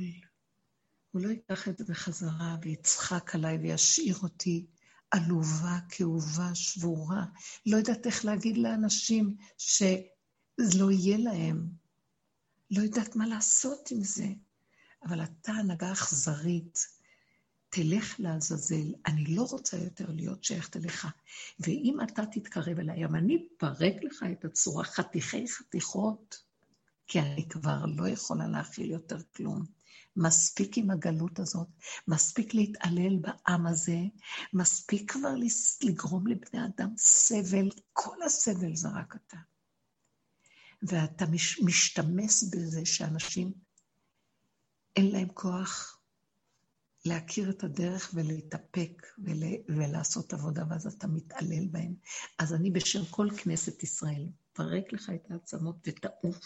הוא 1.11 1.21
לא 1.21 1.29
ייקח 1.29 1.67
את 1.67 1.77
זה 1.77 1.83
בחזרה 1.83 2.57
ויצחק 2.61 3.35
עליי 3.35 3.57
וישאיר 3.57 4.17
אותי 4.23 4.65
עלובה, 5.11 5.77
כאובה, 5.89 6.55
שבורה. 6.55 7.25
לא 7.65 7.77
יודעת 7.77 8.05
איך 8.05 8.25
להגיד 8.25 8.57
לאנשים 8.57 9.35
שזה 9.57 10.79
לא 10.79 10.91
יהיה 10.91 11.17
להם. 11.17 11.69
לא 12.71 12.81
יודעת 12.81 13.15
מה 13.15 13.27
לעשות 13.27 13.91
עם 13.91 14.03
זה. 14.03 14.27
אבל 15.03 15.23
אתה 15.23 15.51
הנהגה 15.51 15.91
אכזרית. 15.91 17.01
תלך 17.69 18.15
לעזאזל, 18.19 18.93
אני 19.05 19.35
לא 19.35 19.47
רוצה 19.51 19.77
יותר 19.77 20.11
להיות 20.11 20.43
שייכת 20.43 20.77
אליך. 20.77 21.07
ואם 21.59 21.97
אתה 22.03 22.25
תתקרב 22.25 22.79
אליי, 22.79 23.05
אבל 23.05 23.15
אני 23.15 23.47
אפרק 23.57 23.95
לך 24.03 24.25
את 24.31 24.45
הצורה 24.45 24.83
חתיכי 24.83 25.47
חתיכות, 25.47 26.43
כי 27.07 27.19
אני 27.19 27.49
כבר 27.49 27.85
לא 27.85 28.07
יכולה 28.07 28.47
להכיל 28.47 28.91
יותר 28.91 29.17
כלום. 29.35 29.80
מספיק 30.15 30.77
עם 30.77 30.91
הגלות 30.91 31.39
הזאת, 31.39 31.67
מספיק 32.07 32.53
להתעלל 32.53 33.17
בעם 33.21 33.67
הזה, 33.67 33.97
מספיק 34.53 35.11
כבר 35.11 35.33
לגרום 35.83 36.27
לבני 36.27 36.65
אדם 36.65 36.93
סבל, 36.97 37.69
כל 37.93 38.23
הסבל 38.25 38.75
זה 38.75 38.87
רק 38.89 39.15
אתה. 39.15 39.37
ואתה 40.83 41.25
משתמש 41.65 42.43
בזה 42.51 42.85
שאנשים, 42.85 43.53
אין 44.95 45.11
להם 45.11 45.27
כוח 45.33 46.01
להכיר 47.05 47.49
את 47.49 47.63
הדרך 47.63 48.11
ולהתאפק 48.13 49.07
ול, 49.25 49.43
ולעשות 49.67 50.33
עבודה, 50.33 50.63
ואז 50.69 50.87
אתה 50.87 51.07
מתעלל 51.07 51.67
בהם. 51.71 51.95
אז 52.39 52.53
אני 52.53 52.71
בשם 52.71 53.05
כל 53.05 53.27
כנסת 53.37 53.83
ישראל, 53.83 54.27
פרק 54.53 54.93
לך 54.93 55.11
את 55.15 55.31
העצמות 55.31 55.75
ותעוף. 55.87 56.45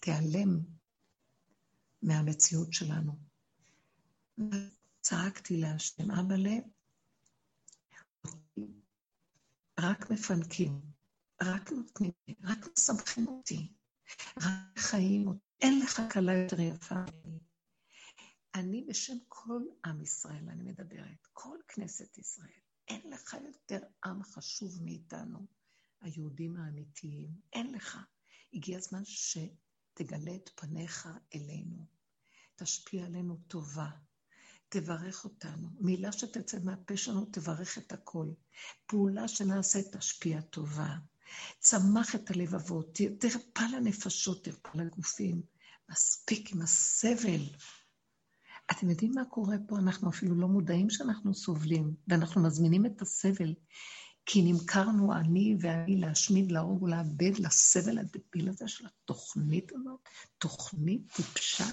תיעלם 0.00 0.60
מהמציאות 2.04 2.72
שלנו. 2.72 3.12
צעקתי 5.00 5.56
להשם, 5.56 6.10
אבאלה, 6.10 6.56
רק 9.80 10.10
מפנקים, 10.10 10.80
רק 11.42 11.72
נותנים 11.72 12.12
רק 12.42 12.58
מסמכים 12.72 13.28
אותי, 13.28 13.72
רק 14.42 14.78
חיים 14.78 15.28
אותי, 15.28 15.40
אין 15.60 15.80
לך 15.80 16.02
כלה 16.12 16.32
יותר 16.34 16.60
יפה. 16.60 17.04
אני 18.54 18.84
בשם 18.88 19.16
כל 19.28 19.62
עם 19.84 20.00
ישראל, 20.00 20.48
אני 20.48 20.62
מדברת, 20.62 21.26
כל 21.32 21.58
כנסת 21.68 22.18
ישראל. 22.18 22.60
אין 22.88 23.10
לך 23.10 23.36
יותר 23.44 23.86
עם 24.04 24.22
חשוב 24.22 24.82
מאיתנו, 24.82 25.46
היהודים 26.00 26.56
האמיתיים. 26.56 27.28
אין 27.52 27.74
לך. 27.74 27.98
הגיע 28.52 28.78
הזמן 28.78 29.02
שתגלה 29.04 30.34
את 30.36 30.50
פניך 30.54 31.08
אלינו. 31.34 31.93
תשפיע 32.56 33.04
עלינו 33.04 33.36
טובה. 33.48 33.90
תברך 34.68 35.24
אותנו. 35.24 35.68
מילה 35.80 36.12
שתצא 36.12 36.58
מהפה 36.64 36.96
שלנו 36.96 37.24
תברך 37.24 37.78
את 37.78 37.92
הכל. 37.92 38.28
פעולה 38.86 39.28
שנעשה 39.28 39.78
תשפיע 39.92 40.40
טובה. 40.40 40.96
צמח 41.58 42.14
את 42.14 42.30
הלבבות, 42.30 43.00
תרפא 43.18 43.62
לנפשות, 43.62 44.44
תרפא 44.44 44.78
לגופים. 44.78 45.42
מספיק 45.90 46.52
עם 46.52 46.62
הסבל. 46.62 47.40
אתם 48.70 48.90
יודעים 48.90 49.12
מה 49.14 49.24
קורה 49.24 49.56
פה? 49.68 49.78
אנחנו 49.78 50.10
אפילו 50.10 50.34
לא 50.34 50.48
מודעים 50.48 50.90
שאנחנו 50.90 51.34
סובלים, 51.34 51.94
ואנחנו 52.08 52.42
מזמינים 52.42 52.86
את 52.86 53.02
הסבל, 53.02 53.54
כי 54.26 54.42
נמכרנו 54.42 55.12
אני 55.12 55.56
ואני 55.60 55.96
להשמיד, 55.96 56.52
להרוג 56.52 56.82
ולאבד 56.82 57.38
לסבל 57.38 57.98
הדביל 57.98 58.48
הזה 58.48 58.68
של 58.68 58.86
התוכנית 58.86 59.72
הזאת, 59.72 60.00
תוכנית 60.38 61.12
טיפשה. 61.12 61.64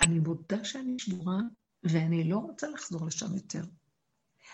אני 0.00 0.18
מודה 0.18 0.64
שאני 0.64 0.98
שבורה, 0.98 1.38
ואני 1.84 2.24
לא 2.24 2.38
רוצה 2.38 2.68
לחזור 2.68 3.06
לשם 3.06 3.34
יותר. 3.34 3.64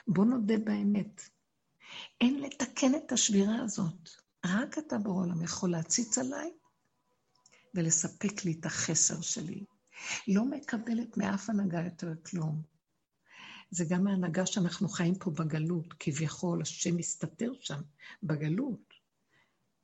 בוא 0.07 0.25
נודה 0.25 0.59
באמת. 0.59 1.23
אין 2.21 2.41
לתקן 2.41 2.95
את 2.95 3.13
השבירה 3.13 3.63
הזאת. 3.63 4.11
רק 4.47 4.79
אתה 4.79 4.99
בעולם 4.99 5.43
יכול 5.43 5.71
להציץ 5.71 6.19
עליי 6.19 6.51
ולספק 7.75 8.45
לי 8.45 8.57
את 8.61 8.67
החסר 8.67 9.21
שלי. 9.21 9.65
לא 10.29 10.45
מקבלת 10.45 11.17
מאף 11.17 11.51
הנהגה 11.51 11.85
יותר 11.85 12.13
כלום. 12.23 12.63
זה 13.71 13.85
גם 13.89 14.07
ההנהגה 14.07 14.47
שאנחנו 14.47 14.89
חיים 14.89 15.15
פה 15.15 15.31
בגלות, 15.31 15.95
כביכול 15.99 16.63
השם 16.63 16.97
מסתתר 16.97 17.53
שם, 17.61 17.81
בגלות. 18.23 18.95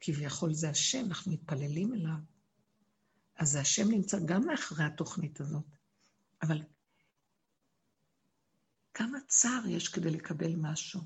כביכול 0.01 0.55
זה 0.55 0.71
השם, 0.71 1.05
אנחנו 1.07 1.33
מתפללים 1.33 1.95
אליו. 1.95 2.36
אז 3.39 3.57
השם 3.57 3.91
נמצא 3.91 4.19
גם 4.25 4.47
מאחורי 4.47 4.85
התוכנית 4.85 5.41
הזאת. 5.41 5.65
אבל 6.43 6.63
כמה 8.95 9.19
צער 9.29 9.67
יש 9.69 9.89
כדי 9.89 10.11
לקבל 10.11 10.57
משהו? 10.57 11.01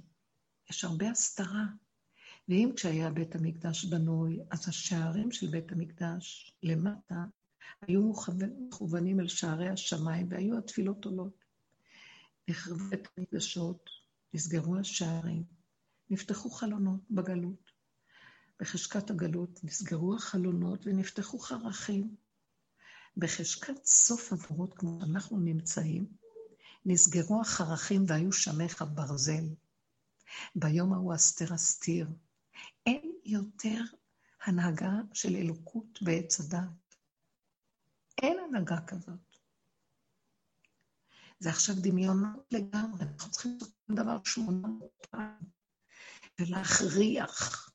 יש 0.70 0.84
הרבה 0.84 1.10
הסתרה. 1.10 1.64
ואם 2.48 2.72
כשהיה 2.76 3.10
בית 3.10 3.34
המקדש 3.34 3.84
בנוי, 3.84 4.40
אז 4.50 4.68
השערים 4.68 5.32
של 5.32 5.46
בית 5.46 5.72
המקדש 5.72 6.54
למטה 6.62 7.24
היו 7.80 8.12
מכוונים 8.68 9.20
אל 9.20 9.28
שערי 9.28 9.68
השמיים, 9.68 10.26
והיו 10.30 10.58
התפילות 10.58 11.04
עולות. 11.04 11.44
נחרבו 12.48 12.84
את 12.94 13.08
המקדשות, 13.16 13.90
נסגרו 14.34 14.76
השערים, 14.76 15.44
נפתחו 16.10 16.50
חלונות 16.50 17.00
בגלות. 17.10 17.69
בחשכת 18.60 19.10
הגלות 19.10 19.64
נסגרו 19.64 20.14
החלונות 20.14 20.86
ונפתחו 20.86 21.38
חרכים. 21.38 22.16
בחשכת 23.16 23.84
סוף 23.84 24.32
הדורות, 24.32 24.74
כמו 24.78 24.98
שאנחנו 25.00 25.40
נמצאים, 25.40 26.06
נסגרו 26.84 27.40
החרכים 27.40 28.04
והיו 28.08 28.32
שמך 28.32 28.84
ברזל. 28.94 29.44
ביום 30.54 30.92
ההוא 30.92 31.14
אסתר 31.14 31.54
אסתיר. 31.54 32.08
אין 32.86 33.12
יותר 33.24 33.82
הנהגה 34.44 34.92
של 35.14 35.36
אלוקות 35.36 36.02
בעץ 36.02 36.40
הדת. 36.40 36.96
אין 38.22 38.38
הנהגה 38.38 38.80
כזאת. 38.86 39.36
זה 41.38 41.50
עכשיו 41.50 41.74
דמיונות 41.78 42.52
לגמרי, 42.52 43.02
אנחנו 43.02 43.30
צריכים 43.30 43.52
לעשות 43.60 43.74
דבר 43.90 44.24
שמונה 44.24 44.68
פעם, 45.10 45.42
ולהכריח. 46.38 47.69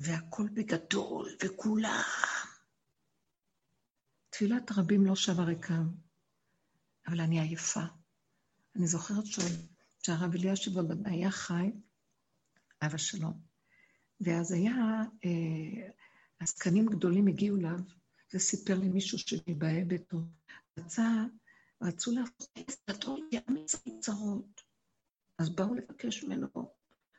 והכל 0.00 0.48
בגדול, 0.54 1.28
וכולם. 1.44 2.02
תפילת 4.30 4.72
רבים 4.72 5.06
לא 5.06 5.16
שווה 5.16 5.44
ריקם, 5.44 5.88
אבל 7.06 7.20
אני 7.20 7.40
עייפה. 7.40 7.84
אני 8.76 8.86
זוכרת 8.86 9.24
שהרב 10.02 10.34
אלישיב 10.34 10.74
היה 11.04 11.30
חי, 11.30 11.70
אבא 12.82 12.96
שלו, 12.96 13.28
ואז 14.20 14.52
היה, 14.52 14.74
אה, 15.24 15.90
עסקנים 16.38 16.86
גדולים 16.86 17.26
הגיעו 17.26 17.56
אליו, 17.56 17.78
וסיפר 18.34 18.78
לי 18.78 18.88
מישהו 18.88 19.18
שניבאה 19.18 19.82
ביתו. 19.86 20.18
רצה, 20.78 21.24
רצו 21.82 22.12
עץ 22.54 22.76
גדול, 22.90 23.28
יעמיס 23.32 23.76
צרות. 24.00 24.62
אז 25.38 25.50
באו 25.50 25.74
לבקש 25.74 26.24
ממנו 26.24 26.48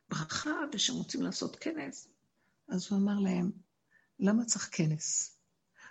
ברכה, 0.09 0.51
ושהם 0.73 0.95
רוצים 0.95 1.21
לעשות 1.21 1.55
כנס. 1.55 2.10
אז 2.71 2.87
הוא 2.89 2.99
אמר 2.99 3.19
להם, 3.19 3.51
למה 4.19 4.45
צריך 4.45 4.69
כנס? 4.71 5.37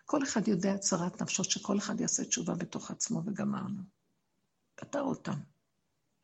כל 0.04 0.22
אחד 0.22 0.48
יודע 0.48 0.78
צרת 0.78 1.22
נפשו, 1.22 1.44
שכל 1.44 1.78
אחד 1.78 2.00
יעשה 2.00 2.24
תשובה 2.24 2.54
בתוך 2.54 2.90
עצמו, 2.90 3.22
וגמרנו. 3.26 3.82
פתר 4.74 5.02
אותם. 5.02 5.38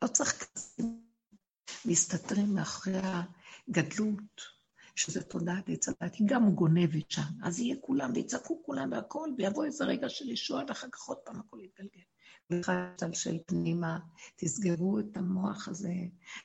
לא 0.03 0.09
צריך 0.09 0.45
כנסים. 0.45 1.07
מסתתרים 1.85 2.55
מאחורי 2.55 2.97
הגדלות, 3.69 4.41
שזה 4.97 5.23
תודעת 5.23 5.69
עץ 5.69 5.89
הדת, 5.89 6.15
היא 6.15 6.27
גם 6.31 6.55
גונבת 6.55 7.11
שם. 7.11 7.23
אז 7.43 7.59
יהיה 7.59 7.77
כולם, 7.81 8.13
ויצעקו 8.15 8.63
כולם 8.63 8.93
והכול, 8.93 9.35
ויבוא 9.39 9.65
איזה 9.65 9.85
רגע 9.85 10.09
של 10.09 10.31
ישועה, 10.31 10.65
ואחר 10.69 10.89
כך 10.93 11.01
עוד 11.03 11.19
פעם 11.25 11.41
הכל 11.41 11.59
יתגלגל. 11.61 12.03
וחייצל 12.51 13.13
של 13.13 13.39
פנימה, 13.47 13.99
תסגרו 14.37 14.99
את 14.99 15.17
המוח 15.17 15.69
הזה, 15.69 15.95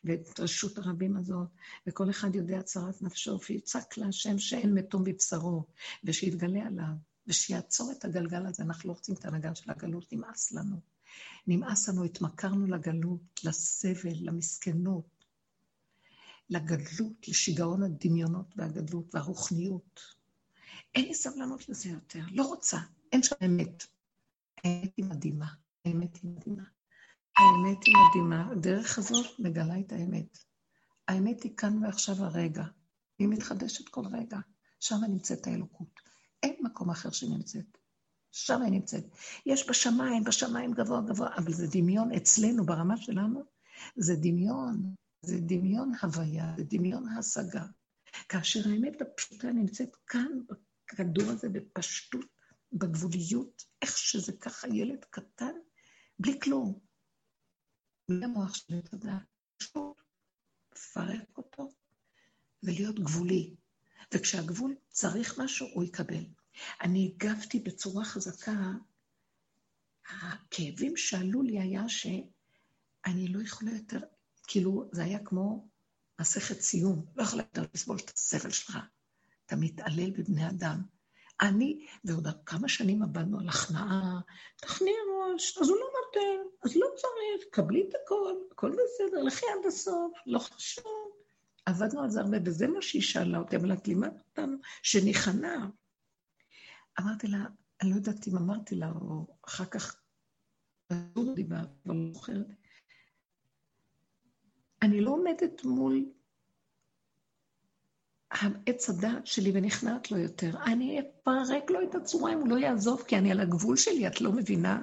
ואת 0.03 0.39
רשות 0.39 0.77
הרבים 0.77 1.17
הזאת, 1.17 1.47
וכל 1.87 2.09
אחד 2.09 2.35
יודע 2.35 2.61
צרת 2.61 3.01
נפשו, 3.01 3.39
ויצעק 3.49 3.97
להשם 3.97 4.39
שאין 4.39 4.73
מתום 4.73 5.03
בבשרו, 5.03 5.65
ושיתגלה 6.03 6.65
עליו, 6.65 6.93
ושיעצור 7.27 7.91
את 7.91 8.05
הגלגל 8.05 8.45
הזה. 8.45 8.63
אנחנו 8.63 8.89
לא 8.89 8.93
רוצים 8.93 9.15
את 9.15 9.25
הנהגה 9.25 9.55
של 9.55 9.71
הגלות, 9.71 10.13
נמאס 10.13 10.51
לנו. 10.51 10.79
נמאס 11.47 11.89
לנו, 11.89 12.03
התמכרנו 12.03 12.67
לגלות, 12.67 13.39
לסבל, 13.43 14.15
למסכנות, 14.21 15.25
לגדלות, 16.49 17.27
לשיגעון 17.27 17.83
הדמיונות 17.83 18.53
והגדלות 18.55 19.15
והרוחניות. 19.15 20.01
אין 20.95 21.05
לי 21.05 21.13
סבלנות 21.13 21.69
לזה 21.69 21.89
יותר, 21.89 22.23
לא 22.31 22.43
רוצה, 22.43 22.77
אין 23.11 23.23
שם 23.23 23.35
אמת. 23.45 23.83
האמת 24.63 24.91
היא 24.97 25.05
מדהימה, 25.05 25.47
האמת 25.86 26.15
היא 26.15 26.32
מדהימה. 26.32 26.63
האמת 27.38 27.84
היא 27.86 27.95
מדהימה, 28.09 28.51
הדרך 28.51 28.97
הזאת 28.97 29.39
מגלה 29.39 29.79
את 29.79 29.91
האמת. 29.91 30.38
האמת 31.07 31.43
היא 31.43 31.57
כאן 31.57 31.84
ועכשיו 31.84 32.15
הרגע, 32.15 32.63
היא 33.19 33.27
מתחדשת 33.27 33.89
כל 33.89 34.03
רגע, 34.11 34.38
שם 34.79 34.95
נמצאת 35.09 35.47
האלוקות. 35.47 35.99
אין 36.43 36.55
מקום 36.61 36.89
אחר 36.89 37.11
שהיא 37.11 37.29
נמצאת. 37.29 37.77
שם 38.32 38.61
היא 38.61 38.71
נמצאת. 38.71 39.03
יש 39.45 39.69
בשמיים, 39.69 40.23
בשמיים 40.23 40.73
גבוה 40.73 41.01
גבוה, 41.01 41.36
אבל 41.38 41.53
זה 41.53 41.67
דמיון 41.71 42.11
אצלנו, 42.11 42.65
ברמה 42.65 42.97
שלנו, 42.97 43.43
זה 43.95 44.15
דמיון, 44.15 44.95
זה 45.21 45.38
דמיון 45.39 45.91
הוויה, 46.01 46.53
זה 46.57 46.63
דמיון 46.63 47.07
השגה. 47.07 47.65
כאשר 48.29 48.59
האמת 48.69 49.01
הפשוטה 49.01 49.51
נמצאת 49.51 49.95
כאן, 50.07 50.32
בכדור 50.49 51.29
הזה, 51.29 51.49
בפשטות, 51.49 52.25
בגבוליות, 52.73 53.63
איך 53.82 53.97
שזה 53.97 54.32
ככה, 54.32 54.67
ילד 54.67 55.05
קטן, 55.09 55.53
בלי 56.22 56.39
כלום. 56.39 56.80
בלי 58.09 58.26
המוח 58.26 58.55
שלי, 58.55 58.80
אתה 58.80 58.95
יודע, 58.95 59.13
פשוט 59.57 60.01
לפרק 60.72 61.38
אותו 61.38 61.72
ולהיות 62.63 62.99
גבולי. 62.99 63.55
וכשהגבול 64.13 64.76
צריך 64.89 65.39
משהו, 65.39 65.67
הוא 65.74 65.84
יקבל. 65.84 66.26
אני 66.82 67.11
הגבתי 67.13 67.59
בצורה 67.59 68.05
חזקה, 68.05 68.72
הכאבים 70.05 70.97
שעלו 70.97 71.41
לי 71.41 71.59
היה 71.59 71.89
שאני 71.89 73.28
לא 73.28 73.41
יכולה 73.41 73.72
יותר, 73.72 73.99
כאילו, 74.47 74.89
זה 74.91 75.03
היה 75.03 75.19
כמו 75.26 75.67
מסכת 76.22 76.61
סיום, 76.61 77.05
לא 77.15 77.24
יכולה 77.24 77.43
יותר 77.43 77.69
לסבול 77.74 77.97
את 77.97 78.11
הסבל 78.15 78.51
שלך. 78.51 78.78
אתה 79.45 79.55
מתעלל 79.55 80.11
בבני 80.11 80.49
אדם. 80.49 80.82
אני, 81.41 81.85
ועוד 82.03 82.27
כמה 82.45 82.67
שנים 82.67 83.03
עבדנו 83.03 83.39
על 83.39 83.49
הכנעה, 83.49 84.19
תכניע 84.55 84.93
ראש, 85.17 85.57
אז 85.57 85.69
הוא 85.69 85.77
לא 85.77 85.85
נותן, 86.05 86.49
אז 86.63 86.75
לא 86.75 86.87
צריך, 86.95 87.49
קבלי 87.51 87.89
את 87.89 87.93
הכל, 88.03 88.33
הכל 88.51 88.69
בסדר, 88.71 89.23
לכי 89.23 89.45
עד 89.45 89.65
הסוף, 89.67 90.17
לא 90.25 90.39
חשוב. 90.39 91.11
עבדנו 91.65 92.01
על 92.03 92.09
זה 92.09 92.21
הרבה, 92.21 92.37
וזה 92.45 92.67
מה 92.67 92.81
שהיא 92.81 93.01
שאלה 93.01 93.37
אותי, 93.37 93.55
אבל 93.55 93.73
את 93.73 93.87
לימדת 93.87 94.21
אותנו 94.29 94.57
שניכנע. 94.83 95.65
אמרתי 96.99 97.27
לה, 97.27 97.45
אני 97.81 97.89
לא 97.89 97.95
יודעת 97.95 98.27
אם 98.27 98.37
אמרתי 98.37 98.75
לה, 98.75 98.91
או 99.01 99.27
אחר 99.47 99.65
כך. 99.65 100.01
אני 104.81 105.01
לא 105.01 105.11
עומדת 105.11 105.63
מול 105.63 106.05
עץ 108.65 108.89
הדעת 108.89 109.27
שלי 109.27 109.51
ונכנעת 109.53 110.11
לו 110.11 110.17
יותר. 110.17 110.51
אני 110.65 110.99
אפרק 110.99 111.71
לו 111.71 111.84
את 111.89 111.95
הצורה 111.95 112.34
אם 112.34 112.39
הוא 112.39 112.47
לא 112.47 112.55
יעזוב, 112.55 113.03
כי 113.07 113.17
אני 113.17 113.32
על 113.32 113.39
הגבול 113.39 113.77
שלי, 113.77 114.07
את 114.07 114.21
לא 114.21 114.32
מבינה? 114.32 114.82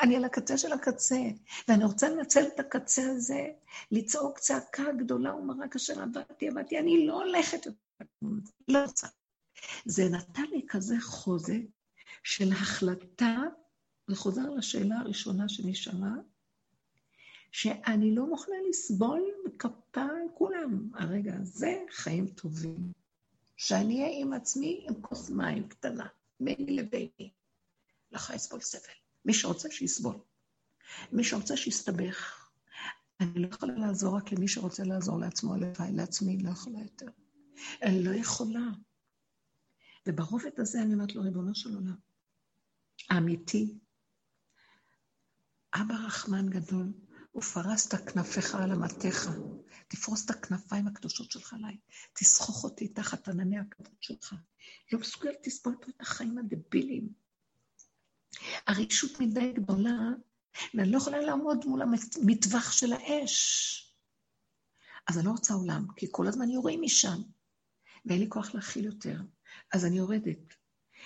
אני 0.00 0.16
על 0.16 0.24
הקצה 0.24 0.58
של 0.58 0.72
הקצה, 0.72 1.20
ואני 1.68 1.84
רוצה 1.84 2.08
לנצל 2.08 2.44
את 2.54 2.60
הקצה 2.60 3.02
הזה, 3.10 3.46
לצעוק 3.90 4.38
צעקה 4.38 4.92
גדולה 4.98 5.34
ומרה 5.34 5.68
כאשר 5.68 6.02
עבדתי, 6.02 6.48
עבדתי, 6.48 6.78
אני 6.78 7.06
לא 7.06 7.22
הולכת, 7.22 7.66
לא 8.68 8.84
רוצה. 8.84 9.06
זה 9.84 10.08
נתן 10.08 10.44
לי 10.50 10.62
כזה 10.68 10.94
חוזק 11.00 11.60
של 12.22 12.52
החלטה, 12.52 13.36
זה 14.06 14.16
חוזר 14.16 14.50
לשאלה 14.50 14.98
הראשונה 14.98 15.48
שנשאלה, 15.48 16.12
שאני 17.56 18.14
לא 18.14 18.26
מוכנה 18.26 18.54
לסבול 18.68 19.22
בכפה 19.44 20.06
כולם. 20.34 20.90
הרגע 20.94 21.34
הזה 21.36 21.84
חיים 21.90 22.26
טובים. 22.26 22.92
שאני 23.56 24.02
אהיה 24.02 24.20
עם 24.20 24.32
עצמי 24.32 24.86
עם 24.88 25.02
כוס 25.02 25.30
מים 25.30 25.68
קטנה, 25.68 26.06
ביני 26.40 26.76
לביני. 26.76 27.30
לא 28.12 28.16
יכולה 28.16 28.36
לסבול 28.36 28.60
סבל. 28.60 28.92
מי 29.24 29.34
שרוצה, 29.34 29.70
שיסבול. 29.70 30.14
מי 31.12 31.24
שרוצה, 31.24 31.56
שיסתבך. 31.56 32.50
אני 33.20 33.42
לא 33.42 33.48
יכולה 33.48 33.74
לעזור 33.74 34.16
רק 34.16 34.32
למי 34.32 34.48
שרוצה 34.48 34.84
לעזור 34.84 35.18
לעצמו, 35.18 35.54
הלוואי, 35.54 35.92
לעצמי 35.92 36.38
לא 36.42 36.50
יכולה 36.50 36.78
יותר. 36.78 37.08
אני 37.82 38.04
לא 38.04 38.10
יכולה. 38.10 38.68
וברובד 40.06 40.60
הזה 40.60 40.82
אני 40.82 40.94
אומרת 40.94 41.14
לו, 41.14 41.22
ריבונו 41.22 41.54
של 41.54 41.74
עולם, 41.74 41.96
האמיתי. 43.10 43.78
אבא 45.74 45.94
רחמן 45.94 46.48
גדול, 46.50 46.92
ופרסת 47.36 48.10
כנפיך 48.12 48.54
על 48.54 48.72
אמתיך. 48.72 49.30
תפרוס 49.88 50.24
את 50.24 50.30
הכנפיים 50.30 50.86
הקדושות 50.86 51.30
שלך 51.30 51.52
עליי. 51.54 51.76
תסחוך 52.12 52.64
אותי 52.64 52.88
תחת 52.88 53.28
ענני 53.28 53.58
הכבוד 53.58 53.96
שלך. 54.00 54.34
לא 54.92 54.98
מסוגלת 54.98 55.46
לסבול 55.46 55.76
פה 55.80 55.86
את 55.90 56.00
החיים 56.00 56.38
הדבילים. 56.38 57.08
הרגישות 58.66 59.20
מדי 59.20 59.52
גדולה, 59.52 59.98
ואני 60.74 60.90
לא 60.90 60.96
יכולה 60.96 61.20
לעמוד 61.20 61.66
מול 61.66 61.82
המטווח 61.82 62.72
של 62.72 62.92
האש. 62.92 63.72
אז 65.06 65.18
אני 65.18 65.26
לא 65.26 65.30
רוצה 65.30 65.54
עולם, 65.54 65.86
כי 65.96 66.06
כל 66.10 66.26
הזמן 66.26 66.50
יורים 66.50 66.82
משם, 66.82 67.22
ואין 68.06 68.20
לי 68.20 68.26
כוח 68.28 68.54
להכיל 68.54 68.84
יותר. 68.84 69.20
אז 69.72 69.84
אני 69.84 69.98
יורדת. 69.98 70.54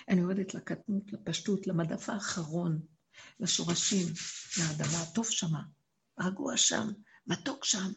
אני 0.09 0.21
יורדת 0.21 0.53
לקטנות, 0.53 1.13
לפשטות, 1.13 1.67
למדף 1.67 2.09
האחרון, 2.09 2.79
לשורשים, 3.39 4.07
לאדמה. 4.59 5.05
טוב 5.13 5.29
שמה, 5.29 5.61
רגוע 6.19 6.57
שם, 6.57 6.87
מתוק 7.27 7.65
שם. 7.65 7.91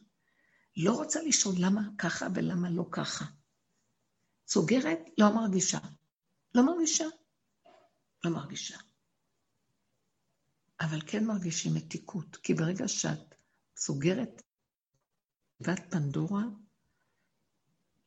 לא 0.77 0.93
רוצה 0.93 1.23
לשאול 1.23 1.55
למה 1.59 1.81
ככה 1.99 2.27
ולמה 2.35 2.71
לא 2.71 2.85
ככה. 2.91 3.25
סוגרת, 4.49 4.99
לא 5.19 5.35
מרגישה. 5.35 5.79
לא 6.55 6.67
מרגישה. 6.67 7.05
לא 8.25 8.31
מרגישה. 8.31 8.79
אבל 10.81 11.01
כן 11.07 11.25
מרגישים 11.25 11.75
מתיקות, 11.75 12.37
כי 12.37 12.55
ברגע 12.55 12.89
שאת 12.89 13.35
סוגרת 13.77 14.43
תיבת 15.59 15.81
פנדורה, 15.91 16.43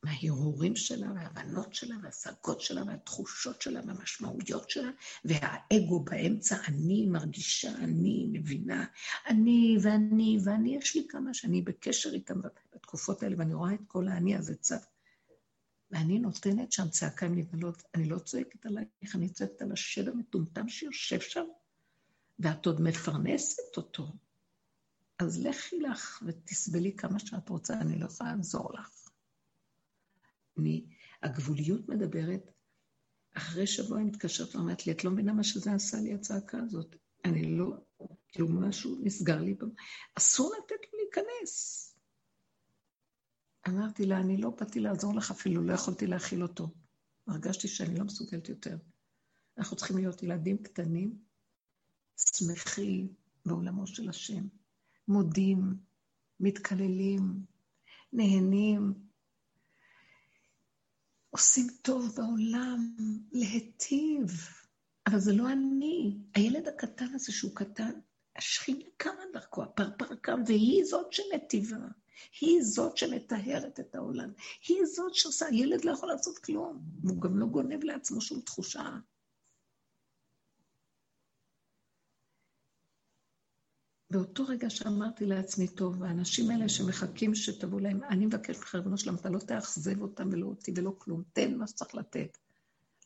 מההרהורים 0.02 0.76
שלה, 0.76 1.12
וההבנות 1.14 1.74
שלה, 1.74 1.96
וההשגות 2.02 2.60
שלה, 2.60 2.82
והתחושות 2.86 3.62
שלה, 3.62 3.80
והמשמעויות 3.86 4.70
שלה, 4.70 4.90
והאגו 5.24 6.00
באמצע, 6.00 6.56
אני 6.68 7.06
מרגישה, 7.06 7.74
אני 7.74 8.28
מבינה, 8.32 8.86
אני 9.26 9.76
ואני 9.82 10.38
ואני, 10.44 10.76
יש 10.76 10.96
לי 10.96 11.06
כמה 11.08 11.34
שאני 11.34 11.62
בקשר 11.62 12.10
איתם 12.14 12.40
בתקופות 12.74 13.22
האלה, 13.22 13.36
ואני 13.38 13.54
רואה 13.54 13.74
את 13.74 13.80
כל 13.86 14.08
האני 14.08 14.36
הזה 14.36 14.54
צד. 14.54 14.78
ואני 15.90 16.18
נותנת 16.18 16.72
שם 16.72 16.88
צעקה 16.88 17.26
עם 17.26 17.38
נבלות, 17.38 17.82
אני 17.94 18.08
לא 18.08 18.18
צועקת 18.18 18.66
עלייך, 18.66 19.14
אני 19.14 19.28
צועקת 19.28 19.62
על 19.62 19.72
השד 19.72 20.08
המטומטם 20.08 20.68
שיושב 20.68 21.20
שם, 21.20 21.44
ואת 22.38 22.66
עוד 22.66 22.80
מפרנסת 22.80 23.76
אותו. 23.76 24.12
אז 25.18 25.46
לכי 25.46 25.80
לך 25.80 26.22
ותסבלי 26.26 26.96
כמה 26.96 27.18
שאת 27.18 27.48
רוצה, 27.48 27.74
אני 27.80 27.98
לא 27.98 28.06
יכולה 28.06 28.36
לעזור 28.36 28.72
לך. 28.74 29.07
אני, 30.58 30.86
הגבוליות 31.22 31.88
מדברת, 31.88 32.50
אחרי 33.34 33.66
שבוע 33.66 33.98
היא 33.98 34.06
מתקשרת 34.06 34.54
ואומרת 34.54 34.86
לי, 34.86 34.92
את 34.92 35.04
לא 35.04 35.10
מבינה 35.10 35.32
מה 35.32 35.44
שזה 35.44 35.72
עשה 35.72 36.00
לי, 36.00 36.14
הצעקה 36.14 36.58
הזאת. 36.58 36.96
אני 37.24 37.44
לא, 37.44 37.66
כאילו 38.28 38.48
משהו 38.48 38.98
נסגר 39.02 39.40
לי, 39.40 39.56
אסור 40.14 40.54
לתת 40.58 40.74
לו 40.92 40.98
להיכנס. 40.98 41.84
אמרתי 43.68 44.06
לה, 44.06 44.20
אני 44.20 44.36
לא 44.36 44.50
באתי 44.50 44.80
לעזור 44.80 45.14
לך 45.14 45.30
אפילו, 45.30 45.62
לא 45.62 45.72
יכולתי 45.72 46.06
להכיל 46.06 46.42
אותו. 46.42 46.70
הרגשתי 47.26 47.68
שאני 47.68 47.98
לא 47.98 48.04
מסוגלת 48.04 48.48
יותר. 48.48 48.76
אנחנו 49.58 49.76
צריכים 49.76 49.96
להיות 49.96 50.22
ילדים 50.22 50.62
קטנים, 50.62 51.18
שמחים 52.16 53.08
בעולמו 53.46 53.86
של 53.86 54.08
השם, 54.08 54.46
מודים, 55.08 55.76
מתקללים, 56.40 57.44
נהנים, 58.12 58.94
עושים 61.30 61.66
טוב 61.82 62.14
בעולם, 62.16 62.96
להיטיב, 63.32 64.30
אבל 65.06 65.18
זה 65.18 65.32
לא 65.32 65.52
אני. 65.52 66.18
הילד 66.34 66.68
הקטן 66.68 67.14
הזה 67.14 67.32
שהוא 67.32 67.54
קטן, 67.54 67.92
השכינה 68.36 68.84
קמה 68.96 69.20
דרכו, 69.32 69.62
הפרפר 69.62 70.14
קם, 70.14 70.42
והיא 70.46 70.84
זאת 70.84 71.12
שנתיבה. 71.12 71.76
היא 72.40 72.62
זאת 72.62 72.96
שמטהרת 72.96 73.80
את 73.80 73.94
העולם. 73.94 74.30
היא 74.68 74.84
זאת 74.84 75.14
שעושה, 75.14 75.46
הילד 75.46 75.84
לא 75.84 75.92
יכול 75.92 76.08
לעשות 76.08 76.38
כלום. 76.38 76.82
הוא 77.02 77.20
גם 77.20 77.38
לא 77.38 77.46
גונב 77.46 77.84
לעצמו 77.84 78.20
שום 78.20 78.40
תחושה. 78.40 78.90
באותו 84.10 84.44
רגע 84.48 84.70
שאמרתי 84.70 85.26
לעצמי, 85.26 85.68
טוב, 85.68 86.02
האנשים 86.02 86.50
האלה 86.50 86.68
שמחכים 86.68 87.34
שתבוא 87.34 87.80
להם, 87.80 88.04
אני 88.04 88.26
מבקש 88.26 88.56
ממך, 88.56 88.74
ריבונו 88.74 88.98
שלם, 88.98 89.14
אתה 89.14 89.30
לא 89.30 89.38
תאכזב 89.38 90.02
אותם 90.02 90.28
ולא 90.32 90.46
אותי 90.46 90.72
ולא 90.76 90.94
כלום, 90.98 91.22
תן 91.32 91.54
מה 91.54 91.66
שצריך 91.66 91.94
לתת. 91.94 92.38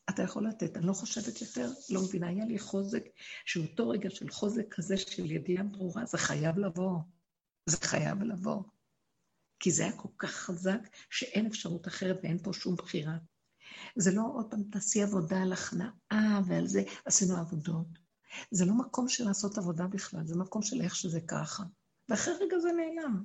אתה 0.09 0.23
יכול 0.23 0.47
לתת. 0.47 0.77
אני 0.77 0.85
לא 0.85 0.93
חושבת 0.93 1.41
יותר, 1.41 1.69
לא 1.89 2.01
מבינה, 2.01 2.27
היה 2.27 2.45
לי 2.45 2.59
חוזק, 2.59 3.03
שאותו 3.45 3.89
רגע 3.89 4.09
של 4.09 4.29
חוזק 4.29 4.65
כזה, 4.73 4.97
של 4.97 5.31
ידיעה 5.31 5.63
ברורה, 5.63 6.05
זה 6.05 6.17
חייב 6.17 6.57
לבוא. 6.57 6.99
זה 7.65 7.77
חייב 7.77 8.23
לבוא. 8.23 8.63
כי 9.59 9.71
זה 9.71 9.83
היה 9.83 9.97
כל 9.97 10.09
כך 10.17 10.31
חזק, 10.31 10.79
שאין 11.09 11.45
אפשרות 11.45 11.87
אחרת 11.87 12.19
ואין 12.23 12.37
פה 12.43 12.53
שום 12.53 12.75
בחירה. 12.75 13.17
זה 13.95 14.11
לא 14.11 14.21
עוד 14.33 14.51
פעם 14.51 14.63
תעשי 14.71 15.03
עבודה 15.03 15.41
על 15.41 15.53
הכנעה 15.53 16.41
ועל 16.47 16.67
זה, 16.67 16.83
עשינו 17.05 17.37
עבודות. 17.37 18.02
זה 18.51 18.65
לא 18.65 18.73
מקום 18.73 19.09
של 19.09 19.25
לעשות 19.25 19.57
עבודה 19.57 19.87
בכלל, 19.87 20.25
זה 20.25 20.35
מקום 20.35 20.61
של 20.61 20.81
איך 20.81 20.95
שזה 20.95 21.21
ככה. 21.21 21.63
ואחרי 22.09 22.33
רגע 22.33 22.59
זה 22.59 22.69
נעלם. 22.71 23.23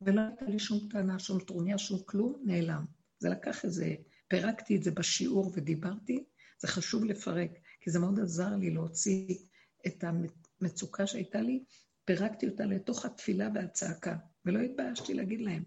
ולא 0.00 0.20
הייתה 0.20 0.44
לי 0.44 0.58
שום 0.58 0.88
טענה, 0.90 1.18
שום 1.18 1.40
טרוניה, 1.40 1.78
שום 1.78 2.02
כלום, 2.06 2.42
נעלם. 2.44 2.84
זה 3.18 3.28
לקח 3.28 3.64
איזה, 3.64 3.94
פירקתי 4.28 4.76
את 4.76 4.82
זה 4.82 4.90
בשיעור 4.90 5.52
ודיברתי, 5.54 6.24
זה 6.58 6.68
חשוב 6.68 7.04
לפרק, 7.04 7.50
כי 7.80 7.90
זה 7.90 7.98
מאוד 7.98 8.20
עזר 8.20 8.56
לי 8.56 8.70
להוציא 8.70 9.38
את 9.86 10.04
המצוקה 10.04 11.06
שהייתה 11.06 11.40
לי, 11.40 11.64
פירקתי 12.04 12.48
אותה 12.48 12.64
לתוך 12.64 13.04
התפילה 13.04 13.48
והצעקה, 13.54 14.16
ולא 14.44 14.58
התביישתי 14.58 15.14
להגיד 15.14 15.40
להם 15.40 15.64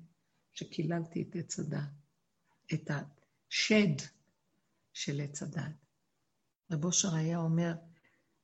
שקיללתי 0.53 1.21
את 1.21 1.35
עץ 1.35 1.59
הדת, 1.59 1.79
את 2.73 2.91
השד 2.91 4.05
של 4.93 5.21
עץ 5.21 5.43
הדת. 5.43 5.71
רב 6.71 6.85
אושר 6.85 7.15
היה 7.15 7.37
אומר, 7.37 7.73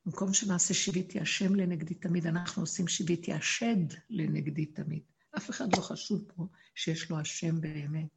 במקום 0.08 0.34
שנעשה 0.34 0.74
שיביתי 0.74 1.20
השם 1.20 1.56
לנגדי 1.56 1.94
תמיד, 1.94 2.28
אנחנו 2.28 2.64
עושים 2.64 2.88
שיביתי 2.88 3.34
השד 3.34 3.94
לנגדי 4.10 4.66
תמיד. 4.66 5.04
אף 5.38 5.50
אחד 5.50 5.76
לא 5.76 5.82
חשוד 5.82 6.32
פה 6.36 6.48
שיש 6.76 7.10
לו 7.10 7.20
השם 7.20 7.62
באמת. 7.62 8.10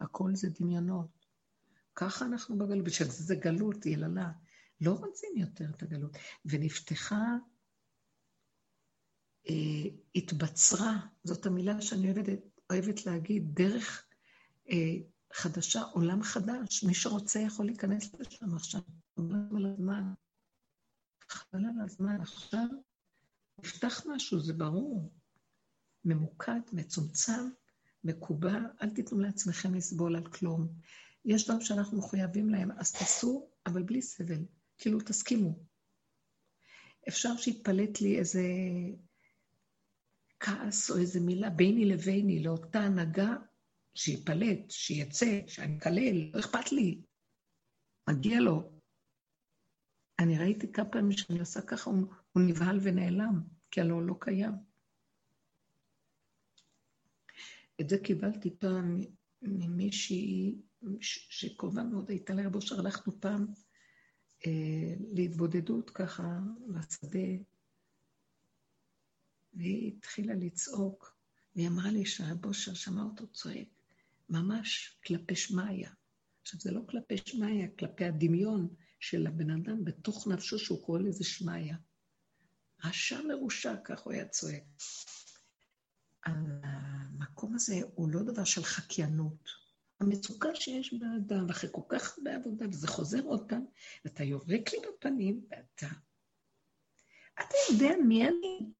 הכל 0.00 0.34
זה 0.34 0.48
דמיונות. 0.60 1.26
ככה 1.94 2.24
אנחנו 2.24 2.58
בגלות, 2.58 2.84
בשביל 2.84 3.08
זה 3.08 3.34
גלות, 3.34 3.86
יללה. 3.86 4.30
לא 4.80 4.92
רוצים 4.92 5.30
יותר 5.36 5.64
את 5.70 5.82
הגלות. 5.82 6.16
ונפתחה, 6.44 7.24
אה, 9.48 9.54
התבצרה, 10.14 10.96
זאת 11.24 11.46
המילה 11.46 11.82
שאני 11.82 12.12
אוהבת, 12.12 12.28
אוהבת 12.70 13.06
להגיד, 13.06 13.54
דרך 13.54 14.04
אה, 14.70 14.94
חדשה, 15.32 15.82
עולם 15.82 16.22
חדש. 16.22 16.84
מי 16.84 16.94
שרוצה 16.94 17.40
יכול 17.40 17.66
להיכנס 17.66 18.14
לשם 18.14 18.54
עכשיו. 18.54 18.80
חבל 21.28 21.64
על 21.64 21.84
הזמן. 21.84 22.20
עכשיו 22.20 22.66
נפתח 23.58 24.06
משהו, 24.06 24.40
זה 24.40 24.52
ברור. 24.52 25.12
ממוקד, 26.04 26.60
מצומצם, 26.72 27.48
מקובע, 28.04 28.58
אל 28.82 28.90
תיתנו 28.90 29.20
לעצמכם 29.20 29.74
לסבול 29.74 30.16
על 30.16 30.26
כלום. 30.26 30.68
יש 31.24 31.44
דברים 31.44 31.60
שאנחנו 31.60 31.98
מחויבים 31.98 32.50
להם, 32.50 32.70
אז 32.78 32.92
תעשו, 32.92 33.50
אבל 33.66 33.82
בלי 33.82 34.02
סבל. 34.02 34.44
כאילו, 34.78 35.00
תסכימו. 35.00 35.58
אפשר 37.08 37.36
שיתפלט 37.36 38.00
לי 38.00 38.18
איזה 38.18 38.42
כעס 40.40 40.90
או 40.90 40.98
איזה 40.98 41.20
מילה 41.20 41.50
ביני 41.50 41.84
לביני 41.84 42.42
לאותה 42.42 42.80
הנהגה, 42.80 43.36
שיפלט, 43.94 44.70
שיצא, 44.70 45.40
שאני 45.46 45.78
אקלל, 45.78 46.30
לא 46.34 46.40
אכפת 46.40 46.72
לי. 46.72 47.02
מגיע 48.10 48.40
לו. 48.40 48.75
אני 50.18 50.38
ראיתי 50.38 50.72
כמה 50.72 50.84
פעמים 50.84 51.12
שאני 51.12 51.40
עושה 51.40 51.62
ככה, 51.62 51.90
הוא, 51.90 52.06
הוא 52.32 52.42
נבהל 52.42 52.78
ונעלם, 52.82 53.42
כי 53.70 53.80
הוא 53.80 54.02
לא 54.02 54.14
קיים. 54.20 54.52
את 57.80 57.88
זה 57.88 57.98
קיבלתי 57.98 58.50
פעם 58.58 59.00
ממישהי 59.42 60.58
שקרובה 61.00 61.82
מאוד 61.82 62.10
הייתה 62.10 62.34
לה 62.34 62.46
רבו 62.46 62.60
שהלכנו 62.60 63.20
פעם 63.20 63.46
אה, 64.46 64.94
להתבודדות 65.12 65.90
ככה 65.90 66.38
בשדה, 66.68 67.28
והיא 69.54 69.92
התחילה 69.96 70.34
לצעוק, 70.34 71.16
והיא 71.54 71.68
אמרה 71.68 71.90
לי 71.90 72.06
שהבושר 72.06 72.74
שמע 72.74 73.02
אותו 73.02 73.26
צועק, 73.26 73.68
ממש 74.28 74.98
כלפי 75.06 75.36
שמעיה. 75.36 75.90
עכשיו, 76.42 76.60
זה 76.60 76.72
לא 76.72 76.80
כלפי 76.88 77.16
שמעיה, 77.16 77.68
כלפי 77.78 78.04
הדמיון 78.04 78.68
של 79.08 79.26
הבן 79.26 79.50
אדם 79.50 79.84
בתוך 79.84 80.26
נפשו 80.26 80.58
שהוא 80.58 80.84
קורא 80.86 81.00
לזה 81.00 81.24
שמעיה. 81.24 81.76
רשע 82.84 83.22
מרושע, 83.22 83.74
כך 83.84 84.00
הוא 84.00 84.12
היה 84.12 84.28
צועק. 84.28 84.62
המקום 86.24 87.54
הזה 87.54 87.74
הוא 87.94 88.08
לא 88.08 88.22
דבר 88.22 88.44
של 88.44 88.62
חקיינות, 88.62 89.50
המצוקה 90.00 90.54
שיש 90.54 90.94
באדם, 90.94 91.50
אחרי 91.50 91.70
כל 91.72 91.82
כך 91.88 92.18
הרבה 92.18 92.36
עבודה, 92.36 92.68
וזה 92.68 92.88
חוזר 92.88 93.22
עוד 93.22 93.48
פעם, 93.48 93.64
ואתה 94.04 94.24
יורק 94.24 94.72
לי 94.72 94.78
בפנים, 94.88 95.46
ואתה... 95.50 95.86
אתה 97.34 97.56
יודע 97.70 97.96
מי 98.04 98.28
אני? 98.28 98.72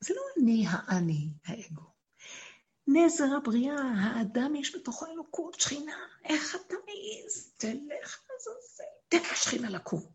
זה 0.00 0.14
לא 0.14 0.22
אני 0.42 0.64
האני, 0.68 1.32
האגו. 1.44 1.92
נזר 2.86 3.36
הבריאה, 3.36 3.80
האדם 3.80 4.56
יש 4.56 4.76
בתוכו 4.76 5.06
אלוקות, 5.06 5.60
שכינה. 5.60 5.96
איך 6.24 6.56
אתה 6.56 6.74
מעז? 6.86 7.54
תלך 7.56 8.27
תן 9.08 9.22
לשכינה 9.32 9.70
לקום. 9.70 10.12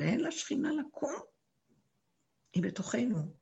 ואין 0.00 0.20
לה 0.20 0.30
שכינה 0.30 0.68
לקום, 0.72 1.14
היא 2.52 2.62
בתוכנו. 2.62 3.36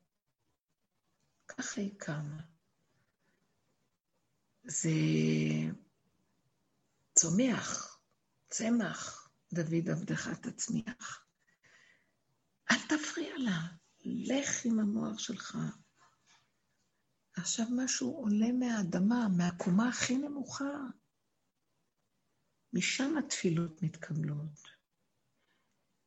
ככה 1.48 1.80
היא 1.80 1.94
קמה. 1.98 2.42
זה 4.64 4.90
צומח, 7.14 7.98
צמח, 8.48 9.30
דוד 9.52 9.88
עבדך 9.90 10.28
תצמיח. 10.28 11.24
אל 12.70 12.76
תפריע 12.88 13.34
לה, 13.38 13.60
לך 14.04 14.64
עם 14.64 14.80
המוח 14.80 15.18
שלך. 15.18 15.58
עכשיו 17.36 17.66
משהו 17.76 18.16
עולה 18.16 18.52
מהאדמה, 18.52 19.28
מהקומה 19.36 19.88
הכי 19.88 20.18
נמוכה. 20.18 20.64
משם 22.72 23.16
התפילות 23.18 23.82
מתקבלות. 23.82 24.80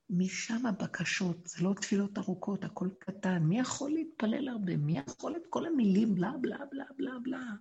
משם 0.09 0.65
הבקשות, 0.65 1.47
זה 1.47 1.63
לא 1.63 1.73
תפילות 1.81 2.17
ארוכות, 2.17 2.63
הכל 2.63 2.89
קטן. 2.99 3.43
מי 3.43 3.59
יכול 3.59 3.91
להתפלל 3.91 4.47
הרבה? 4.47 4.77
מי 4.77 4.97
יכול 4.97 5.35
את 5.35 5.41
כל 5.49 5.65
המילים 5.65 6.15
בלה 6.15 6.31
בלה 6.41 6.57
בלה 6.71 6.85
בלה 6.97 7.19
בלה? 7.23 7.51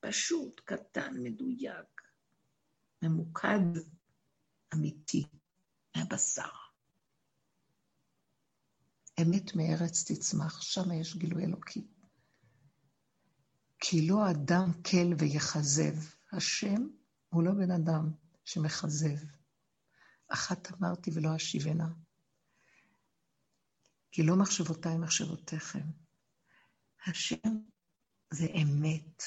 פשוט, 0.00 0.60
קטן, 0.60 1.14
מדויק, 1.22 2.02
ממוקד, 3.02 3.80
אמיתי, 4.74 5.24
מהבשר. 5.96 6.48
אמת 9.22 9.56
מארץ 9.56 10.10
תצמח, 10.10 10.62
שם 10.62 10.92
יש 10.92 11.16
גילוי 11.16 11.44
אלוקי. 11.44 11.86
כי 13.80 14.08
לא 14.08 14.30
אדם 14.30 14.72
כל 14.72 15.14
ויכזב. 15.18 15.94
השם 16.32 16.88
הוא 17.28 17.42
לא 17.42 17.52
בן 17.52 17.70
אדם 17.70 18.10
שמכזב. 18.48 19.18
אחת 20.28 20.72
אמרתי 20.72 21.10
ולא 21.14 21.36
אשיבנה. 21.36 21.88
כי 24.12 24.22
לא 24.22 24.36
מחשבותיי 24.36 24.98
מחשבותיכם. 24.98 25.90
השם 27.06 27.58
זה 28.30 28.46
אמת. 28.62 29.22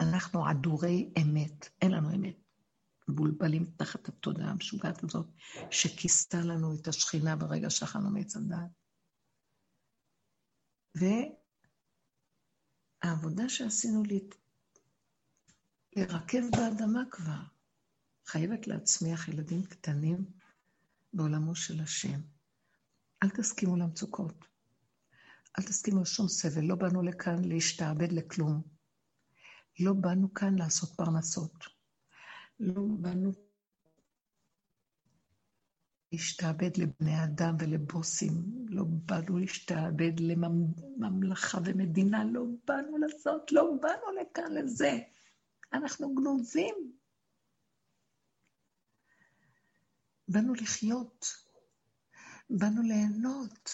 אנחנו 0.00 0.46
עדורי 0.46 1.12
אמת, 1.22 1.68
אין 1.82 1.90
לנו 1.90 2.14
אמת. 2.14 2.36
מבולבלים 3.08 3.64
תחת 3.76 4.08
התודעה 4.08 4.50
המשוגעת 4.50 5.04
הזאת, 5.04 5.26
שכיסתה 5.70 6.38
לנו 6.38 6.74
את 6.80 6.88
השכינה 6.88 7.36
ברגע 7.36 7.70
שאכלנו 7.70 8.10
מעץ 8.10 8.36
הדעת. 8.36 8.70
והעבודה 13.04 13.48
שעשינו 13.48 14.02
לי, 14.02 14.28
לרכב 15.96 16.42
באדמה 16.50 17.02
כבר, 17.10 17.51
חייבת 18.26 18.66
להצמיח 18.66 19.28
ילדים 19.28 19.62
קטנים 19.62 20.24
בעולמו 21.12 21.54
של 21.54 21.80
השם. 21.80 22.20
אל 23.22 23.30
תסכימו 23.30 23.76
למצוקות. 23.76 24.44
אל 25.58 25.64
תסכימו 25.64 26.00
לשום 26.00 26.28
סבל. 26.28 26.64
לא 26.64 26.74
באנו 26.74 27.02
לכאן 27.02 27.44
להשתעבד 27.44 28.12
לכלום. 28.12 28.62
לא 29.80 29.92
באנו 29.92 30.34
כאן 30.34 30.58
לעשות 30.58 30.90
פרנסות. 30.96 31.64
לא 32.60 32.82
באנו 33.00 33.32
להשתעבד 36.12 36.76
לבני 36.76 37.24
אדם 37.24 37.56
ולבוסים. 37.58 38.32
לא 38.68 38.84
באנו 38.84 39.38
להשתעבד 39.38 40.20
לממלכה 40.20 41.58
ומדינה. 41.64 42.24
לא 42.24 42.44
באנו 42.66 42.98
לעשות, 42.98 43.52
לא 43.52 43.74
באנו 43.82 44.20
לכאן 44.20 44.52
לזה. 44.52 44.98
אנחנו 45.72 46.14
גנוזים. 46.14 47.01
באנו 50.28 50.54
לחיות, 50.54 51.26
באנו 52.50 52.82
ליהנות, 52.82 53.70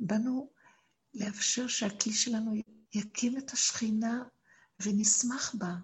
באנו 0.00 0.50
לאפשר 1.14 1.66
שהכלי 1.66 2.12
שלנו 2.12 2.54
יקים 2.94 3.38
את 3.38 3.50
השכינה 3.50 4.22
ונשמח 4.82 5.54
בה, 5.58 5.74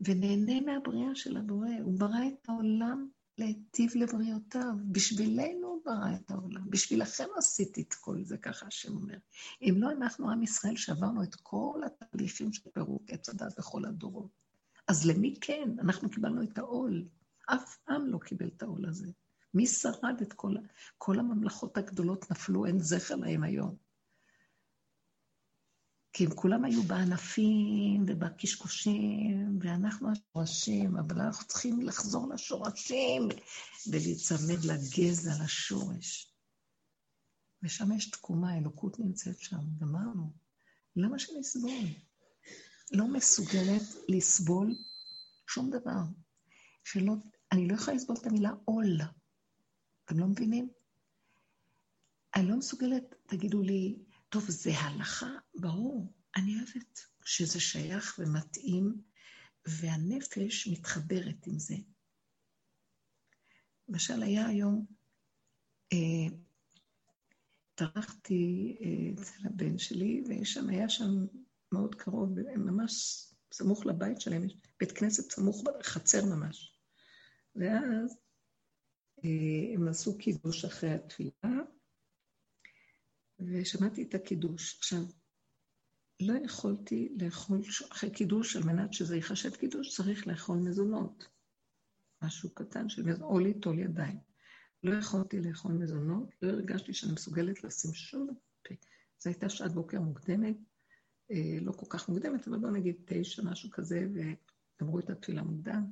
ונהנה 0.00 0.60
מהבריאה 0.60 1.14
של 1.14 1.36
הבורא. 1.36 1.68
הוא 1.82 1.98
ברא 1.98 2.28
את 2.28 2.48
העולם 2.48 3.08
להיטיב 3.38 3.90
לבריאותיו. 3.94 4.72
בשבילנו 4.92 5.66
הוא 5.66 5.82
ברא 5.84 6.14
את 6.14 6.30
העולם. 6.30 6.70
בשבילכם 6.70 7.26
עשיתי 7.36 7.82
את 7.82 7.94
כל 7.94 8.24
זה, 8.24 8.38
ככה 8.38 8.66
השם 8.66 8.96
אומר. 8.96 9.18
אם 9.62 9.74
לא 9.78 9.90
אנחנו, 9.90 10.30
עם 10.30 10.42
ישראל, 10.42 10.76
שעברנו 10.76 11.22
את 11.22 11.34
כל 11.34 11.80
התהליכים 11.86 12.52
של 12.52 12.70
פירוק 12.70 13.02
עץ 13.08 13.28
הדת 13.28 13.58
בכל 13.58 13.84
הדורות. 13.84 14.30
אז 14.88 15.06
למי 15.06 15.34
כן? 15.40 15.70
אנחנו 15.80 16.10
קיבלנו 16.10 16.42
את 16.42 16.58
העול. 16.58 17.08
אף 17.54 17.78
עם 17.88 18.06
לא 18.06 18.18
קיבל 18.18 18.48
את 18.56 18.62
העול 18.62 18.86
הזה. 18.86 19.06
מי 19.54 19.66
שרד 19.66 20.20
את 20.22 20.32
כל, 20.32 20.54
כל 20.98 21.18
הממלכות 21.18 21.76
הגדולות 21.76 22.30
נפלו, 22.30 22.66
אין 22.66 22.78
זכר 22.78 23.16
להם 23.16 23.42
היום. 23.42 23.76
כי 26.12 26.24
הם 26.24 26.34
כולם 26.34 26.64
היו 26.64 26.82
בענפים 26.82 28.04
ובקשקושים, 28.08 29.58
ואנחנו 29.60 30.08
השורשים, 30.12 30.96
אבל 30.96 31.20
אנחנו 31.20 31.46
צריכים 31.46 31.82
לחזור 31.82 32.28
לשורשים 32.28 33.28
ולהיצמד 33.90 34.64
לגזע, 34.64 35.30
לשורש. 35.44 36.34
ושם 37.62 37.92
יש 37.92 38.10
תקומה, 38.10 38.58
אלוקות 38.58 38.98
נמצאת 38.98 39.38
שם, 39.38 39.60
גמרנו. 39.78 40.32
למה 40.96 41.18
שנסבול? 41.18 41.84
לא 42.92 43.06
מסוגלת 43.08 43.82
לסבול 44.08 44.74
שום 45.46 45.70
דבר. 45.70 46.00
שלא, 46.84 47.12
אני 47.52 47.68
לא 47.68 47.74
יכולה 47.74 47.96
לסבול 47.96 48.16
את 48.20 48.26
המילה 48.26 48.50
עול. 48.64 49.00
אתם 50.04 50.18
לא 50.18 50.26
מבינים? 50.26 50.68
אני 52.36 52.48
לא 52.48 52.56
מסוגלת, 52.56 53.14
תגידו 53.26 53.62
לי, 53.62 53.98
טוב, 54.28 54.44
זה 54.50 54.70
הלכה? 54.78 55.30
ברור. 55.54 56.12
אני 56.36 56.54
אוהבת 56.56 57.00
שזה 57.24 57.60
שייך 57.60 58.18
ומתאים, 58.18 59.02
והנפש 59.66 60.68
מתחברת 60.68 61.46
עם 61.46 61.58
זה. 61.58 61.76
למשל, 63.88 64.22
היה 64.22 64.46
היום, 64.46 64.86
אה, 65.92 66.36
טרחתי 67.74 68.76
אה, 68.80 69.22
אצל 69.22 69.46
הבן 69.46 69.78
שלי, 69.78 70.22
ושם 70.28 70.68
היה 70.68 70.88
שם 70.88 71.26
מאוד 71.72 71.94
קרוב, 71.94 72.40
ממש 72.56 73.24
סמוך 73.52 73.86
לבית 73.86 74.20
שלהם, 74.20 74.42
בית 74.80 74.92
כנסת 74.92 75.32
סמוך 75.32 75.62
בחצר 75.64 76.24
ממש. 76.24 76.77
ואז 77.58 78.18
אה, 79.24 79.74
הם 79.74 79.88
עשו 79.88 80.18
קידוש 80.18 80.64
אחרי 80.64 80.90
התפילה, 80.90 81.62
ושמעתי 83.40 84.02
את 84.02 84.14
הקידוש. 84.14 84.78
עכשיו, 84.78 85.02
לא 86.20 86.34
יכולתי 86.44 87.16
לאכול, 87.20 87.60
אחרי 87.92 88.10
קידוש, 88.10 88.56
על 88.56 88.62
מנת 88.62 88.92
שזה 88.92 89.16
ייחשב 89.16 89.56
קידוש, 89.56 89.96
צריך 89.96 90.26
לאכול 90.26 90.58
מזונות. 90.58 91.28
משהו 92.22 92.54
קטן 92.54 92.88
של 92.88 93.02
מזונות, 93.02 93.30
או 93.30 93.38
ליטול 93.38 93.78
ידיים. 93.78 94.18
לא 94.82 94.94
יכולתי 94.94 95.40
לאכול 95.40 95.72
מזונות, 95.72 96.28
לא 96.42 96.48
הרגשתי 96.48 96.94
שאני 96.94 97.12
מסוגלת 97.12 97.64
לשים 97.64 97.94
שום 97.94 98.28
פה. 98.62 98.74
זו 99.18 99.30
הייתה 99.30 99.48
שעת 99.48 99.72
בוקר 99.72 100.00
מוקדמת, 100.00 100.56
אה, 101.30 101.58
לא 101.60 101.72
כל 101.72 101.86
כך 101.88 102.08
מוקדמת, 102.08 102.48
אבל 102.48 102.58
בוא 102.58 102.70
נגיד 102.70 102.96
תשע, 103.04 103.42
משהו 103.42 103.70
כזה, 103.70 104.06
וגמרו 104.14 104.98
את 104.98 105.10
התפילה 105.10 105.42
מוקדם. 105.42 105.84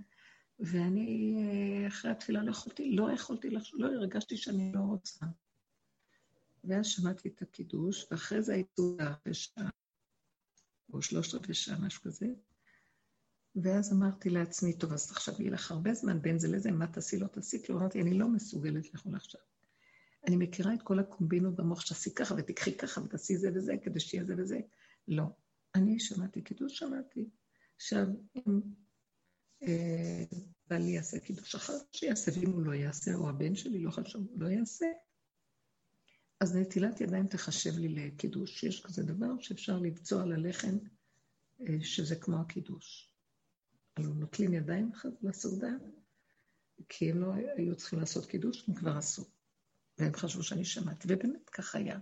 ואני 0.60 1.36
אה, 1.38 1.88
אחרי 1.88 2.10
התפילה 2.10 2.42
לא 2.42 2.50
יכולתי, 2.50 2.96
לא 2.96 3.12
יכולתי, 3.12 3.50
לא 3.50 3.86
הרגשתי 3.86 4.36
שאני 4.36 4.72
לא 4.74 4.80
רוצה. 4.80 5.26
ואז 6.64 6.86
שמעתי 6.86 7.28
את 7.28 7.42
הקידוש, 7.42 8.06
ואחרי 8.10 8.42
זה 8.42 8.54
הייתי 8.54 8.82
אחרי 8.98 9.34
שעה, 9.34 9.68
או 10.92 11.02
שלושת 11.02 11.34
רבעי 11.34 11.54
שעה, 11.54 11.78
משהו 11.78 12.02
כזה. 12.02 12.26
ואז 13.56 13.92
אמרתי 13.92 14.30
לעצמי, 14.30 14.78
טוב, 14.78 14.92
אז 14.92 15.10
עכשיו 15.10 15.34
יהיה 15.38 15.50
לך 15.50 15.70
הרבה 15.70 15.94
זמן 15.94 16.22
בין 16.22 16.38
זה 16.38 16.48
לזה, 16.48 16.70
מה 16.70 16.86
תעשי, 16.86 17.18
לא 17.18 17.26
תעשי, 17.26 17.62
כלום 17.66 17.78
אמרתי, 17.78 18.02
אני 18.02 18.18
לא 18.18 18.28
מסוגלת 18.28 18.94
לאכול 18.94 19.14
עכשיו. 19.14 19.40
אני 20.26 20.36
מכירה 20.36 20.74
את 20.74 20.82
כל 20.82 20.98
הקומבינות 20.98 21.56
במוח 21.56 21.80
שתעשי 21.80 22.14
ככה 22.14 22.34
ותקחי 22.38 22.76
ככה 22.76 23.00
ותעשי 23.00 23.36
זה 23.36 23.50
וזה 23.54 23.74
כדי 23.82 24.00
שיהיה 24.00 24.24
זה 24.24 24.34
וזה. 24.38 24.60
לא. 25.08 25.24
אני 25.74 26.00
שמעתי 26.00 26.42
קידוש, 26.42 26.78
שמעתי. 26.78 27.28
עכשיו, 27.76 28.06
אם 28.36 28.60
אה, 29.62 30.24
בעלי 30.66 30.90
יעשה 30.90 31.20
קידוש 31.20 31.54
אחר, 31.54 31.78
שיעשה, 31.92 32.30
ואם 32.34 32.50
הוא 32.50 32.62
לא 32.62 32.72
יעשה, 32.72 33.14
או 33.14 33.28
הבן 33.28 33.54
שלי 33.54 33.82
לא 33.82 33.90
חשוב, 33.90 34.26
לא 34.36 34.48
יעשה, 34.48 34.86
אז 36.40 36.56
נטילת 36.56 37.00
ידיים 37.00 37.26
תחשב 37.26 37.78
לי 37.78 37.88
לקידוש. 37.88 38.64
יש 38.64 38.82
כזה 38.82 39.02
דבר 39.02 39.40
שאפשר 39.40 39.78
לבצוע 39.78 40.22
על 40.22 40.32
הלחם, 40.32 40.78
אה, 41.60 41.74
שזה 41.82 42.16
כמו 42.16 42.40
הקידוש. 42.40 43.12
היו 43.96 44.14
נוטלים 44.14 44.54
ידיים 44.54 44.90
לסעודה, 45.22 45.70
כי 46.88 47.10
הם 47.10 47.20
לא 47.20 47.32
היו 47.56 47.76
צריכים 47.76 47.98
לעשות 47.98 48.26
קידוש, 48.26 48.68
הם 48.68 48.74
כבר 48.74 48.96
עשו. 48.96 49.24
והם 49.98 50.14
חשבו 50.14 50.42
שאני 50.42 50.64
שמעתי, 50.64 51.08
ובאמת 51.10 51.50
כך 51.50 51.74
היה. 51.74 51.98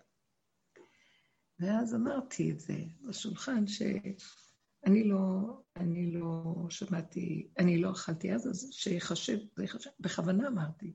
ואז 1.58 1.94
אמרתי 1.94 2.50
את 2.50 2.60
זה 2.60 2.76
בשולחן, 3.08 3.66
שאני 4.84 5.04
לא, 5.04 5.40
אני 5.76 6.10
לא 6.10 6.54
שמעתי, 6.70 7.48
אני 7.58 7.78
לא 7.78 7.92
אכלתי 7.92 8.34
אז, 8.34 8.48
אז 8.48 8.68
שיחשב, 8.72 9.38
בכוונה 10.00 10.48
אמרתי. 10.48 10.92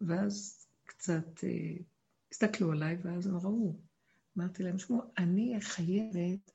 ואז 0.00 0.66
קצת 0.84 1.44
אה, 1.44 1.76
הסתכלו 2.32 2.72
עליי, 2.72 2.96
ואז 3.02 3.26
הם 3.26 3.36
ראו. 3.36 3.76
אמרתי 4.38 4.62
להם, 4.62 4.78
שמעו, 4.78 5.02
אני 5.18 5.56
חייבת, 5.60 6.50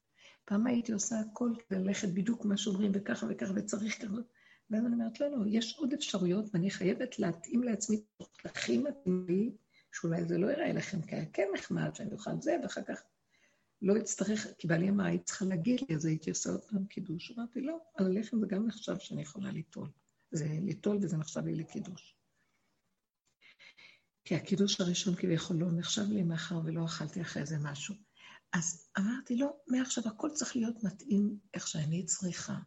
פעם 0.45 0.67
הייתי 0.67 0.91
עושה 0.91 1.15
הכל 1.20 1.51
כדי 1.59 1.80
ללכת 1.80 2.07
בדיוק 2.07 2.45
מה 2.45 2.57
שאומרים, 2.57 2.91
וככה 2.93 3.28
וככה, 3.30 3.53
וצריך 3.55 4.01
ככה. 4.01 4.22
ואז 4.70 4.86
אני 4.86 4.93
אומרת, 4.93 5.20
לא, 5.20 5.28
לא, 5.28 5.38
יש 5.47 5.78
עוד 5.78 5.93
אפשרויות, 5.93 6.45
ואני 6.53 6.72
חייבת 6.72 7.20
להתאים 7.20 7.63
לעצמי 7.63 8.01
הכי 8.45 8.78
מתאים 8.78 9.26
לי, 9.28 9.51
שאולי 9.91 10.26
זה 10.26 10.38
לא 10.38 10.51
יראה 10.51 10.74
לכם 10.74 11.01
כן 11.34 11.47
נחמד, 11.53 11.95
שאני 11.95 12.11
אוכל 12.11 12.41
זה, 12.41 12.57
ואחר 12.63 12.82
כך 12.82 13.03
לא 13.82 13.97
אצטרך, 13.97 14.47
כי 14.57 14.67
בעלי 14.67 14.89
אמר, 14.89 15.05
היית 15.05 15.25
צריכה 15.25 15.45
להגיד 15.45 15.80
לי, 15.89 15.95
אז 15.95 16.05
הייתי 16.05 16.30
עושה 16.30 16.49
עוד 16.49 16.61
פעם 16.61 16.86
קידוש. 16.86 17.32
אמרתי, 17.32 17.61
לא, 17.61 17.77
על 17.95 18.05
הלחם 18.05 18.39
זה 18.39 18.45
גם 18.49 18.67
נחשב 18.67 18.99
שאני 18.99 19.21
יכולה 19.21 19.51
ליטול. 19.51 19.89
זה 20.32 20.47
ליטול 20.61 20.97
וזה 21.01 21.17
נחשב 21.17 21.45
לי 21.45 21.55
לקידוש. 21.55 22.15
כי 24.23 24.36
הקידוש 24.36 24.82
הראשון 24.82 25.15
כביכול 25.15 25.57
לא 25.57 25.71
נחשב 25.71 26.01
לי 26.09 26.23
מאחר 26.23 26.59
ולא 26.65 26.86
אכלתי 26.86 27.21
אחרי 27.21 27.45
זה 27.45 27.57
משהו. 27.61 27.95
אז 28.53 28.89
אמרתי, 28.97 29.36
לא, 29.36 29.57
מעכשיו 29.67 30.07
הכל 30.07 30.30
צריך 30.34 30.55
להיות 30.55 30.84
מתאים 30.84 31.39
איך 31.53 31.67
שאני 31.67 32.05
צריכה. 32.05 32.59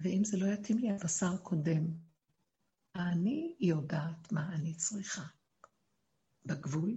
ואם 0.00 0.24
זה 0.24 0.36
לא 0.36 0.46
יתאים 0.46 0.78
לי, 0.78 0.90
הבשר 0.90 1.36
קודם. 1.36 1.86
אני 2.94 3.56
יודעת 3.60 4.32
מה 4.32 4.54
אני 4.54 4.74
צריכה. 4.74 5.22
בגבול 6.46 6.96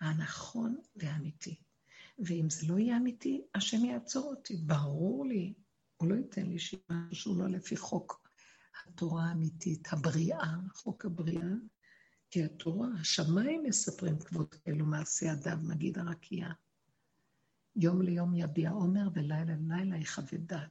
הנכון 0.00 0.76
והאמיתי. 0.96 1.60
ואם 2.18 2.50
זה 2.50 2.66
לא 2.66 2.78
יהיה 2.78 2.96
אמיתי, 2.96 3.42
השם 3.54 3.84
יעצור 3.84 4.30
אותי. 4.30 4.56
ברור 4.56 5.26
לי, 5.26 5.54
הוא 5.96 6.08
לא 6.08 6.14
ייתן 6.14 6.46
לי 6.46 6.56
משהו 6.90 7.14
שהוא 7.14 7.38
לא 7.38 7.48
לפי 7.48 7.76
חוק 7.76 8.28
התורה 8.86 9.24
האמיתית, 9.24 9.92
הבריאה, 9.92 10.54
חוק 10.74 11.04
הבריאה. 11.04 11.52
כי 12.30 12.44
התורה, 12.44 12.88
השמיים 13.00 13.62
מספרים 13.62 14.18
כבוד 14.18 14.54
כאלו 14.54 14.86
מעשי 14.86 15.32
אדם, 15.32 15.70
נגיד 15.70 15.98
הרקיע. 15.98 16.48
יום 17.76 18.02
ליום 18.02 18.34
יביע 18.34 18.70
עומר 18.70 19.08
ולילה 19.14 19.44
ללילה 19.44 19.96
יכבד 19.96 20.46
דעת. 20.46 20.70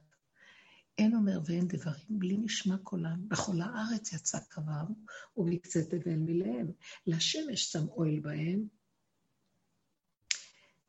אין 0.98 1.14
אומר 1.14 1.40
ואין 1.44 1.68
דברים, 1.68 2.06
בלי 2.08 2.36
נשמע 2.36 2.76
קולם. 2.78 3.28
בכל 3.28 3.60
הארץ 3.60 4.12
יצא 4.12 4.38
קרב, 4.48 4.88
ובקצה 5.36 5.80
תבל 5.84 6.16
מלאם. 6.16 6.66
לשמש 7.06 7.72
שם 7.72 7.88
אוהל 7.88 8.20
בהם. 8.20 8.68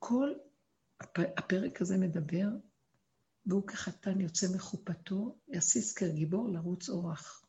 כל 0.08 0.34
הפרק 1.16 1.82
הזה 1.82 1.97
מדבר, 1.97 2.47
והוא 3.45 3.68
כחתן 3.68 4.22
יוצא 4.22 4.47
מחופתו, 4.56 5.38
יסיס 5.47 5.93
כגיבור 5.93 6.49
לרוץ 6.49 6.89
אורח. 6.89 7.45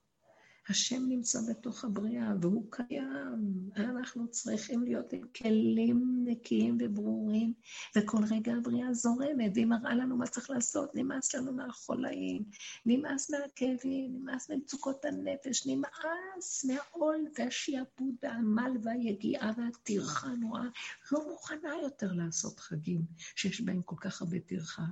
השם 0.69 1.03
נמצא 1.09 1.39
בתוך 1.51 1.85
הבריאה, 1.85 2.33
והוא 2.41 2.67
קיים. 2.71 3.71
אנחנו 3.77 4.31
צריכים 4.31 4.83
להיות 4.83 5.13
עם 5.13 5.23
כלים 5.37 6.25
נקיים 6.25 6.79
וברורים, 6.81 7.53
וכל 7.97 8.19
רגע 8.31 8.53
הבריאה 8.55 8.95
זורמת, 8.95 9.51
והיא 9.55 9.67
מראה 9.67 9.95
לנו 9.95 10.17
מה 10.17 10.27
צריך 10.27 10.51
לעשות. 10.51 10.95
נמאס 10.95 11.35
לנו 11.35 11.53
מהחולאים, 11.53 12.45
נמאס 12.87 13.31
מהכאבים, 13.31 14.17
נמאס 14.17 14.51
ממצוקות 14.51 15.05
הנפש, 15.05 15.67
נמאס 15.67 16.65
מהעול 16.65 17.25
והשיעבוד 17.39 18.15
והעמל 18.23 18.71
והיגיעה 18.83 19.53
והטרחה 19.57 20.27
הנוראה. 20.27 20.69
לא 21.13 21.29
מוכנה 21.31 21.75
יותר 21.83 22.13
לעשות 22.13 22.61
חגים 22.61 23.01
שיש 23.37 23.61
בהם 23.61 23.83
כל 23.83 23.97
כך 24.01 24.23
הרבה 24.23 24.41
טרחה. 24.41 24.83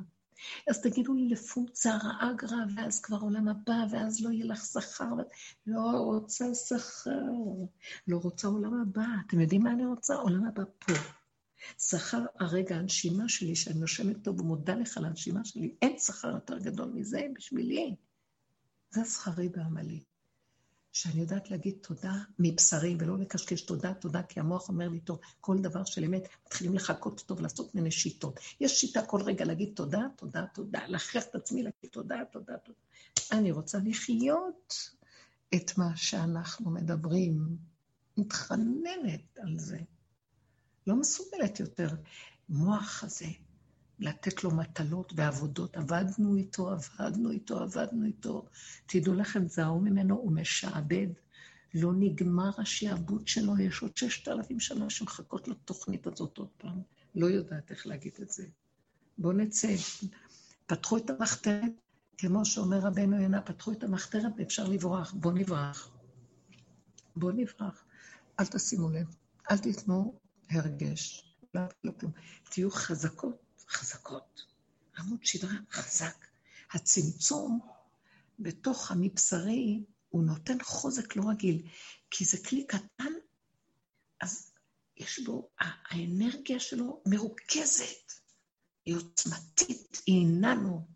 אז 0.71 0.81
תגידו 0.81 1.15
לי 1.15 1.29
לפונקציה 1.29 1.97
רעה 1.97 2.33
גרע, 2.37 2.65
ואז 2.77 3.01
כבר 3.01 3.17
עולם 3.17 3.49
הבא, 3.49 3.85
ואז 3.91 4.21
לא 4.21 4.31
יהיה 4.31 4.45
לך 4.45 4.65
שכר. 4.65 5.15
לא 5.67 5.81
רוצה 5.81 6.55
שכר, 6.55 7.11
לא 8.09 8.17
רוצה 8.17 8.49
עולם 8.49 8.81
הבא. 8.81 9.07
אתם 9.27 9.41
יודעים 9.41 9.63
מה 9.63 9.73
אני 9.73 9.87
רוצה? 9.87 10.15
עולם 10.15 10.47
הבא 10.47 10.63
פה. 10.79 10.93
שכר 11.79 12.25
הרגע, 12.41 12.77
הנשימה 12.77 13.29
שלי, 13.29 13.57
שאני 13.57 13.81
נושמת 13.81 14.25
טוב 14.25 14.41
ומודה 14.41 14.75
לך 14.75 14.97
על 14.97 15.05
הנשימה 15.05 15.45
שלי, 15.45 15.75
אין 15.83 15.99
שכר 15.99 16.29
יותר 16.29 16.59
גדול 16.59 16.91
מזה 16.95 17.21
בשבילי. 17.35 17.95
זה 18.91 19.05
שכרי 19.05 19.49
בעמלי. 19.49 20.01
שאני 20.95 21.21
יודעת 21.21 21.51
להגיד 21.51 21.75
תודה 21.83 22.15
מבשרי, 22.39 22.97
ולא 22.99 23.19
לקשקש 23.19 23.63
תודה, 23.63 23.95
תודה, 23.95 24.23
כי 24.23 24.41
המוח 24.41 24.69
אומר 24.69 24.89
לי, 24.89 25.01
טוב, 25.01 25.19
כל 25.41 25.59
דבר 25.59 25.85
של 25.85 26.05
אמת, 26.05 26.29
מתחילים 26.47 26.75
לחכות 26.75 27.23
טוב, 27.27 27.41
לעשות 27.41 27.75
ממני 27.75 27.91
שיטות. 27.91 28.41
יש 28.61 28.81
שיטה 28.81 29.07
כל 29.07 29.23
רגע 29.23 29.45
להגיד 29.45 29.73
תודה, 29.75 30.01
תודה, 30.17 30.47
תודה, 30.55 30.81
להכריח 30.87 31.25
את 31.25 31.35
עצמי 31.35 31.63
להגיד 31.63 31.91
תודה, 31.91 32.17
תודה, 32.33 32.57
תודה. 32.59 32.79
אני 33.33 33.53
רוצה 33.53 33.79
לחיות 33.85 34.75
את 35.55 35.79
מה 35.79 35.97
שאנחנו 35.97 36.71
מדברים, 36.71 37.57
מתחננת 38.17 39.39
על 39.39 39.59
זה. 39.59 39.79
לא 40.87 40.97
מסוגלת 40.97 41.61
יותר. 41.61 41.89
מוח 42.49 43.05
הזה, 43.05 43.27
לתת 43.99 44.45
לו 44.45 44.51
מטלות 44.51 45.13
ועבודות. 45.17 45.77
עבדנו 45.77 46.37
איתו, 46.37 46.71
עבדנו 46.71 47.31
איתו, 47.31 47.59
עבדנו 47.59 48.07
איתו. 48.07 48.47
תדעו 48.87 49.15
לכם, 49.15 49.49
זהו 49.49 49.81
ממנו, 49.81 50.15
הוא 50.17 50.33
משעבד. 50.33 51.09
לא 51.75 51.93
נגמר 51.99 52.51
השעבוד 52.59 53.29
שלו, 53.29 53.59
יש 53.59 53.83
עוד 53.83 53.97
ששת 53.97 54.29
אלפים 54.29 54.61
שנה 54.61 54.91
שמחכות 54.91 55.49
לתוכנית 55.49 56.07
הזאת 56.07 56.39
עוד 56.39 56.49
פעם. 56.57 56.81
לא 57.15 57.27
יודעת 57.27 57.71
איך 57.71 57.87
להגיד 57.87 58.13
את 58.23 58.31
זה. 58.31 58.47
בואו 59.19 59.33
נצא. 59.33 59.75
פתחו 60.67 60.97
את 60.97 61.11
המחתרת, 61.11 61.73
כמו 62.19 62.45
שאומר 62.45 62.79
רבנו 62.79 63.23
יונה, 63.23 63.41
פתחו 63.41 63.73
את 63.73 63.83
המחתרת 63.83 64.33
ואפשר 64.39 64.69
לברוח. 64.69 65.13
בואו 65.13 65.35
נברח. 65.35 65.91
בואו 67.17 67.33
נברח. 67.33 67.85
אל 68.41 68.47
תשימו 68.47 68.91
לב, 68.91 69.07
אל 69.51 69.59
תיתנו 69.59 70.19
הרגש. 70.51 71.35
לא, 71.55 71.63
לא. 71.85 71.93
תהיו 72.51 72.71
חזקות. 72.71 73.44
חזקות. 73.69 74.47
עמוד 74.99 75.25
שדרה 75.25 75.55
חזק. 75.71 76.27
הצמצום 76.71 77.61
בתוך 78.39 78.91
המבשרי, 78.91 79.85
הוא 80.09 80.25
נותן 80.25 80.63
חוזק 80.63 81.17
לא 81.17 81.23
רגיל, 81.31 81.69
כי 82.11 82.25
זה 82.25 82.39
כלי 82.49 82.67
קטן, 82.67 83.13
אז 84.21 84.53
יש 84.97 85.19
בו, 85.19 85.51
האנרגיה 85.59 86.61
שלו 86.61 87.03
מרוכזת, 87.07 88.13
היא 88.85 88.97
עוצמתית, 88.97 90.03
היא 90.07 90.27
איננו 90.27 90.87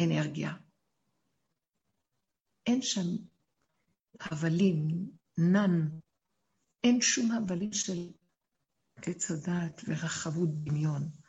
אנרגיה. 0.00 0.54
אין 2.66 2.82
שם 2.82 3.06
הבלים, 4.20 5.10
נן, 5.38 5.88
אין 6.84 7.00
שום 7.00 7.32
הבלים 7.32 7.72
של 7.72 8.10
עץ 8.96 9.30
הדעת 9.30 9.80
ורחבות 9.88 10.64
דמיון. 10.64 11.21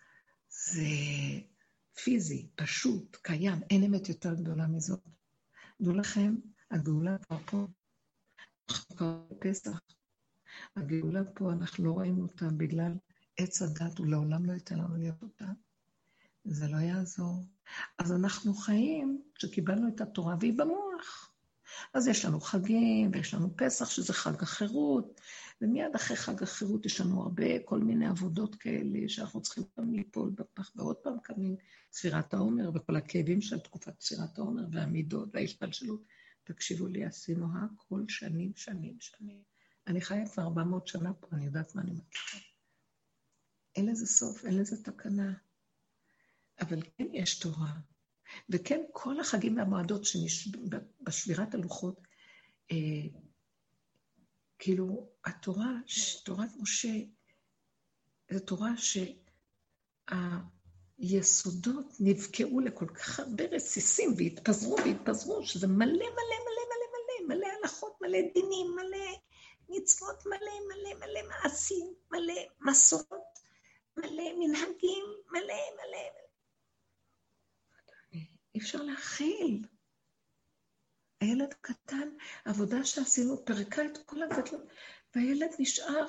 זה 0.71 0.87
פיזי, 2.03 2.47
פשוט, 2.55 3.15
קיים, 3.21 3.59
אין 3.69 3.83
אמת 3.83 4.09
יותר 4.09 4.33
גדולה 4.33 4.67
מזאת. 4.67 4.99
דעו 5.81 5.93
לכם, 5.93 6.35
הגאולה 6.71 7.17
כבר 7.17 7.37
פה. 7.45 7.67
אנחנו 8.69 8.95
כבר 8.95 9.23
בפסח. 9.31 9.79
הגאולה 10.75 11.21
פה, 11.35 11.51
אנחנו 11.51 11.85
לא 11.85 11.97
ראינו 11.97 12.23
אותה 12.23 12.45
בגלל 12.57 12.91
עץ 13.37 13.61
הדת, 13.61 13.97
הוא 13.97 14.07
לעולם 14.07 14.45
לא 14.45 14.53
ייתן 14.53 14.77
לנו 14.77 14.97
להיות 14.97 15.23
אותה. 15.23 15.45
זה 16.43 16.67
לא 16.67 16.77
יעזור. 16.77 17.45
אז 17.99 18.11
אנחנו 18.11 18.53
חיים 18.53 19.21
כשקיבלנו 19.35 19.87
את 19.87 20.01
התורה, 20.01 20.35
והיא 20.39 20.57
במוח. 20.57 21.33
אז 21.93 22.07
יש 22.07 22.25
לנו 22.25 22.41
חגים, 22.41 23.11
ויש 23.13 23.33
לנו 23.33 23.57
פסח, 23.57 23.89
שזה 23.89 24.13
חג 24.13 24.43
החירות, 24.43 25.21
ומיד 25.61 25.95
אחרי 25.95 26.17
חג 26.17 26.43
החירות 26.43 26.85
יש 26.85 27.01
לנו 27.01 27.21
הרבה, 27.21 27.59
כל 27.65 27.79
מיני 27.79 28.07
עבודות 28.07 28.55
כאלה, 28.55 28.99
שאנחנו 29.09 29.41
צריכים 29.41 29.63
גם 29.79 29.93
ליפול 29.93 30.29
בפח, 30.29 30.71
ועוד 30.75 30.95
פעם 30.95 31.17
קמים 31.23 31.55
ספירת 31.93 32.33
העומר, 32.33 32.71
וכל 32.75 32.95
הכאבים 32.95 33.41
של 33.41 33.59
תקופת 33.59 34.01
ספירת 34.01 34.37
העומר, 34.37 34.63
והמידות, 34.71 35.29
וההשתלשלות. 35.33 36.03
תקשיבו 36.43 36.87
לי, 36.87 37.05
עשינו 37.05 37.47
הכל 37.57 38.03
שנים, 38.07 38.51
שנים, 38.55 38.97
שנים. 38.99 39.41
אני 39.87 40.01
חיה 40.01 40.25
כבר 40.29 40.43
400 40.43 40.87
שנה 40.87 41.13
פה, 41.13 41.27
אני 41.31 41.45
יודעת 41.45 41.75
מה 41.75 41.81
אני 41.81 41.91
מצליחה. 41.91 42.37
אין 43.75 43.89
לזה 43.89 44.05
סוף, 44.05 44.45
אין 44.45 44.57
לזה 44.57 44.83
תקנה. 44.83 45.33
אבל 46.61 46.81
כן 46.81 47.07
יש 47.13 47.39
תורה. 47.39 47.73
וכן, 48.49 48.81
כל 48.91 49.19
החגים 49.19 49.57
והמועדות 49.57 50.05
שבשבירת 50.05 51.53
הלוחות, 51.53 52.07
אה, 52.71 52.77
כאילו, 54.63 55.07
התורה, 55.25 55.71
תורת 56.23 56.49
משה, 56.59 56.93
זו 58.31 58.39
תורה 58.39 58.77
שהאור 58.77 60.19
יסודות 60.99 61.85
נבקעו 61.99 62.59
לכל 62.59 62.87
כך 62.87 63.19
הרבה 63.19 63.43
רסיסים 63.43 64.13
והתפזרו 64.17 64.75
והתפזרו, 64.77 65.43
שזה 65.43 65.67
מלא 65.67 65.85
מלא 65.85 65.95
מלא 65.95 66.37
מלא 66.45 66.63
מלא, 66.93 67.35
מלא 67.35 67.47
הלכות, 67.47 68.01
מלא 68.01 68.17
דינים, 68.33 68.75
מלא 68.75 69.17
מצוות, 69.69 70.25
מלא 70.25 70.51
מלא 70.67 70.99
מלא 70.99 71.21
מעשים, 71.27 71.93
מלא 72.11 72.41
מסורות, 72.61 73.39
מלא 73.97 74.33
מנהגים, 74.39 75.05
מלא 75.31 75.41
מלא 75.43 75.73
מלא. 75.73 76.23
אי 78.55 78.59
אפשר 78.59 78.81
להכיל. 78.81 79.65
הילד 81.23 81.53
קטן, 81.61 82.09
העבודה 82.45 82.85
שעשינו 82.85 83.45
פירקה 83.45 83.85
את 83.85 83.97
כל 84.05 84.23
הבטלות, 84.23 84.61
והילד 85.15 85.49
נשאר 85.59 86.07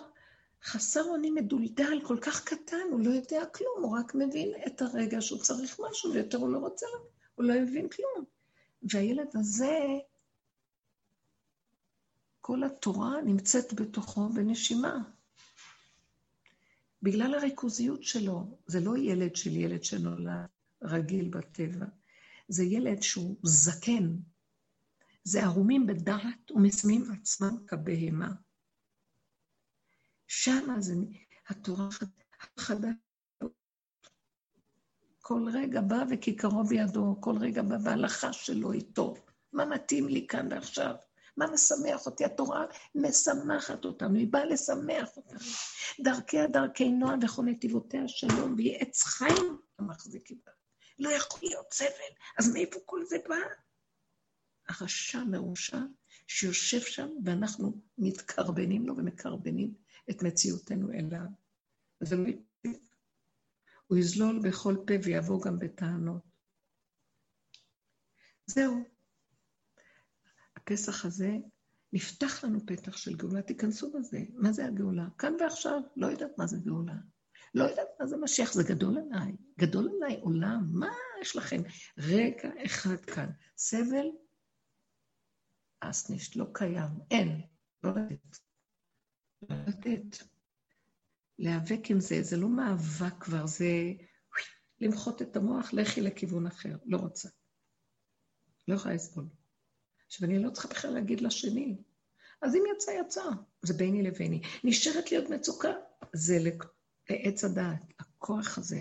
חסר 0.63 1.03
אונים 1.05 1.35
מדולדל, 1.35 2.01
כל 2.05 2.19
כך 2.21 2.45
קטן, 2.45 2.87
הוא 2.91 3.01
לא 3.01 3.11
יודע 3.11 3.47
כלום, 3.47 3.83
הוא 3.83 3.99
רק 3.99 4.15
מבין 4.15 4.53
את 4.67 4.83
הרגע 4.83 5.21
שהוא 5.21 5.39
צריך 5.39 5.81
משהו, 5.91 6.13
ויותר 6.13 6.39
הוא 6.39 6.49
לא 6.49 6.59
רוצה, 6.59 6.87
הוא 7.35 7.45
לא 7.45 7.55
הבין 7.55 7.89
כלום. 7.89 8.25
והילד 8.83 9.29
הזה, 9.35 9.79
כל 12.41 12.65
התורה 12.65 13.23
נמצאת 13.23 13.75
בתוכו 13.75 14.29
בנשימה. 14.29 14.99
בגלל 17.03 17.35
הריכוזיות 17.35 18.03
שלו, 18.03 18.59
זה 18.67 18.81
לא 18.81 18.99
ילד 18.99 19.37
של 19.37 19.57
ילד 19.57 19.85
שנולד 19.85 20.47
רגיל 20.83 21.29
בטבע, 21.29 21.87
זה 22.49 22.65
ילד 22.65 23.03
שהוא 23.03 23.37
זקן, 23.43 24.17
זה 25.25 25.45
ערומים 25.45 25.87
בדעת 25.87 26.51
ומסמים 26.51 27.05
עצמם 27.13 27.57
כבהמה. 27.67 28.33
שמה 30.27 30.81
זה 30.81 30.95
התורה 31.49 31.89
החדשה. 32.41 32.91
כל 35.21 35.49
רגע 35.53 35.81
בא 35.81 36.05
וכיכרו 36.11 36.65
בידו, 36.65 37.17
כל 37.21 37.35
רגע 37.41 37.63
בא 37.63 37.79
בהלכה 37.79 38.33
שלו 38.33 38.73
איתו. 38.73 39.15
מה 39.53 39.65
מתאים 39.65 40.09
לי 40.09 40.27
כאן 40.27 40.49
ועכשיו? 40.51 40.95
מה 41.37 41.47
משמח 41.47 42.07
אותי? 42.07 42.25
התורה 42.25 42.67
משמחת 42.95 43.85
אותנו, 43.85 44.19
היא 44.19 44.33
באה 44.33 44.45
לשמח 44.45 45.17
אותנו. 45.17 45.39
דרכיה 46.01 46.47
דרכי 46.47 46.89
נועם 46.89 47.19
וכל 47.25 47.43
נתיבותיה 47.43 48.09
שלום, 48.09 48.55
והיא 48.57 48.77
עץ 48.79 49.03
חיים 49.03 49.59
המחזיקים 49.79 50.39
בה. 50.47 50.53
לא 50.99 51.11
יכול 51.11 51.41
להיות 51.43 51.73
סבל, 51.73 52.15
אז 52.39 52.53
מאיפה 52.53 52.79
כל 52.85 53.05
זה 53.05 53.17
בא? 53.29 53.37
הרשע 54.69 55.25
מרושע 55.25 55.81
שיושב 56.27 56.81
שם, 56.81 57.09
ואנחנו 57.25 57.81
מתקרבנים 57.99 58.87
לו 58.87 58.97
ומקרבנים 58.97 59.75
את 60.11 60.23
מציאותנו 60.23 60.93
אליו. 60.93 61.27
זה 62.01 62.17
לא 62.17 62.31
הוא 63.87 63.99
יזלול 63.99 64.41
בכל 64.49 64.77
פה 64.87 64.95
ויבוא 65.05 65.43
גם 65.43 65.59
בטענות. 65.59 66.23
זהו. 68.47 68.85
הפסח 70.57 71.05
הזה, 71.05 71.31
נפתח 71.93 72.45
לנו 72.45 72.67
פתח 72.67 72.97
של 72.97 73.17
גאולה, 73.17 73.43
תיכנסו 73.43 73.93
בזה. 73.93 74.19
מה 74.35 74.53
זה 74.53 74.67
הגאולה? 74.67 75.07
כאן 75.19 75.33
ועכשיו, 75.41 75.81
לא 75.97 76.07
יודעת 76.07 76.39
מה 76.39 76.47
זה 76.47 76.59
גאולה. 76.59 76.95
לא 77.55 77.65
יודעת 77.65 77.89
מה 78.01 78.07
זה 78.07 78.17
משיח, 78.17 78.53
זה 78.53 78.63
גדול 78.63 78.99
עליי. 78.99 79.33
גדול 79.59 79.91
עליי 79.97 80.21
עולם, 80.21 80.67
מה 80.73 80.91
יש 81.21 81.37
לכם? 81.37 81.63
רגע 81.99 82.51
אחד 82.65 83.01
כאן. 83.01 83.31
סבל, 83.57 84.07
אסניש, 85.81 86.37
לא 86.37 86.47
קיים, 86.53 86.91
אין, 87.11 87.41
לא 87.85 87.91
לתת. 87.91 88.39
לא 89.51 89.57
לתת. 89.67 90.19
להיאבק 91.39 91.91
עם 91.91 92.01
זה, 92.01 92.23
זה 92.23 92.37
לא 92.37 92.49
מאבק 92.49 93.15
כבר, 93.21 93.47
זה 93.47 93.93
למחות 94.81 95.23
את 95.23 95.37
המוח, 95.37 95.73
לכי 95.73 96.01
לכיוון 96.01 96.47
אחר. 96.47 96.77
לא 96.85 96.97
רוצה. 96.99 97.29
לא 98.69 98.75
יכולה 98.75 98.95
לסבול. 98.95 99.25
עכשיו, 100.07 100.29
אני 100.29 100.39
לא 100.43 100.51
צריכה 100.51 100.69
בכלל 100.69 100.91
להגיד 100.91 101.21
לשני. 101.21 101.77
אז 102.43 102.55
אם 102.55 102.63
יצא, 102.77 102.91
יצא. 102.91 103.23
זה 103.63 103.75
ביני 103.75 104.03
לביני. 104.03 104.43
נשארת 104.65 105.13
להיות 105.13 105.31
מצוקה. 105.31 105.73
זה 106.13 106.39
לעץ 107.11 107.45
הדעת. 107.45 107.85
הכוח 107.99 108.59
הזה. 108.59 108.81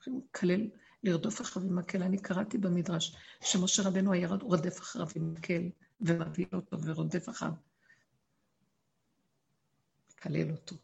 יכולים 0.00 0.20
לקלל, 0.28 0.70
לרדוף 1.02 1.40
אחריו 1.40 1.66
עם 1.66 1.78
מקל. 1.78 2.02
אני 2.02 2.18
קראתי 2.18 2.58
במדרש 2.58 3.16
שמשה 3.40 3.82
רבנו 3.82 4.12
היה 4.12 4.28
רודף 4.28 4.80
אחריו 4.80 5.06
עם 5.16 5.32
מקל, 5.32 5.70
ומביא 6.00 6.46
אותו 6.52 6.82
ורודף 6.84 7.28
אחריו. 7.28 7.52
לקלל 10.10 10.50
אותו. 10.50 10.76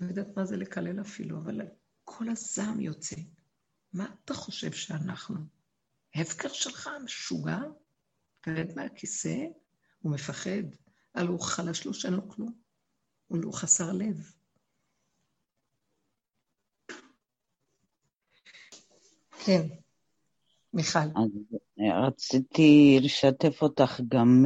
לא 0.00 0.06
יודעת 0.06 0.36
מה 0.36 0.44
זה 0.44 0.56
לקלל 0.56 1.00
אפילו, 1.00 1.38
אבל 1.38 1.60
כל 2.04 2.28
הזעם 2.28 2.80
יוצא. 2.80 3.16
מה 3.92 4.14
אתה 4.24 4.34
חושב 4.34 4.72
שאנחנו? 4.72 5.36
הפקר 6.14 6.48
שלך, 6.48 6.90
משוגע? 7.04 7.58
תרד 8.40 8.74
מהכיסא, 8.76 9.36
הוא 10.00 10.12
מפחד. 10.14 10.62
הלוא 11.14 11.30
הוא 11.30 11.40
חלש 11.40 11.86
לו 11.86 11.94
שאין 11.94 12.14
לו 12.14 12.28
כלום. 12.28 12.62
הוא 13.26 13.38
לא 13.38 13.50
חסר 13.52 13.92
לב. 13.92 14.32
כן, 19.44 19.81
מיכל. 20.74 20.98
אז 20.98 21.30
רציתי 22.06 22.98
לשתף 23.02 23.62
אותך, 23.62 24.00
גם, 24.08 24.44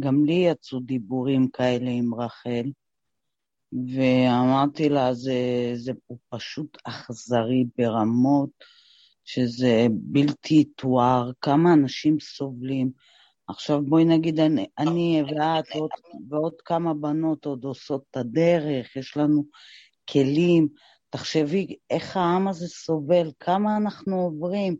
גם 0.00 0.24
לי 0.24 0.34
יצאו 0.34 0.80
דיבורים 0.80 1.48
כאלה 1.48 1.90
עם 1.90 2.14
רחל. 2.14 2.70
ואמרתי 3.72 4.88
לה, 4.88 5.14
זה, 5.14 5.34
זה 5.74 5.92
פשוט 6.28 6.78
אכזרי 6.84 7.64
ברמות 7.78 8.50
שזה 9.24 9.86
בלתי 9.90 10.64
תואר, 10.64 11.30
כמה 11.40 11.72
אנשים 11.72 12.20
סובלים. 12.20 12.90
עכשיו 13.48 13.82
בואי 13.82 14.04
נגיד, 14.04 14.40
אני, 14.40 14.66
אני 14.78 15.22
ואת 15.22 15.64
ועוד, 15.76 15.90
ועוד 16.28 16.54
כמה 16.64 16.94
בנות 16.94 17.44
עוד 17.44 17.64
עושות 17.64 18.02
את 18.10 18.16
הדרך, 18.16 18.96
יש 18.96 19.16
לנו 19.16 19.44
כלים. 20.10 20.68
תחשבי 21.10 21.76
איך 21.90 22.16
העם 22.16 22.48
הזה 22.48 22.68
סובל, 22.68 23.30
כמה 23.40 23.76
אנחנו 23.76 24.20
עוברים, 24.20 24.76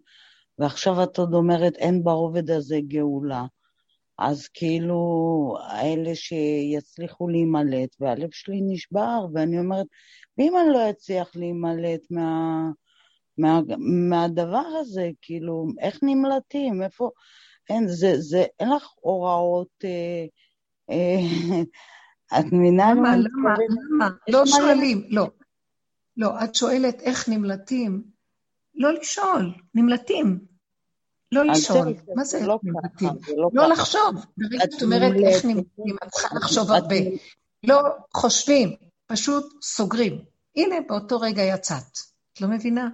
ועכשיו 0.58 1.02
את 1.02 1.18
עוד 1.18 1.34
אומרת, 1.34 1.76
אין 1.76 2.04
ברובד 2.04 2.50
הזה 2.50 2.78
גאולה. 2.88 3.44
אז 4.18 4.48
כאילו, 4.48 5.56
האלה 5.68 6.14
שיצליחו 6.14 7.28
להימלט, 7.28 7.96
והלב 8.00 8.28
שלי 8.32 8.60
נשבר, 8.62 9.26
ואני 9.34 9.58
אומרת, 9.58 9.86
ואם 10.38 10.52
אני 10.56 10.72
לא 10.72 10.90
אצליח 10.90 11.36
להימלט 11.36 12.00
מה, 12.10 12.62
מה, 13.38 13.60
מהדבר 14.10 14.66
הזה, 14.80 15.10
כאילו, 15.22 15.66
איך 15.80 15.98
נמלטים? 16.02 16.82
איפה... 16.82 17.10
אין, 17.70 17.88
זה, 17.88 18.12
זה, 18.18 18.44
אין 18.60 18.70
לך 18.70 18.88
הוראות... 19.00 19.84
אה, 19.84 20.24
אה, 20.90 21.18
את 22.38 22.44
מבינה? 22.52 22.94
למה, 22.94 23.16
למה, 23.16 23.54
למה? 23.90 24.08
לא 24.28 24.46
שואלים, 24.46 25.06
לא. 25.08 25.26
לא, 26.16 26.44
את 26.44 26.54
שואלת 26.54 27.00
איך 27.00 27.28
נמלטים. 27.28 28.02
לא 28.74 28.92
לשאול, 28.92 29.54
נמלטים. 29.74 30.38
לא 31.32 31.44
לשאול, 31.44 31.94
מה 32.16 32.24
זה 32.24 32.46
לא 32.46 32.58
נמלטים? 32.62 33.36
לא, 33.36 33.50
לא 33.52 33.68
לחשוב. 33.68 34.26
ברגע 34.36 34.64
שאת 34.72 34.82
אומרת 34.82 35.12
איך 35.26 35.44
נמלטים, 35.44 35.96
את 36.04 36.08
צריכה 36.08 36.36
לחשוב 36.36 36.70
הרבה. 36.70 36.96
לא 37.66 37.80
חושבים, 38.14 38.74
פשוט 39.06 39.44
סוגרים. 39.62 40.24
הנה, 40.56 40.76
באותו 40.88 41.20
רגע 41.20 41.42
יצאת. 41.42 41.98
את 42.32 42.40
לא 42.40 42.48
מבינה? 42.48 42.88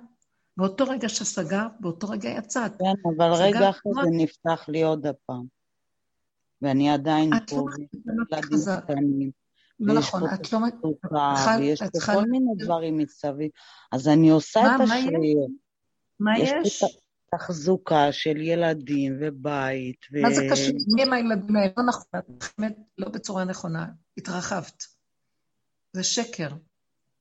באותו 0.56 0.84
רגע 0.84 1.08
שסגרת, 1.08 1.70
באותו 1.80 2.08
רגע 2.08 2.28
יצאת. 2.28 2.72
כן, 2.78 3.08
אבל 3.16 3.32
רגע 3.32 3.70
אחרי 3.70 3.92
זה 4.04 4.10
נפתח 4.10 4.64
לי 4.68 4.82
עוד 4.82 5.06
הפעם. 5.06 5.44
ואני 6.62 6.90
עדיין 6.90 7.30
פה, 7.50 7.66
לא. 8.06 8.24
לא 9.80 9.94
נכון, 9.94 10.22
את 10.34 10.52
לא... 10.52 10.58
ויש 11.58 11.82
פה 11.82 12.12
כל 12.14 12.24
מיני 12.24 12.50
דברים 12.58 12.98
מסביב. 12.98 13.50
אז 13.92 14.08
אני 14.08 14.30
עושה 14.30 14.60
את 14.60 14.80
השריות. 14.80 15.67
מה 16.20 16.38
יש? 16.38 16.82
תחזוקה 17.30 18.12
של 18.12 18.36
ילדים 18.36 19.16
ובית. 19.20 20.06
ו... 20.12 20.22
מה 20.22 20.30
זה 20.30 20.42
קשור? 20.50 20.74
מי 20.94 21.02
הם 21.02 21.12
הילדים 21.12 21.56
האלה? 21.56 21.72
לא 21.76 21.84
נכון, 21.88 22.04
את 22.18 22.24
באמת 22.58 22.76
לא 22.98 23.08
בצורה 23.08 23.44
נכונה. 23.44 23.86
התרחבת. 24.18 24.84
זה 25.92 26.02
שקר. 26.02 26.48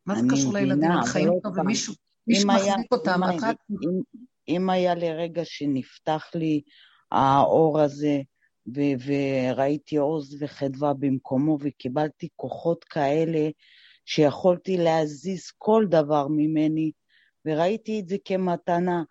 מה 0.05 0.15
זה 0.21 0.27
קשור 0.31 0.53
לילדים? 0.53 0.91
הם 0.91 1.03
חיים 1.03 1.27
לא 1.27 1.39
פה 1.43 1.49
ומישהו 1.61 1.93
מחזיק 2.27 2.91
אותם. 2.91 3.21
אם 4.47 4.69
היה 4.69 4.95
לרגע 4.95 5.41
שנפתח 5.45 6.31
לי 6.35 6.61
האור 7.11 7.79
הזה, 7.79 8.21
ו- 8.75 8.97
וראיתי 9.05 9.97
עוז 9.97 10.37
וחדווה 10.39 10.93
במקומו, 10.93 11.57
וקיבלתי 11.61 12.27
כוחות 12.35 12.83
כאלה 12.83 13.49
שיכולתי 14.05 14.77
להזיז 14.77 15.51
כל 15.57 15.85
דבר 15.89 16.27
ממני, 16.27 16.91
וראיתי 17.47 17.99
את 17.99 18.07
זה 18.07 18.15
כמתנה. 18.25 19.03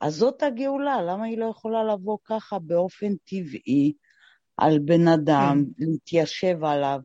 אז 0.00 0.14
זאת 0.14 0.42
הגאולה, 0.42 1.02
למה 1.02 1.24
היא 1.24 1.38
לא 1.38 1.44
יכולה 1.44 1.84
לבוא 1.84 2.18
ככה 2.24 2.58
באופן 2.58 3.14
טבעי 3.24 3.92
על 4.56 4.78
בן 4.78 5.08
אדם, 5.08 5.64
כן. 5.78 5.84
להתיישב 5.84 6.64
עליו, 6.64 7.00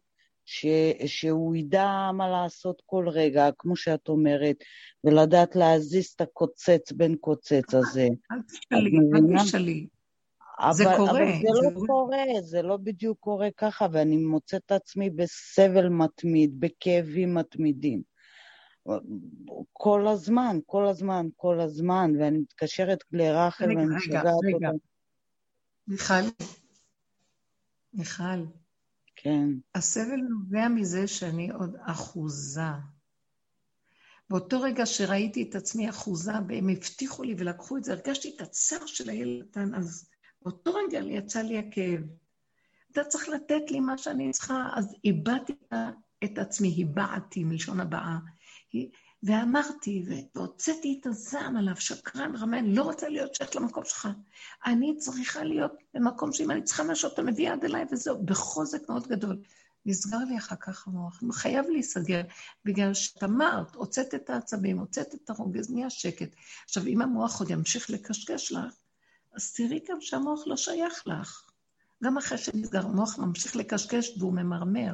ש, 0.46 0.66
שהוא 1.06 1.56
ידע 1.56 2.10
מה 2.14 2.30
לעשות 2.30 2.82
כל 2.86 3.10
רגע, 3.10 3.50
כמו 3.58 3.76
שאת 3.76 4.10
אומרת, 4.10 4.56
ולדעת 5.04 5.56
להזיז 5.56 6.06
את 6.16 6.22
הקוצץ 6.22 6.92
בין 6.92 7.16
קוצץ 7.16 7.74
הזה. 7.74 8.08
אל 8.32 8.38
תשאלי, 8.48 8.98
אל 9.16 9.44
תשאלי. 9.44 9.88
זה 10.72 10.84
קורה. 10.98 11.12
אבל 11.12 11.26
זה 11.26 11.32
זה 11.42 11.70
לא 11.70 11.88
קורה, 11.88 12.24
זה 12.42 12.62
לא 12.62 12.78
בדיוק 12.78 13.20
קורה 13.20 13.50
ככה, 13.58 13.88
ואני 13.92 14.18
מוצאת 14.18 14.62
את 14.66 14.72
עצמי 14.72 15.10
בסבל 15.10 15.90
מתמיד, 15.90 16.60
בכאבים 16.60 17.34
מתמידים. 17.34 18.02
כל 19.74 20.08
הזמן, 20.08 20.58
כל 20.66 20.88
הזמן, 20.88 21.28
כל 21.36 21.60
הזמן, 21.60 22.12
ואני 22.20 22.38
מתקשרת 22.38 23.04
לרחל 23.12 23.66
ואני 23.66 23.96
משגעת 23.96 24.26
אותה. 24.54 24.70
מיכל, 25.88 26.44
מיכל. 27.94 28.46
כן. 29.16 29.50
הסבל 29.76 30.20
נובע 30.30 30.68
מזה 30.68 31.08
שאני 31.08 31.52
עוד 31.52 31.76
אחוזה. 31.82 32.72
באותו 34.30 34.62
רגע 34.62 34.86
שראיתי 34.86 35.48
את 35.50 35.56
עצמי 35.56 35.90
אחוזה, 35.90 36.32
והם 36.48 36.70
הבטיחו 36.70 37.24
לי 37.24 37.36
ולקחו 37.38 37.78
את 37.78 37.84
זה, 37.84 37.94
הרגשתי 37.94 38.34
את 38.36 38.42
הצער 38.42 38.86
של 38.86 39.10
הילד 39.10 39.46
קטן, 39.46 39.76
אז 39.76 40.10
באותו 40.42 40.74
רגע 40.74 41.00
יצא 41.00 41.42
לי 41.42 41.58
הכאב. 41.58 42.02
אתה 42.92 43.04
צריך 43.04 43.30
לתת 43.30 43.72
לי 43.72 43.80
מה 43.80 43.98
שאני 43.98 44.32
צריכה, 44.32 44.70
אז 44.76 44.96
איבדתי 45.04 45.54
את 46.24 46.38
עצמי, 46.38 46.84
הבעתי 46.84 47.44
מלשון 47.44 47.80
הבעה. 47.80 48.20
ואמרתי, 49.24 50.06
והוצאתי 50.36 50.98
את 51.02 51.06
הזעם 51.06 51.58
עליו, 51.58 51.76
שקרן, 51.76 52.36
רמן, 52.36 52.66
לא 52.66 52.84
רוצה 52.84 53.10
להיות 53.10 53.36
שייך 53.36 53.56
למקום 53.56 53.86
שלך. 53.86 54.08
אני 54.66 54.98
צריכה 54.98 55.44
להיות 55.44 55.72
במקום 55.94 56.34
שאם 56.34 56.52
אני 56.52 56.64
צריכה 56.64 56.84
משהו, 56.84 57.10
אתה 57.14 57.22
מביא 57.22 57.52
יד 57.52 57.66
אליי 57.66 57.86
וזהו, 57.92 58.26
בחוזק 58.26 58.90
מאוד 58.90 59.08
גדול. 59.08 59.42
נסגר 59.86 60.18
לי 60.18 60.38
אחר 60.38 60.56
כך 60.56 60.88
המוח, 60.88 61.20
חייב 61.32 61.66
להיסגר, 61.70 62.22
בגלל 62.66 62.94
שאת 62.94 63.24
אמרת, 63.24 63.76
הוצאת 63.76 64.16
את 64.16 64.30
העצבים, 64.30 64.80
הוצאת 64.80 65.16
את 65.16 65.30
הרוגז, 65.30 65.72
נהיה 65.72 65.90
שקט. 65.90 66.36
עכשיו, 66.66 66.88
אם 66.88 67.02
המוח 67.02 67.40
עוד 67.40 67.50
ימשיך 67.50 67.90
לקשקש 67.90 68.52
לך, 68.52 68.74
אז 69.34 69.54
תראי 69.54 69.80
גם 69.90 70.02
שהמוח 70.02 70.48
לא 70.48 70.58
שייך 70.58 71.08
לך. 71.08 71.50
גם 72.04 72.18
אחרי 72.18 72.38
שנסגר, 72.38 72.86
המוח 72.86 73.18
ממשיך 73.18 73.56
לקשקש 73.56 74.18
והוא 74.18 74.34
ממרמר. 74.34 74.94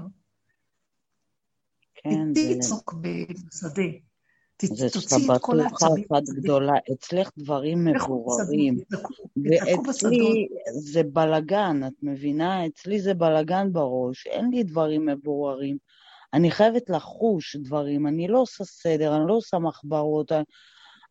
כן, 2.10 2.34
זה... 2.34 2.56
תצעוק 2.56 2.94
בשדה. 2.94 3.84
תוציא 4.58 4.88
את 5.36 5.42
כל 5.42 5.60
העצבים. 5.60 5.96
זה 5.96 6.16
אחת 6.16 6.24
גדולה. 6.36 6.74
אצלך 6.94 7.30
דברים 7.38 7.86
מבוררים. 7.86 8.78
ואצלי 9.44 10.48
זה 10.80 11.04
בלגן, 11.04 11.82
את 11.88 11.94
מבינה? 12.04 12.66
אצלי 12.66 13.02
זה 13.02 13.14
בלגן 13.14 13.74
בראש, 13.74 14.28
אין 14.28 14.50
לי 14.50 14.64
דברים 14.64 15.06
מבוררים. 15.06 15.78
אני 16.34 16.52
חייבת 16.52 16.90
לחוש 16.90 17.56
דברים, 17.56 18.08
אני 18.08 18.28
לא 18.28 18.40
עושה 18.40 18.64
סדר, 18.64 19.16
אני 19.16 19.28
לא 19.28 19.34
עושה 19.34 19.60
מחברות, 19.60 20.32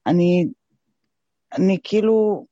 אני, 0.07 0.47
אני 1.53 1.79
כאילו, 1.83 2.47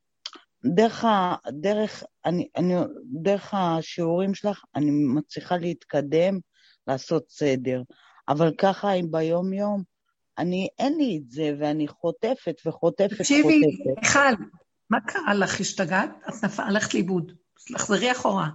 דרך, 0.74 1.04
ה, 1.04 1.34
דרך, 1.50 2.04
אני, 2.24 2.48
אני, 2.56 2.74
דרך 3.22 3.54
השיעורים 3.54 4.34
שלך 4.34 4.64
אני 4.76 4.90
מצליחה 4.90 5.56
להתקדם, 5.56 6.38
לעשות 6.86 7.24
סדר. 7.28 7.82
אבל 8.32 8.52
ככה, 8.58 8.92
אם 8.92 9.06
ביום-יום, 9.10 9.82
אני, 10.38 10.68
אין 10.78 10.96
לי 10.96 11.20
את 11.22 11.30
זה, 11.30 11.54
ואני 11.58 11.88
חוטפת 11.88 12.54
וחוטפת, 12.66 13.18
תקשיבי, 13.18 13.60
חוטפת. 13.84 14.02
מיכל, 14.02 14.44
מה 14.90 15.00
קרה 15.00 15.34
לך? 15.34 15.60
השתגעת? 15.60 16.10
את 16.28 16.44
נפל, 16.44 16.62
הלכת 16.62 16.94
לאיבוד. 16.94 17.32
לחזרי 17.70 18.12
אחורה. 18.12 18.48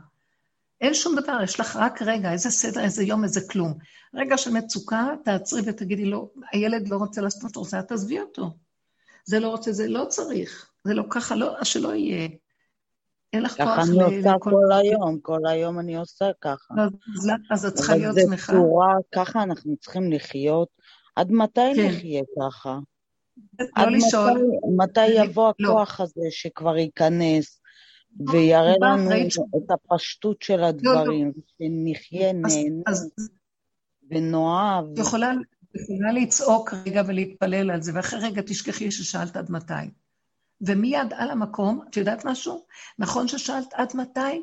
אין 0.82 0.94
שום 0.94 1.16
דבר, 1.16 1.40
יש 1.44 1.60
לך 1.60 1.76
רק 1.76 2.02
רגע, 2.02 2.32
איזה 2.32 2.49
סדר, 2.49 2.84
איזה 2.84 3.04
יום, 3.04 3.24
איזה 3.24 3.41
כלום. 3.49 3.74
רגע 4.14 4.38
של 4.38 4.52
מצוקה, 4.52 5.10
תעצרי 5.24 5.62
ותגידי 5.66 6.06
לו, 6.06 6.32
הילד 6.52 6.88
לא 6.88 6.98
רוצה 6.98 7.22
לעשות 7.22 7.44
מה 7.44 7.49
שאתה 7.49 7.60
רוצה, 7.60 7.82
תעזבי 7.82 8.20
אותו. 8.20 8.49
זה 9.26 9.40
לא 9.40 9.48
רוצה, 9.48 9.72
זה 9.72 9.88
לא 9.88 10.06
צריך. 10.10 10.70
זה 10.84 10.94
לא 10.94 11.04
ככה, 11.10 11.36
לא, 11.36 11.64
שלא 11.64 11.95
יהיה. 11.95 12.28
אין 13.34 13.44
לך 13.44 13.58
כוח 13.58 13.60
ל... 13.60 13.66
ככה 13.66 13.82
אני 13.82 14.18
עושה 14.18 14.34
כל 14.40 14.72
היום, 14.72 15.20
כל 15.22 15.40
היום 15.48 15.80
אני 15.80 15.98
עושה 15.98 16.26
ככה. 16.41 16.74
אז 17.52 17.66
את 17.66 17.74
צריכה 17.74 17.95
להיות 17.95 18.16
שמחה. 18.22 18.52
אבל 18.52 18.62
זה 18.62 18.68
צורה, 18.68 18.95
ככה 19.12 19.44
אנחנו 19.44 19.78
צריכים 19.78 20.12
לחיות. 20.12 20.68
עד 21.16 21.32
מתי 21.32 21.62
כן. 21.76 21.88
נחיה 21.88 22.24
ככה? 22.40 22.80
לא 23.60 23.66
עד 23.76 23.88
לשאול. 23.91 24.32
מתי, 24.32 24.45
מתי 24.78 25.08
יבוא 25.08 25.54
לא. 25.60 25.72
הכוח 25.72 25.99
הזה 25.99 26.28
שכבר 26.30 26.78
ייכנס 26.78 27.62
ויראה 28.32 28.76
לנו 28.82 29.12
את 29.58 29.72
הפשטות 29.72 30.41
של 30.41 30.64
הדברים, 30.64 31.32
שנחיה, 31.58 32.34
נהנה 32.34 32.82
ונאהב. 34.12 34.99
יכולה 34.99 35.32
לצעוק 36.14 36.74
רגע 36.86 37.02
ולהתפלל 37.08 37.72
על 37.72 37.82
זה, 37.82 37.91
ואחרי 37.95 38.20
רגע 38.20 38.41
תשכחי 38.45 38.91
ששאלת 38.91 39.38
עד 39.38 39.52
מתי. 39.52 39.74
ומיד 40.62 41.14
על 41.14 41.30
המקום, 41.30 41.82
את 41.90 41.98
יודעת 41.98 42.26
משהו? 42.26 42.66
נכון 43.00 43.28
ששאלת 43.28 43.74
עד 43.74 43.92
מתי? 43.96 44.42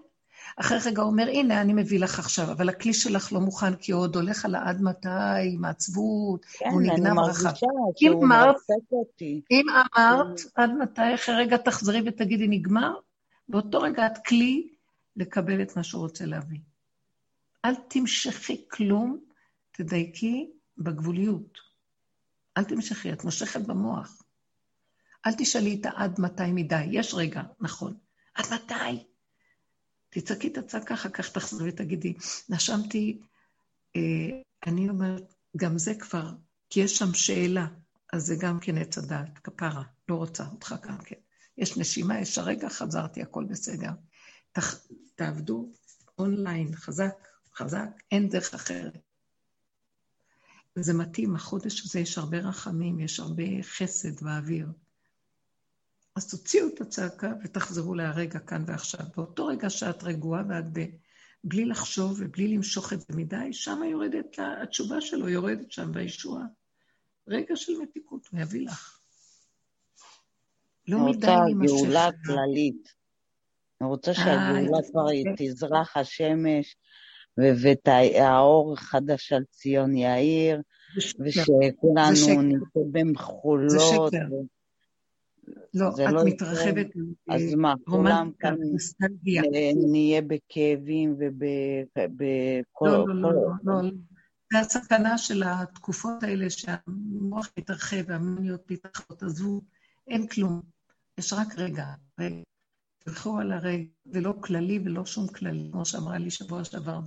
אחרי 0.56 0.78
רגע 0.86 1.02
הוא 1.02 1.10
אומר, 1.10 1.28
הנה, 1.28 1.60
אני 1.60 1.72
מביא 1.72 2.00
לך 2.00 2.18
עכשיו, 2.18 2.52
אבל 2.52 2.68
הכלי 2.68 2.94
שלך 2.94 3.32
לא 3.32 3.40
מוכן, 3.40 3.74
כי 3.74 3.92
הוא 3.92 4.02
עוד 4.02 4.16
הולך 4.16 4.44
על 4.44 4.54
העד 4.54 4.82
מתי, 4.82 5.08
עם 5.52 5.64
העצבות, 5.64 6.44
כן, 6.44 6.70
הוא 6.70 6.82
נגנב 6.82 7.18
רחב. 7.18 7.50
כן, 7.54 7.66
אני 7.66 7.80
מרגישה 7.80 8.10
שהוא 8.10 8.26
מרסק 8.26 8.92
אותי. 8.92 9.40
אם 9.50 9.64
אמרת 9.96 10.40
עד 10.54 10.70
מתי, 10.70 11.14
אחרי 11.14 11.34
רגע 11.34 11.56
תחזרי 11.56 12.02
ותגידי, 12.06 12.48
נגמר, 12.48 12.94
באותו 13.48 13.80
רגע 13.80 14.06
את 14.06 14.18
כלי 14.26 14.68
לקבל 15.16 15.62
את 15.62 15.76
מה 15.76 15.82
שהוא 15.82 16.02
רוצה 16.02 16.26
להביא. 16.26 16.58
אל 17.64 17.74
תמשכי 17.74 18.64
כלום, 18.70 19.18
תדייקי 19.72 20.50
בגבוליות. 20.78 21.58
אל 22.56 22.64
תמשכי, 22.64 23.12
את 23.12 23.24
מושכת 23.24 23.60
במוח. 23.60 24.22
אל 25.26 25.32
תשאלי 25.38 25.78
את 25.80 25.86
העד 25.86 26.20
מתי 26.20 26.52
מדי, 26.52 26.84
יש 26.90 27.14
רגע, 27.14 27.42
נכון. 27.60 27.96
עד 28.34 28.44
מתי? 28.54 29.04
תצעקי 30.08 30.48
את 30.48 30.58
הצעקה, 30.58 30.94
אחר 30.94 31.08
כך 31.08 31.28
תחזרי 31.28 31.68
ותגידי, 31.68 32.14
נשמתי, 32.48 33.20
אה, 33.96 34.00
אני 34.66 34.88
אומרת, 34.88 35.34
גם 35.56 35.78
זה 35.78 35.94
כבר, 35.94 36.30
כי 36.70 36.80
יש 36.80 36.98
שם 36.98 37.14
שאלה, 37.14 37.66
אז 38.12 38.26
זה 38.26 38.36
גם 38.40 38.60
כן 38.60 38.78
עץ 38.78 38.98
הדעת, 38.98 39.38
כפרה, 39.38 39.82
לא 40.08 40.14
רוצה 40.14 40.46
אותך 40.46 40.74
גם 40.82 40.98
כן. 40.98 41.16
יש 41.58 41.76
נשימה, 41.76 42.20
יש 42.20 42.38
הרגע, 42.38 42.68
חזרתי, 42.68 43.22
הכל 43.22 43.44
בסדר. 43.44 43.90
ת, 44.52 44.58
תעבדו 45.14 45.72
אונליין, 46.18 46.76
חזק, 46.76 47.28
חזק, 47.54 47.88
אין 48.12 48.28
דרך 48.28 48.54
אחרת. 48.54 48.98
זה 50.76 50.94
מתאים, 50.94 51.34
החודש 51.34 51.84
הזה 51.84 52.00
יש 52.00 52.18
הרבה 52.18 52.38
רחמים, 52.38 53.00
יש 53.00 53.20
הרבה 53.20 53.44
חסד 53.62 54.24
באוויר. 54.24 54.66
אז 56.16 56.30
תוציאו 56.30 56.68
את 56.68 56.80
הצעקה 56.80 57.32
ותחזרו 57.44 57.94
להרגע 57.94 58.38
כאן 58.38 58.64
ועכשיו. 58.66 59.06
באותו 59.16 59.46
רגע 59.46 59.70
שאת 59.70 60.02
רגועה 60.02 60.42
ואת 60.48 60.64
ב... 60.72 60.84
בלי 61.44 61.64
לחשוב 61.64 62.16
ובלי 62.18 62.48
למשוך 62.48 62.92
את 62.92 63.00
זה 63.00 63.06
מדי, 63.16 63.52
שם 63.52 63.80
יורדת 63.90 64.38
לה, 64.38 64.62
התשובה 64.62 65.00
שלו 65.00 65.28
יורדת 65.28 65.72
שם 65.72 65.92
בישועה. 65.92 66.44
רגע 67.28 67.56
של 67.56 67.72
מתיקות, 67.82 68.28
הוא 68.32 68.40
יביא 68.40 68.66
לך. 68.66 68.98
לא 70.88 70.98
מדי 70.98 71.26
להימשך. 71.26 71.72
אני 71.72 71.72
רוצה 71.72 71.84
גאולה 71.84 72.08
כללית. 72.26 72.88
אני 73.80 73.88
רוצה 73.88 74.10
אה, 74.10 74.14
שהגאולה 74.16 74.78
כבר 74.90 75.06
תזרח 75.36 75.96
השמש, 75.96 76.76
והאור 77.38 78.72
החדש 78.72 79.32
על 79.32 79.44
ציון 79.50 79.96
יאיר, 79.96 80.60
ושכולנו 80.96 82.42
נצא 82.42 82.80
במחולות. 82.92 83.70
זה 83.70 83.78
שקר. 83.80 84.53
לא, 85.74 85.88
את 85.88 86.12
לא 86.12 86.24
מתרחבת. 86.24 86.86
אז 87.28 87.54
מה, 87.54 87.74
כולם 87.84 88.30
כאן 88.38 88.54
נהיה 89.90 90.22
בכאבים 90.22 91.16
ובכל... 91.18 92.88
לא, 92.88 93.08
לא, 93.08 93.14
לא, 93.14 93.32
לא. 93.64 93.82
לא. 93.82 93.90
זה 94.52 94.58
הסכנה 94.58 95.18
של 95.18 95.42
התקופות 95.46 96.22
האלה 96.22 96.50
שהמוח 96.50 97.52
מתרחב 97.58 97.96
והמיניות 98.06 98.70
מתרחבות, 98.70 99.22
עזבו, 99.22 99.60
אין 100.08 100.26
כלום. 100.26 100.62
יש 101.18 101.32
רק 101.32 101.58
רגע, 101.58 101.86
רגע. 102.20 102.42
תלכו 102.98 103.38
על 103.38 103.52
הרגע, 103.52 103.84
ולא 104.06 104.34
כללי 104.40 104.80
ולא 104.84 105.06
שום 105.06 105.26
כללי, 105.26 105.68
כמו 105.72 105.84
שאמרה 105.86 106.18
לי 106.18 106.30
שבוע 106.30 106.64
שעבר 106.64 107.00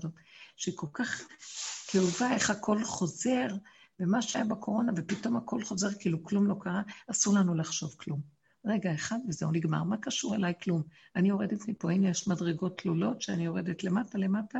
שהיא 0.55 0.75
כל 0.77 0.87
כך 0.93 1.21
כאובה, 1.87 2.33
איך 2.33 2.49
הכל 2.49 2.83
חוזר, 2.83 3.47
ומה 3.99 4.21
שהיה 4.21 4.45
בקורונה, 4.45 4.91
ופתאום 4.95 5.35
הכל 5.35 5.63
חוזר 5.63 5.89
כאילו 5.99 6.23
כלום 6.23 6.47
לא 6.47 6.55
קרה, 6.59 6.81
אסור 7.11 7.33
לנו 7.33 7.55
לחשוב 7.55 7.95
כלום. 7.99 8.21
רגע 8.65 8.93
אחד 8.93 9.17
וזהו, 9.27 9.51
נגמר. 9.51 9.83
מה 9.83 9.97
קשור 9.97 10.35
אליי? 10.35 10.53
כלום. 10.63 10.83
אני 11.15 11.29
יורדת 11.29 11.67
מפה, 11.67 11.91
הנה 11.91 12.09
יש 12.09 12.27
מדרגות 12.27 12.77
תלולות 12.77 13.21
שאני 13.21 13.45
יורדת 13.45 13.83
למטה, 13.83 14.17
למטה, 14.17 14.59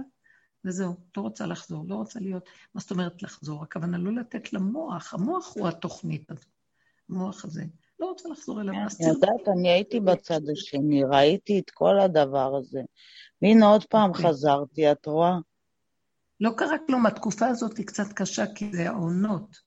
וזהו, 0.66 0.96
לא 1.18 1.22
רוצה 1.22 1.46
לחזור, 1.46 1.86
לא 1.88 1.96
רוצה 1.96 2.20
להיות... 2.20 2.50
מה 2.76 2.82
זאת 2.82 2.92
אומרת 2.92 3.24
לחזור? 3.24 3.64
הכוונה 3.64 3.98
לא 3.98 4.16
לתת 4.16 4.54
למוח, 4.54 5.14
המוח 5.14 5.54
הוא 5.56 5.68
התוכנית 5.68 6.32
הזאת, 6.32 6.46
המוח 7.10 7.46
הזה. 7.46 7.64
לא 8.00 8.06
רוצה 8.06 8.30
לחזור 8.30 8.62
אליו. 8.62 8.74
אני 8.74 9.10
יודעת, 9.10 9.48
אני 9.58 9.70
הייתי 9.70 10.00
בצד 10.00 10.42
השני, 10.52 11.04
ראיתי 11.04 11.60
את 11.60 11.70
כל 11.70 12.00
הדבר 12.00 12.56
הזה. 12.56 12.82
והנה 13.42 13.66
עוד 13.66 13.86
פעם 13.86 14.10
אוקיי. 14.10 14.26
חזרתי, 14.26 14.92
את 14.92 15.06
רואה? 15.06 15.38
לא 16.42 16.52
קרה 16.58 16.78
כלום, 16.88 17.06
התקופה 17.06 17.48
הזאת 17.48 17.78
היא 17.78 17.86
קצת 17.86 18.14
קשה, 18.14 18.46
כי 18.56 18.72
זה 18.74 18.90
העונות, 18.90 19.58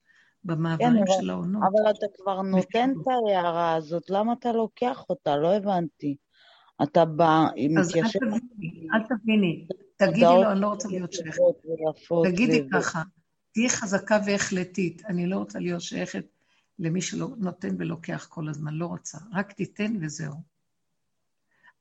במעברים 0.43 1.05
כן, 1.05 1.13
של 1.21 1.29
העונות. 1.29 1.63
אבל 1.63 1.91
אתה 1.91 2.05
כבר 2.17 2.41
נותן 2.41 2.91
את 2.91 3.07
ההערה 3.07 3.75
הזאת, 3.75 4.09
למה 4.09 4.33
אתה 4.33 4.51
לוקח 4.51 5.05
אותה? 5.09 5.35
לא 5.37 5.55
הבנתי. 5.55 6.15
אתה 6.83 7.05
בא, 7.05 7.47
היא 7.55 7.79
אז 7.79 7.95
אל. 7.95 8.01
תביני, 8.09 8.87
אל 8.93 9.01
תביני. 9.09 9.67
תגידי 9.97 10.21
לו, 10.21 10.51
אני 10.51 10.61
לא 10.61 10.67
רוצה 10.67 10.87
להיות 10.87 11.13
שייכת. 11.13 11.41
תגידי 12.23 12.67
ככה, 12.73 13.01
תהיי 13.53 13.69
חזקה 13.69 14.19
והחלטית. 14.25 15.05
אני 15.05 15.27
לא 15.27 15.37
רוצה 15.37 15.59
להיות 15.59 15.81
שייכת 15.81 16.25
למי 16.79 17.01
שלא 17.01 17.27
נותן 17.37 17.75
ולוקח 17.79 18.27
כל 18.29 18.49
הזמן, 18.49 18.73
לא 18.73 18.85
רוצה. 18.85 19.17
רק 19.33 19.51
תיתן 19.51 19.93
וזהו. 20.01 20.33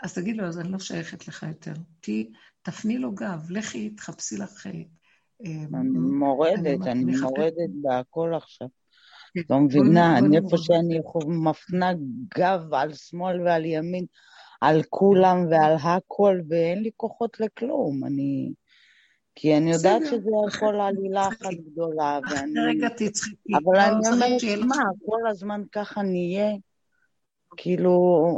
אז 0.00 0.14
תגיד 0.14 0.36
לו, 0.36 0.44
אז 0.44 0.58
אני 0.58 0.72
לא 0.72 0.78
שייכת 0.78 1.28
לך 1.28 1.42
יותר. 1.42 1.72
תהיי, 2.00 2.30
תפני 2.62 2.98
לו 2.98 3.12
גב, 3.12 3.50
לכי, 3.50 3.90
תחפשי 3.90 4.36
לך... 4.36 4.66
אה, 5.46 5.52
אני 5.80 5.88
מורדת, 5.98 6.86
אני 6.86 7.04
מחפשת- 7.04 7.22
מורדת 7.22 7.70
בהכל 7.82 8.32
עכשיו. 8.36 8.68
כן, 9.34 9.40
לא 9.50 9.60
מבינה, 9.60 10.18
אני 10.18 10.36
איפה. 10.36 10.56
שאני 10.56 10.98
מפנה 11.26 11.92
גב 12.38 12.74
על 12.74 12.94
שמאל 12.94 13.40
ועל 13.42 13.64
ימין, 13.64 14.04
על 14.60 14.82
כולם 14.88 15.46
ועל 15.50 15.76
הכל, 15.82 16.40
ואין 16.48 16.82
לי 16.82 16.90
כוחות 16.96 17.40
לכלום. 17.40 18.04
אני... 18.04 18.52
כי 19.34 19.56
אני 19.56 19.72
יודעת 19.72 20.02
שזה 20.06 20.30
הכל 20.48 20.80
עלילה 20.80 21.28
אחת. 21.28 21.54
גדולה, 21.72 22.18
ואני... 22.30 22.60
רגע 22.68 22.88
תצחקי. 22.88 23.52
אבל 23.64 23.76
לא, 23.76 23.82
אני 23.82 24.08
אומרת, 24.12 24.66
מה, 24.66 24.84
כל 25.06 25.28
הזמן 25.30 25.62
ככה 25.72 26.02
נהיה? 26.02 26.50
כאילו... 27.56 28.36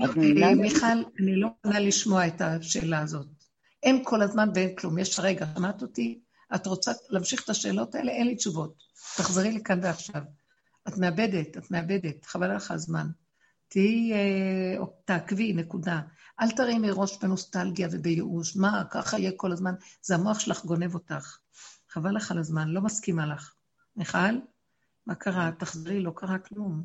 אה, 0.00 0.54
מיכל, 0.54 0.86
אני 1.20 1.36
לא 1.36 1.48
מוכנה 1.48 1.80
לשמוע 1.80 2.26
את 2.26 2.40
השאלה 2.40 3.00
הזאת. 3.00 3.35
אין 3.86 4.04
כל 4.04 4.22
הזמן 4.22 4.48
ואין 4.54 4.76
כלום. 4.76 4.98
יש 4.98 5.20
רגע, 5.20 5.46
שמעת 5.54 5.82
אותי? 5.82 6.20
את 6.54 6.66
רוצה 6.66 6.92
להמשיך 7.08 7.44
את 7.44 7.48
השאלות 7.48 7.94
האלה? 7.94 8.12
אין 8.12 8.26
לי 8.26 8.36
תשובות. 8.36 8.74
תחזרי 9.16 9.52
לכאן 9.52 9.80
ועכשיו. 9.82 10.22
את 10.88 10.98
מאבדת, 10.98 11.56
את 11.56 11.70
מאבדת, 11.70 12.24
חבל 12.24 12.56
לך 12.56 12.70
הזמן. 12.70 13.06
תהיי, 13.68 14.12
אה, 14.12 14.84
תעקבי, 15.04 15.52
נקודה. 15.52 16.00
אל 16.40 16.50
תרימי 16.50 16.88
ראש 16.90 17.18
בנוסטלגיה 17.18 17.88
ובייאוש. 17.90 18.56
מה, 18.56 18.84
ככה 18.90 19.18
יהיה 19.18 19.32
כל 19.36 19.52
הזמן? 19.52 19.74
זה 20.02 20.14
המוח 20.14 20.38
שלך 20.38 20.64
גונב 20.64 20.94
אותך. 20.94 21.38
חבל 21.90 22.16
לך 22.16 22.30
על 22.30 22.38
הזמן, 22.38 22.68
לא 22.68 22.80
מסכימה 22.80 23.26
לך. 23.26 23.54
מיכל, 23.96 24.38
מה 25.06 25.14
קרה? 25.14 25.50
תחזרי, 25.58 26.00
לא 26.00 26.12
קרה 26.16 26.38
כלום. 26.38 26.84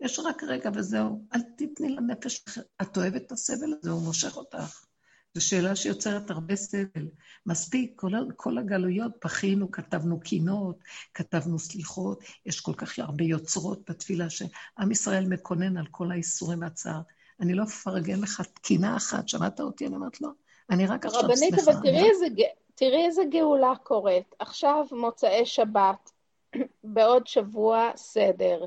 יש 0.00 0.18
רק 0.18 0.42
רגע 0.42 0.70
וזהו. 0.74 1.26
אל 1.34 1.40
תתני 1.56 1.88
לנפש. 1.88 2.44
את 2.82 2.96
אוהבת 2.96 3.22
את 3.26 3.32
הסבל 3.32 3.72
הזה, 3.78 3.90
הוא 3.90 4.02
מושך 4.02 4.36
אותך. 4.36 4.84
זו 5.34 5.46
שאלה 5.46 5.76
שיוצרת 5.76 6.30
הרבה 6.30 6.56
סבל. 6.56 7.08
מספיק, 7.46 7.92
כל, 7.96 8.12
כל 8.36 8.58
הגלויות, 8.58 9.12
בכינו, 9.24 9.70
כתבנו 9.70 10.20
קינות, 10.20 10.78
כתבנו 11.14 11.58
סליחות, 11.58 12.22
יש 12.46 12.60
כל 12.60 12.74
כך 12.74 12.98
הרבה 12.98 13.24
יוצרות 13.24 13.90
בתפילה 13.90 14.30
שעם 14.30 14.90
ישראל 14.90 15.26
מקונן 15.28 15.76
על 15.76 15.86
כל 15.90 16.10
האיסורים 16.10 16.62
והצער. 16.62 17.00
אני 17.40 17.54
לא 17.54 17.62
אפרגן 17.62 18.20
לך 18.20 18.42
תקינה 18.54 18.96
אחת, 18.96 19.28
שמעת 19.28 19.60
אותי? 19.60 19.86
אני 19.86 19.96
אומרת 19.96 20.20
לו, 20.20 20.28
אני 20.70 20.86
רק 20.86 21.06
עכשיו 21.06 21.20
שמחה. 21.20 21.32
רבנית, 21.32 21.54
אבל 21.68 21.72
תראי 21.82 22.10
איזה, 22.10 22.26
תראי 22.74 23.04
איזה 23.04 23.22
גאולה 23.30 23.72
קורית. 23.82 24.34
עכשיו 24.38 24.86
מוצאי 24.92 25.46
שבת, 25.46 26.10
בעוד 26.84 27.26
שבוע 27.26 27.90
סדר. 27.96 28.64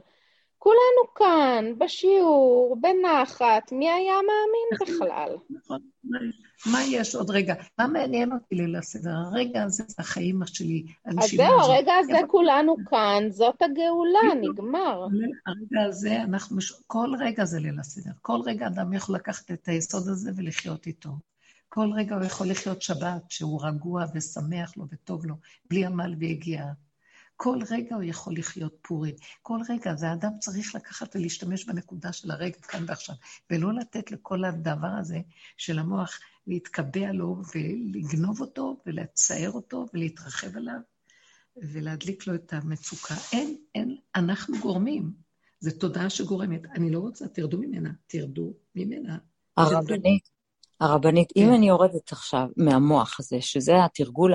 כולנו 0.58 1.14
כאן, 1.16 1.74
בשיעור, 1.78 2.78
בנחת, 2.82 3.72
מי 3.72 3.90
היה 3.90 4.16
מאמין 4.16 4.80
בכלל? 4.82 5.36
נכון. 5.50 5.80
מה 6.66 6.84
יש 6.84 7.16
עוד 7.16 7.30
רגע? 7.30 7.54
מה 7.80 7.88
מעניין 7.88 8.32
אותי 8.32 8.56
ליל 8.56 8.76
הסדר? 8.76 9.12
הרגע 9.12 9.64
הזה 9.64 9.84
זה 9.88 9.96
החיים 10.00 10.42
שלי, 10.46 10.86
אז 11.06 11.16
זהו. 11.36 11.60
הרגע 11.60 11.94
הזה 12.00 12.18
כולנו 12.28 12.76
כאן, 12.90 13.24
זאת 13.30 13.62
הגאולה. 13.62 14.36
נגמר. 14.42 15.08
הרגע 15.46 15.88
הזה, 15.88 16.22
אנחנו, 16.22 16.58
כל 16.88 17.10
רגע 17.20 17.46
זה 17.46 17.60
ליל 17.60 17.80
הסדר. 17.80 18.12
כל 18.22 18.40
רגע 18.46 18.68
אדם 18.68 18.94
יכול 18.94 19.16
לקחת 19.16 19.52
את 19.52 19.68
היסוד 19.68 20.08
הזה 20.08 20.32
ולחיות 20.36 20.88
איתו. 20.88 21.10
כל 21.70 21.90
רגע 21.96 22.16
הוא 22.16 22.26
יכול 22.26 22.50
לחיות 22.50 22.82
שבת, 22.82 23.24
שהוא 23.30 23.66
רגוע 23.66 24.06
ושמח 24.16 24.78
לו 24.78 24.86
וטוב 24.92 25.26
לו, 25.26 25.36
בלי 25.70 25.86
עמל 25.86 26.16
ויגיעה. 26.20 26.72
כל 27.38 27.60
רגע 27.70 27.96
הוא 27.96 28.04
יכול 28.04 28.34
לחיות 28.38 28.78
פורים. 28.82 29.16
כל 29.42 29.60
רגע, 29.70 29.96
זה 29.96 30.10
האדם 30.10 30.32
צריך 30.40 30.76
לקחת 30.76 31.16
ולהשתמש 31.16 31.66
בנקודה 31.66 32.14
של 32.14 32.32
הרגע 32.32 32.58
כאן 32.58 32.84
ועכשיו, 32.88 33.16
ולא 33.52 33.74
לתת 33.74 34.12
לכל 34.12 34.46
הדבר 34.46 34.88
הזה 35.00 35.20
של 35.58 35.80
המוח 35.80 36.20
להתקבע 36.48 37.12
לו 37.12 37.42
ולגנוב 37.56 38.42
אותו 38.42 38.78
ולצייר 38.86 39.52
אותו 39.52 39.86
ולהתרחב 39.94 40.58
עליו 40.58 40.80
ולהדליק 41.58 42.28
לו 42.28 42.36
את 42.36 42.54
המצוקה. 42.54 43.16
אין, 43.34 43.58
אין, 43.76 43.98
אנחנו 44.16 44.58
גורמים. 44.62 45.12
זו 45.60 45.72
תודעה 45.80 46.10
שגורמת. 46.10 46.62
אני 46.76 46.92
לא 46.92 47.00
רוצה, 47.00 47.28
תרדו 47.28 47.58
ממנה, 47.58 47.90
תרדו 48.08 48.54
ממנה. 48.76 49.18
הרבנית, 49.58 50.30
הרבנית, 50.80 51.32
כן. 51.34 51.42
אם 51.42 51.54
אני 51.54 51.68
יורדת 51.68 52.12
עכשיו 52.12 52.48
מהמוח 52.58 53.20
הזה, 53.20 53.38
שזה 53.42 53.86
התרגול 53.86 54.34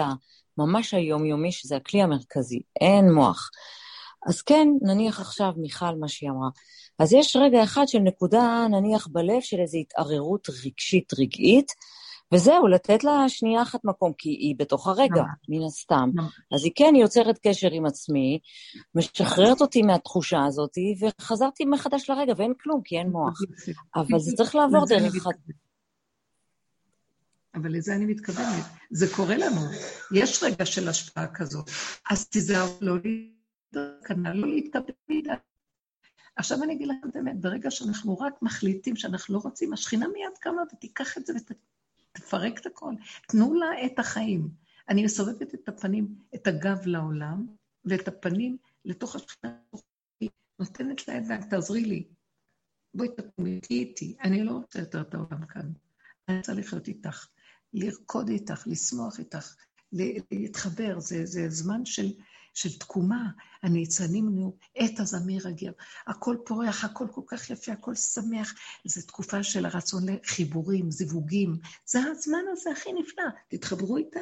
הממש 0.59 0.95
היומיומי, 0.95 1.53
שזה 1.53 1.77
הכלי 1.77 2.03
המרכזי, 2.03 2.61
אין 2.81 3.13
מוח. 3.13 3.51
אז 4.27 4.43
כן, 4.43 4.69
נניח 4.83 5.21
עכשיו 5.21 5.53
מיכל, 5.57 5.95
מה 6.01 6.09
שהיא 6.09 6.31
אמרה. 6.31 6.49
אז 6.99 7.13
יש 7.13 7.37
רגע 7.37 7.65
אחד 7.65 7.89
של 7.89 7.99
נקודה, 7.99 8.67
נניח 8.71 9.07
בלב, 9.07 9.41
של 9.41 9.61
איזו 9.61 9.79
התערערות 9.79 10.49
רגשית 10.65 11.13
רגעית, 11.19 11.73
וזהו, 12.35 12.67
לתת 12.67 13.05
לה 13.05 13.29
שנייה 13.29 13.63
אחת 13.63 13.85
מקום, 13.85 14.13
כי 14.19 14.29
היא 14.29 14.55
בתוך 14.59 14.87
הרגע. 14.87 15.23
מן 15.49 15.67
הסתם. 15.67 16.11
אז 16.55 16.65
היא 16.65 16.73
כן 16.75 16.95
יוצרת 16.97 17.39
קשר 17.47 17.69
עם 17.73 17.87
עצמי, 17.87 18.39
משחררת 18.95 19.61
אותי 19.61 19.83
מהתחושה 19.83 20.45
הזאת, 20.45 20.79
וחזרתי 21.01 21.65
מחדש 21.65 22.11
לרגע, 22.11 22.33
ואין 22.37 22.53
כלום, 22.63 22.81
כי 22.85 22.99
אין 22.99 23.09
מוח. 23.09 23.41
אבל 23.97 24.19
זה 24.19 24.37
צריך 24.37 24.55
לעבור 24.55 24.87
דרך... 24.87 25.27
אבל 27.55 27.73
לזה 27.77 27.95
אני 27.95 28.07
מתכוונת. 28.07 28.65
זה 28.91 29.15
קורה 29.17 29.37
לנו. 29.37 29.61
יש 30.15 30.43
רגע 30.43 30.67
של 30.67 30.89
השפעה 30.89 31.27
כזאת. 31.27 31.71
אז 32.11 32.29
תיזהרו 32.29 32.79
לא 32.81 32.95
להתקנה, 33.73 34.35
לא 34.35 34.49
להתקבל 34.49 34.93
מדי. 35.09 35.31
עכשיו 36.37 36.63
אני 36.63 36.73
אגיד 36.73 36.89
לכם 36.89 37.09
את 37.09 37.17
האמת, 37.17 37.41
ברגע 37.41 37.71
שאנחנו 37.71 38.19
רק 38.19 38.43
מחליטים 38.43 38.97
שאנחנו 38.97 39.35
לא 39.35 39.41
רוצים, 39.45 39.73
השכינה 39.73 40.09
מיד 40.09 40.39
קמה 40.41 40.63
ותיקח 40.73 41.19
את 41.19 41.27
זה 41.27 41.33
ותפרק 42.13 42.61
את 42.61 42.67
הכל. 42.67 42.95
תנו 43.29 43.55
לה 43.55 43.87
את 43.87 43.99
החיים. 43.99 44.49
אני 44.89 45.05
מסובבת 45.05 45.55
את 45.55 45.69
הפנים, 45.69 46.15
את 46.35 46.47
הגב 46.47 46.87
לעולם, 46.87 47.47
ואת 47.85 48.09
הפנים 48.09 48.57
לתוך 48.85 49.17
השכינה, 49.17 49.55
נותנת 50.59 51.09
לה 51.09 51.19
את 51.19 51.25
זה, 51.25 51.37
תעזרי 51.51 51.85
לי. 51.85 52.05
בואי 52.95 53.09
תקומי, 53.09 53.61
תהיי 53.61 53.79
איתי. 53.79 54.17
אני 54.23 54.45
לא 54.45 54.53
רוצה 54.53 54.79
יותר 54.79 55.01
את 55.01 55.15
העולם 55.15 55.47
כאן. 55.47 55.73
אני 56.29 56.39
רוצה 56.39 56.53
לחיות 56.53 56.89
איתך, 56.89 57.29
לרקוד 57.73 58.29
איתך, 58.29 58.67
לשמוח 58.67 59.19
איתך, 59.19 59.55
להתחבר. 59.93 61.01
זה, 61.01 61.27
זה 61.27 61.49
זמן 61.49 61.85
של, 61.85 62.13
של 62.55 62.79
תקומה. 62.79 63.31
הניצנים 63.63 64.29
נו, 64.29 64.57
עת 64.75 65.01
הזמיר 65.01 65.49
הגר. 65.49 65.73
הכל 66.07 66.37
פורח, 66.47 66.85
הכל 66.85 67.07
כל 67.15 67.23
כך 67.27 67.51
יפה, 67.51 67.73
הכל 67.73 67.95
שמח. 67.95 68.55
זו 68.85 69.07
תקופה 69.07 69.43
של 69.43 69.67
הרצון 69.67 70.03
לחיבורים, 70.09 70.91
זיווגים. 70.91 71.59
זה 71.87 71.99
הזמן 72.11 72.45
הזה 72.53 72.71
הכי 72.71 72.93
נפלא, 72.93 73.25
תתחברו 73.49 73.97
איתה. 73.97 74.21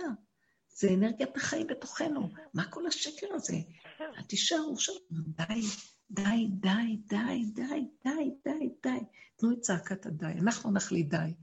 זה 0.79 0.89
אנרגיית 0.95 1.37
החיים 1.37 1.67
בתוכנו. 1.67 2.29
מה 2.55 2.65
כל 2.65 2.87
השקר 2.87 3.27
הזה? 3.35 3.57
אל 4.01 4.23
תישארו 4.23 4.79
שם. 4.79 4.93
די, 5.11 5.61
די, 6.11 6.47
די, 6.51 6.97
די, 7.07 7.45
די, 7.55 7.85
די, 8.05 8.31
די, 8.45 8.69
די. 8.83 8.99
תנו 9.37 9.53
את 9.53 9.61
צעקת 9.61 10.07
הדי. 10.07 10.27
אנחנו 10.27 10.73
נחליט 10.73 11.09
די. 11.09 11.35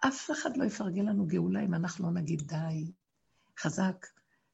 אף 0.00 0.30
אחד 0.30 0.56
לא 0.56 0.64
יפרגן 0.64 1.06
לנו 1.06 1.26
גאולה 1.26 1.64
אם 1.64 1.74
אנחנו 1.74 2.04
לא 2.04 2.20
נגיד 2.20 2.42
די. 2.42 2.92
חזק. 3.58 4.06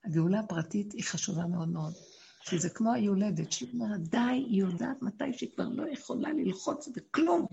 הגאולה 0.05 0.41
הפרטית 0.41 0.93
היא 0.93 1.05
חשובה 1.05 1.47
מאוד 1.47 1.69
מאוד. 1.69 1.95
כי 2.41 2.59
זה 2.59 2.71
כמו 2.71 2.93
היולדת, 2.93 3.53
שהיא 3.53 3.69
אומרת, 3.73 4.01
די, 4.01 4.19
היא 4.19 4.61
יודעת 4.61 5.03
מתי 5.03 5.33
שהיא 5.33 5.51
כבר 5.55 5.69
לא 5.69 5.89
יכולה 5.89 6.33
ללחוץ 6.33 6.89
וכלום. 6.97 7.47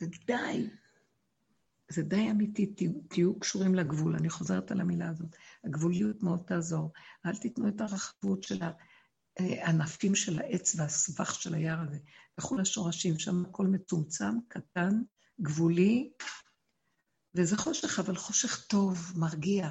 זה 0.00 0.06
די. 0.26 0.68
זה 1.88 2.02
די 2.02 2.30
אמיתי, 2.30 2.74
תהיו, 3.08 3.38
קשורים 3.38 3.74
לגבול. 3.74 4.16
אני 4.16 4.30
חוזרת 4.30 4.70
על 4.70 4.80
המילה 4.80 5.08
הזאת. 5.08 5.36
הגבוליות 5.64 6.22
מאוד 6.22 6.42
תעזור. 6.46 6.92
אל 7.26 7.36
תיתנו 7.36 7.68
את 7.68 7.80
הרחבות 7.80 8.42
של 8.42 8.62
הענפים 9.38 10.14
של 10.14 10.38
העץ 10.38 10.74
והסבך 10.78 11.34
של 11.34 11.54
היער 11.54 11.80
הזה. 11.80 11.98
לכו 12.38 12.56
לשורשים, 12.56 13.18
שם 13.18 13.44
הכל 13.44 13.66
מצומצם, 13.66 14.34
קטן, 14.48 15.02
גבולי, 15.40 16.10
וזה 17.34 17.56
חושך, 17.56 17.98
אבל 17.98 18.16
חושך 18.16 18.66
טוב, 18.66 19.12
מרגיע. 19.16 19.70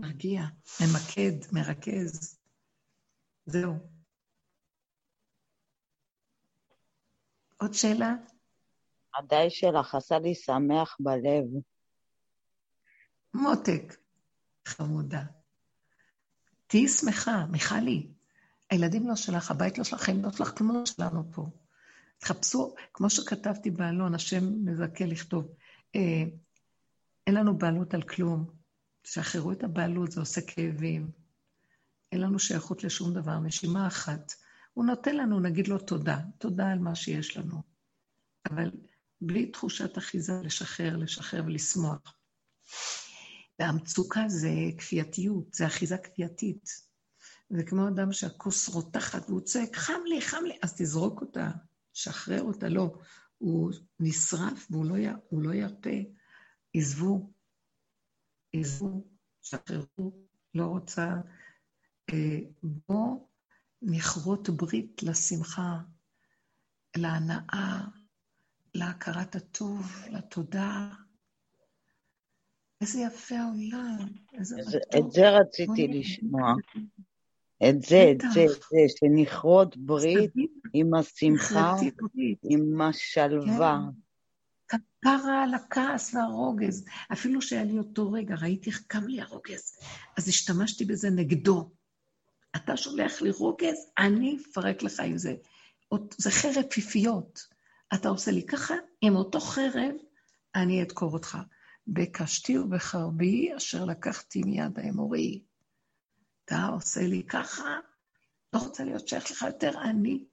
מרגיע, 0.00 0.42
ממקד, 0.80 1.52
מרכז. 1.52 2.38
זהו. 3.46 3.74
עוד 7.56 7.74
שאלה? 7.74 8.14
הדי 9.18 9.50
שלך 9.50 9.94
עשה 9.94 10.18
לי 10.18 10.34
שמח 10.34 10.96
בלב. 11.00 11.44
מותק. 13.34 13.96
חמודה. 14.66 15.22
תהיי 16.66 16.88
שמחה, 16.88 17.46
מיכלי. 17.50 18.08
הילדים 18.70 19.08
לא 19.08 19.16
שלך, 19.16 19.50
הבית 19.50 19.78
לא 19.78 19.84
שלך, 19.84 20.08
הם 20.08 20.24
לא 20.24 20.32
שלך, 20.32 20.58
כלום 20.58 20.74
לא 20.74 20.86
שלנו 20.86 21.32
פה. 21.32 21.46
תחפשו, 22.18 22.74
כמו 22.92 23.10
שכתבתי 23.10 23.70
באלון, 23.70 24.14
השם 24.14 24.64
מזכה 24.64 25.04
לכתוב, 25.04 25.54
אה, 25.96 26.22
אין 27.26 27.34
לנו 27.34 27.58
בעלות 27.58 27.94
על 27.94 28.02
כלום. 28.02 28.55
שחררו 29.06 29.52
את 29.52 29.64
הבעלות, 29.64 30.12
זה 30.12 30.20
עושה 30.20 30.40
כאבים. 30.40 31.10
אין 32.12 32.20
לנו 32.20 32.38
שייכות 32.38 32.84
לשום 32.84 33.14
דבר, 33.14 33.38
נשימה 33.38 33.86
אחת. 33.86 34.32
הוא 34.72 34.84
נותן 34.84 35.16
לנו, 35.16 35.40
נגיד 35.40 35.68
לו 35.68 35.78
תודה, 35.78 36.20
תודה 36.38 36.70
על 36.70 36.78
מה 36.78 36.94
שיש 36.94 37.36
לנו. 37.36 37.62
אבל 38.50 38.70
בלי 39.20 39.46
תחושת 39.46 39.98
אחיזה, 39.98 40.32
לשחרר, 40.42 40.96
לשחרר 40.96 41.42
ולשמוח. 41.46 42.14
והמצוקה 43.58 44.24
זה 44.28 44.50
כפייתיות, 44.78 45.54
זה 45.54 45.66
אחיזה 45.66 45.98
כפייתית. 45.98 46.70
זה 47.50 47.62
כמו 47.62 47.88
אדם 47.88 48.12
שהכוס 48.12 48.68
רותחת 48.68 49.30
והוא 49.30 49.40
צועק, 49.40 49.76
חם 49.76 50.00
לי, 50.06 50.20
חם 50.20 50.44
לי, 50.44 50.58
אז 50.62 50.74
תזרוק 50.76 51.20
אותה, 51.20 51.50
שחרר 51.92 52.42
אותה. 52.42 52.68
לא, 52.68 52.98
הוא 53.38 53.72
נשרף 54.00 54.66
והוא 54.70 54.86
לא, 54.86 54.98
י... 54.98 55.06
לא 55.32 55.54
ירפה. 55.54 55.90
עזבו, 56.74 57.30
עזבו, 58.60 59.04
שחררו, 59.42 60.12
לא 60.54 60.64
רוצה. 60.64 61.14
אה, 62.12 62.38
בואו 62.62 63.28
נכרות 63.82 64.48
ברית 64.48 65.02
לשמחה, 65.02 65.78
להנאה, 66.96 67.84
להכרת 68.74 69.36
הטוב, 69.36 69.92
לתודה. 70.10 70.88
איזה 72.80 73.00
יפה 73.00 73.34
העולם, 73.34 73.96
איזה 74.38 74.56
מתוק. 74.56 74.82
את 74.98 75.12
זה 75.12 75.30
רציתי 75.30 75.88
לשמוע. 75.88 76.54
את 77.68 77.82
זה, 77.82 78.12
את 78.12 78.20
זה, 78.32 78.44
את 78.44 78.50
זה, 78.50 78.78
שנכרות 78.88 79.76
ברית 79.76 80.32
עם 80.72 80.94
השמחה, 80.94 81.74
עם 82.42 82.80
השלווה. 82.80 83.80
כפרה 84.68 85.42
על 85.42 85.54
הכעס 85.54 86.14
והרוגז. 86.14 86.84
אפילו 87.12 87.42
שהיה 87.42 87.64
לי 87.64 87.78
אותו 87.78 88.12
רגע, 88.12 88.34
ראיתי 88.34 88.70
איך 88.70 88.82
קם 88.86 89.06
לי 89.06 89.20
הרוגז, 89.20 89.78
אז 90.16 90.28
השתמשתי 90.28 90.84
בזה 90.84 91.10
נגדו. 91.10 91.70
אתה 92.56 92.76
שולח 92.76 93.22
לי 93.22 93.30
רוגז, 93.30 93.76
אני 93.98 94.38
אפרק 94.50 94.82
לך 94.82 95.00
עם 95.00 95.18
זה. 95.18 95.34
זה 96.18 96.30
חרב 96.30 96.64
פיפיות. 96.70 97.46
אתה 97.94 98.08
עושה 98.08 98.30
לי 98.30 98.46
ככה, 98.46 98.74
עם 99.00 99.16
אותו 99.16 99.40
חרב 99.40 99.94
אני 100.54 100.82
אדקור 100.82 101.12
אותך. 101.12 101.38
בקשתי 101.86 102.58
ובחרבי 102.58 103.56
אשר 103.56 103.84
לקחתי 103.84 104.42
מיד 104.42 104.78
האמורי. 104.78 105.42
אתה 106.44 106.66
עושה 106.66 107.00
לי 107.00 107.22
ככה, 107.28 107.78
לא 108.52 108.58
רוצה 108.58 108.84
להיות 108.84 109.08
שייך 109.08 109.30
לך 109.30 109.42
יותר, 109.42 109.80
אני 109.80 110.24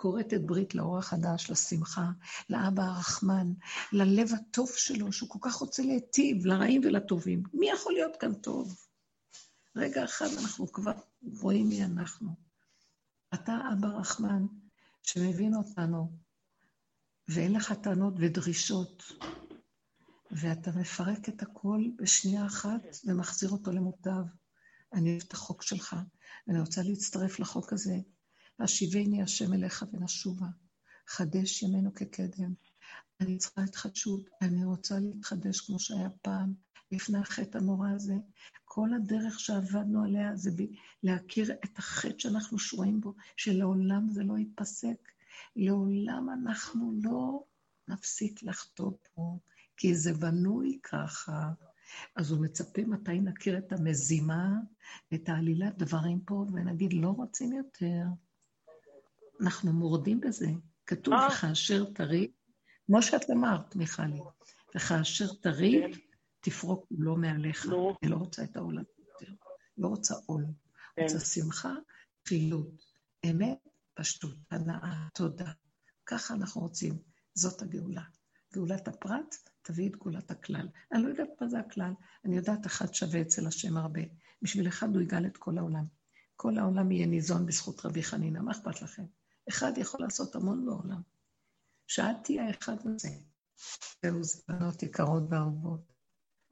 כורתת 0.00 0.40
ברית 0.40 0.74
לאור 0.74 0.98
החדש, 0.98 1.50
לשמחה, 1.50 2.10
לאבא 2.50 2.82
הרחמן, 2.82 3.52
ללב 3.92 4.30
הטוב 4.34 4.70
שלו, 4.76 5.12
שהוא 5.12 5.28
כל 5.28 5.38
כך 5.42 5.54
רוצה 5.54 5.82
להיטיב, 5.82 6.46
לרעים 6.46 6.80
ולטובים. 6.84 7.42
מי 7.54 7.70
יכול 7.70 7.92
להיות 7.92 8.16
כאן 8.16 8.34
טוב? 8.34 8.76
רגע 9.76 10.04
אחד 10.04 10.26
אנחנו 10.42 10.72
כבר 10.72 10.92
רואים 11.40 11.68
מי 11.68 11.84
אנחנו. 11.84 12.30
אתה 13.34 13.58
אבא 13.72 13.88
רחמן, 13.88 14.46
שמבין 15.02 15.54
אותנו, 15.54 16.12
ואין 17.28 17.52
לך 17.52 17.72
טענות 17.72 18.14
ודרישות, 18.18 19.02
ואתה 20.30 20.70
מפרק 20.70 21.28
את 21.28 21.42
הכל 21.42 21.84
בשנייה 21.96 22.46
אחת 22.46 22.80
ומחזיר 23.04 23.50
אותו 23.50 23.72
למוטב. 23.72 24.22
אני 24.92 25.10
אוהב 25.10 25.22
את 25.26 25.32
החוק 25.32 25.62
שלך, 25.62 25.96
ואני 26.46 26.60
רוצה 26.60 26.82
להצטרף 26.82 27.40
לחוק 27.40 27.72
הזה. 27.72 27.96
השיבני 28.62 29.22
השם 29.22 29.52
אליך 29.52 29.84
ונשובה, 29.92 30.46
חדש 31.06 31.62
ימינו 31.62 31.94
כקדם. 31.94 32.54
אני 33.20 33.38
צריכה 33.38 33.62
התחדשות, 33.62 34.28
אני 34.42 34.64
רוצה 34.64 34.98
להתחדש 34.98 35.60
כמו 35.60 35.78
שהיה 35.78 36.10
פעם, 36.22 36.54
לפני 36.92 37.18
החטא 37.18 37.58
הנורא 37.58 37.90
הזה. 37.90 38.14
כל 38.64 38.94
הדרך 38.94 39.40
שעבדנו 39.40 40.04
עליה 40.04 40.36
זה 40.36 40.50
להכיר 41.02 41.52
את 41.52 41.78
החטא 41.78 42.18
שאנחנו 42.18 42.58
שרויים 42.58 43.00
בו, 43.00 43.14
שלעולם 43.36 44.10
זה 44.10 44.22
לא 44.22 44.38
ייפסק. 44.38 45.08
לעולם 45.56 46.30
אנחנו 46.30 46.92
לא 47.02 47.44
נפסיק 47.88 48.42
לחטוא 48.42 48.92
פה, 49.14 49.38
כי 49.76 49.94
זה 49.94 50.14
בנוי 50.14 50.78
ככה. 50.82 51.52
אז 52.16 52.30
הוא 52.30 52.44
מצפה 52.44 52.82
מתי 52.82 53.20
נכיר 53.20 53.58
את 53.58 53.72
המזימה, 53.72 54.60
את 55.14 55.28
העלילת 55.28 55.78
דברים 55.78 56.20
פה, 56.20 56.46
ונגיד, 56.52 56.92
לא 56.92 57.08
רוצים 57.08 57.52
יותר. 57.52 58.04
אנחנו 59.40 59.72
מורדים 59.72 60.20
בזה. 60.20 60.46
כתוב, 60.86 61.14
אה. 61.14 61.28
וכאשר 61.28 61.84
תריב, 61.84 62.30
כמו 62.86 63.02
שאת 63.02 63.30
אמרת, 63.30 63.76
מיכלי, 63.76 64.20
וכאשר 64.76 65.26
תריב, 65.42 65.84
תפרוק 66.40 66.86
כולו 66.88 67.16
מעליך. 67.16 67.66
אני 68.02 68.10
לא 68.10 68.16
רוצה 68.16 68.44
את 68.44 68.56
העולם 68.56 68.82
יותר. 68.98 69.32
לא 69.78 69.88
רוצה 69.88 70.14
עול. 70.26 70.44
כן. 70.96 71.02
רוצה 71.02 71.20
שמחה, 71.20 71.74
חילוט. 72.28 72.82
אמת, 73.30 73.58
פשטות, 73.94 74.36
הנאה, 74.50 75.08
תודה. 75.14 75.52
ככה 76.06 76.34
אנחנו 76.34 76.60
רוצים. 76.60 76.98
זאת 77.34 77.62
הגאולה. 77.62 78.02
גאולת 78.54 78.88
הפרט 78.88 79.34
תביא 79.62 79.88
את 79.88 79.96
גאולת 79.96 80.30
הכלל. 80.30 80.68
אני 80.92 81.02
לא 81.02 81.08
יודעת 81.08 81.28
מה 81.40 81.48
זה 81.48 81.58
הכלל, 81.58 81.92
אני 82.24 82.36
יודעת 82.36 82.66
אחד 82.66 82.94
שווה 82.94 83.20
אצל 83.20 83.46
השם 83.46 83.76
הרבה. 83.76 84.00
בשביל 84.42 84.68
אחד 84.68 84.94
הוא 84.94 85.02
יגאל 85.02 85.26
את 85.26 85.36
כל 85.36 85.58
העולם. 85.58 85.84
כל 86.36 86.58
העולם 86.58 86.90
יהיה 86.90 87.06
ניזון 87.06 87.46
בזכות 87.46 87.86
רבי 87.86 88.02
חנינא, 88.02 88.40
מה 88.40 88.52
אכפת 88.52 88.82
לכם? 88.82 89.04
אחד 89.48 89.72
יכול 89.78 90.00
לעשות 90.00 90.34
המון 90.34 90.66
בעולם. 90.66 91.00
שאת 91.86 92.16
תהיה 92.22 92.46
האחד 92.46 92.76
הזה. 92.84 93.08
זהו, 94.02 94.24
זה 94.24 94.42
בנות 94.48 94.82
יקרות 94.82 95.22
ואהובות. 95.30 95.92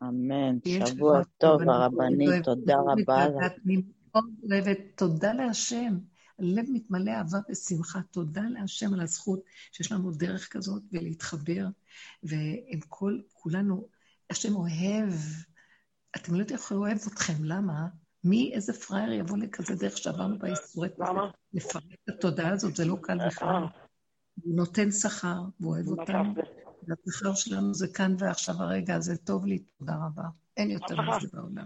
אמן. 0.02 0.58
שבוע 0.86 1.22
טוב, 1.38 1.62
הרבנית, 1.62 2.44
תודה 2.44 2.76
רבה 2.76 3.28
לך. 3.28 3.52
אני 3.64 3.82
מאוד 4.14 4.24
אוהבת, 4.50 4.78
תודה 4.96 5.32
להשם. 5.32 5.98
הלב 6.38 6.64
מתמלא 6.72 7.10
אהבה 7.10 7.38
ושמחה. 7.50 8.00
תודה 8.10 8.42
להשם 8.42 8.94
על 8.94 9.00
הזכות 9.00 9.40
שיש 9.72 9.92
לנו 9.92 10.10
דרך 10.10 10.52
כזאת 10.52 10.82
ולהתחבר, 10.92 11.66
ועם 12.22 12.80
כל, 12.88 13.20
כולנו, 13.32 13.88
השם 14.30 14.56
אוהב. 14.56 15.12
אתם 16.16 16.34
לא 16.34 16.38
יודעים 16.38 16.58
איך 16.58 16.72
הוא 16.72 16.78
אוהב 16.78 16.98
אתכם, 17.12 17.44
למה? 17.44 17.88
מי, 18.24 18.52
איזה 18.54 18.72
פראייר 18.72 19.12
יבוא 19.12 19.38
לכזה 19.38 19.74
דרך 19.74 19.98
שעברנו 19.98 20.38
באיסורי 20.38 20.88
למה? 20.98 21.30
לפרק 21.52 21.82
את 22.04 22.08
התודעה 22.08 22.52
הזאת, 22.52 22.76
זה 22.76 22.84
לא 22.84 22.96
קל 23.02 23.18
בכלל. 23.26 23.48
אה, 23.48 23.68
הוא 24.42 24.56
נותן 24.56 24.90
שכר, 24.90 25.42
והוא 25.60 25.74
אוהב 25.74 25.88
אותנו. 25.88 26.34
והשכר 26.88 27.34
שלנו 27.34 27.74
זה 27.74 27.88
כאן 27.88 28.14
ועכשיו 28.18 28.54
הרגע 28.58 28.94
הזה, 28.94 29.16
טוב 29.16 29.46
לי, 29.46 29.58
תודה 29.58 29.94
רבה. 30.06 30.28
אין 30.56 30.70
יותר. 30.70 31.00
מזה 31.00 31.28
בעולם. 31.32 31.64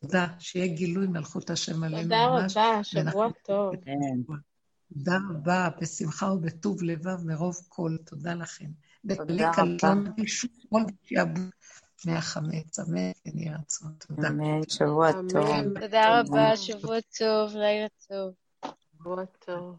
תודה, 0.00 0.26
שיהיה 0.38 0.74
גילוי 0.74 1.06
מלכות 1.06 1.50
השם 1.50 1.84
עלינו 1.84 2.02
תודה. 2.02 2.26
רבה, 2.26 2.84
שבוע 2.84 3.28
טוב. 3.44 3.76
כן. 3.76 4.34
תודה 4.94 5.18
רבה, 5.30 5.68
בשמחה 5.80 6.32
ובטוב 6.32 6.82
לבב 6.82 7.24
מרוב 7.24 7.56
כל, 7.68 7.96
תודה 8.06 8.34
לכם. 8.34 8.70
בקלי 9.04 9.44
רבה. 9.44 11.40
מהחמץ, 12.06 12.78
אמן 12.78 13.12
כן 13.24 13.38
יהי 13.38 13.54
רצון. 13.54 13.92
תודה. 14.06 14.28
אמן, 14.28 14.60
שבוע 14.68 15.12
טוב. 15.12 15.78
תודה 15.80 16.20
רבה, 16.20 16.56
שבוע 16.56 16.96
טוב, 17.18 17.56
לילה 17.56 17.86
טוב. 18.08 18.34
שבוע 18.98 19.24
טוב. 19.24 19.76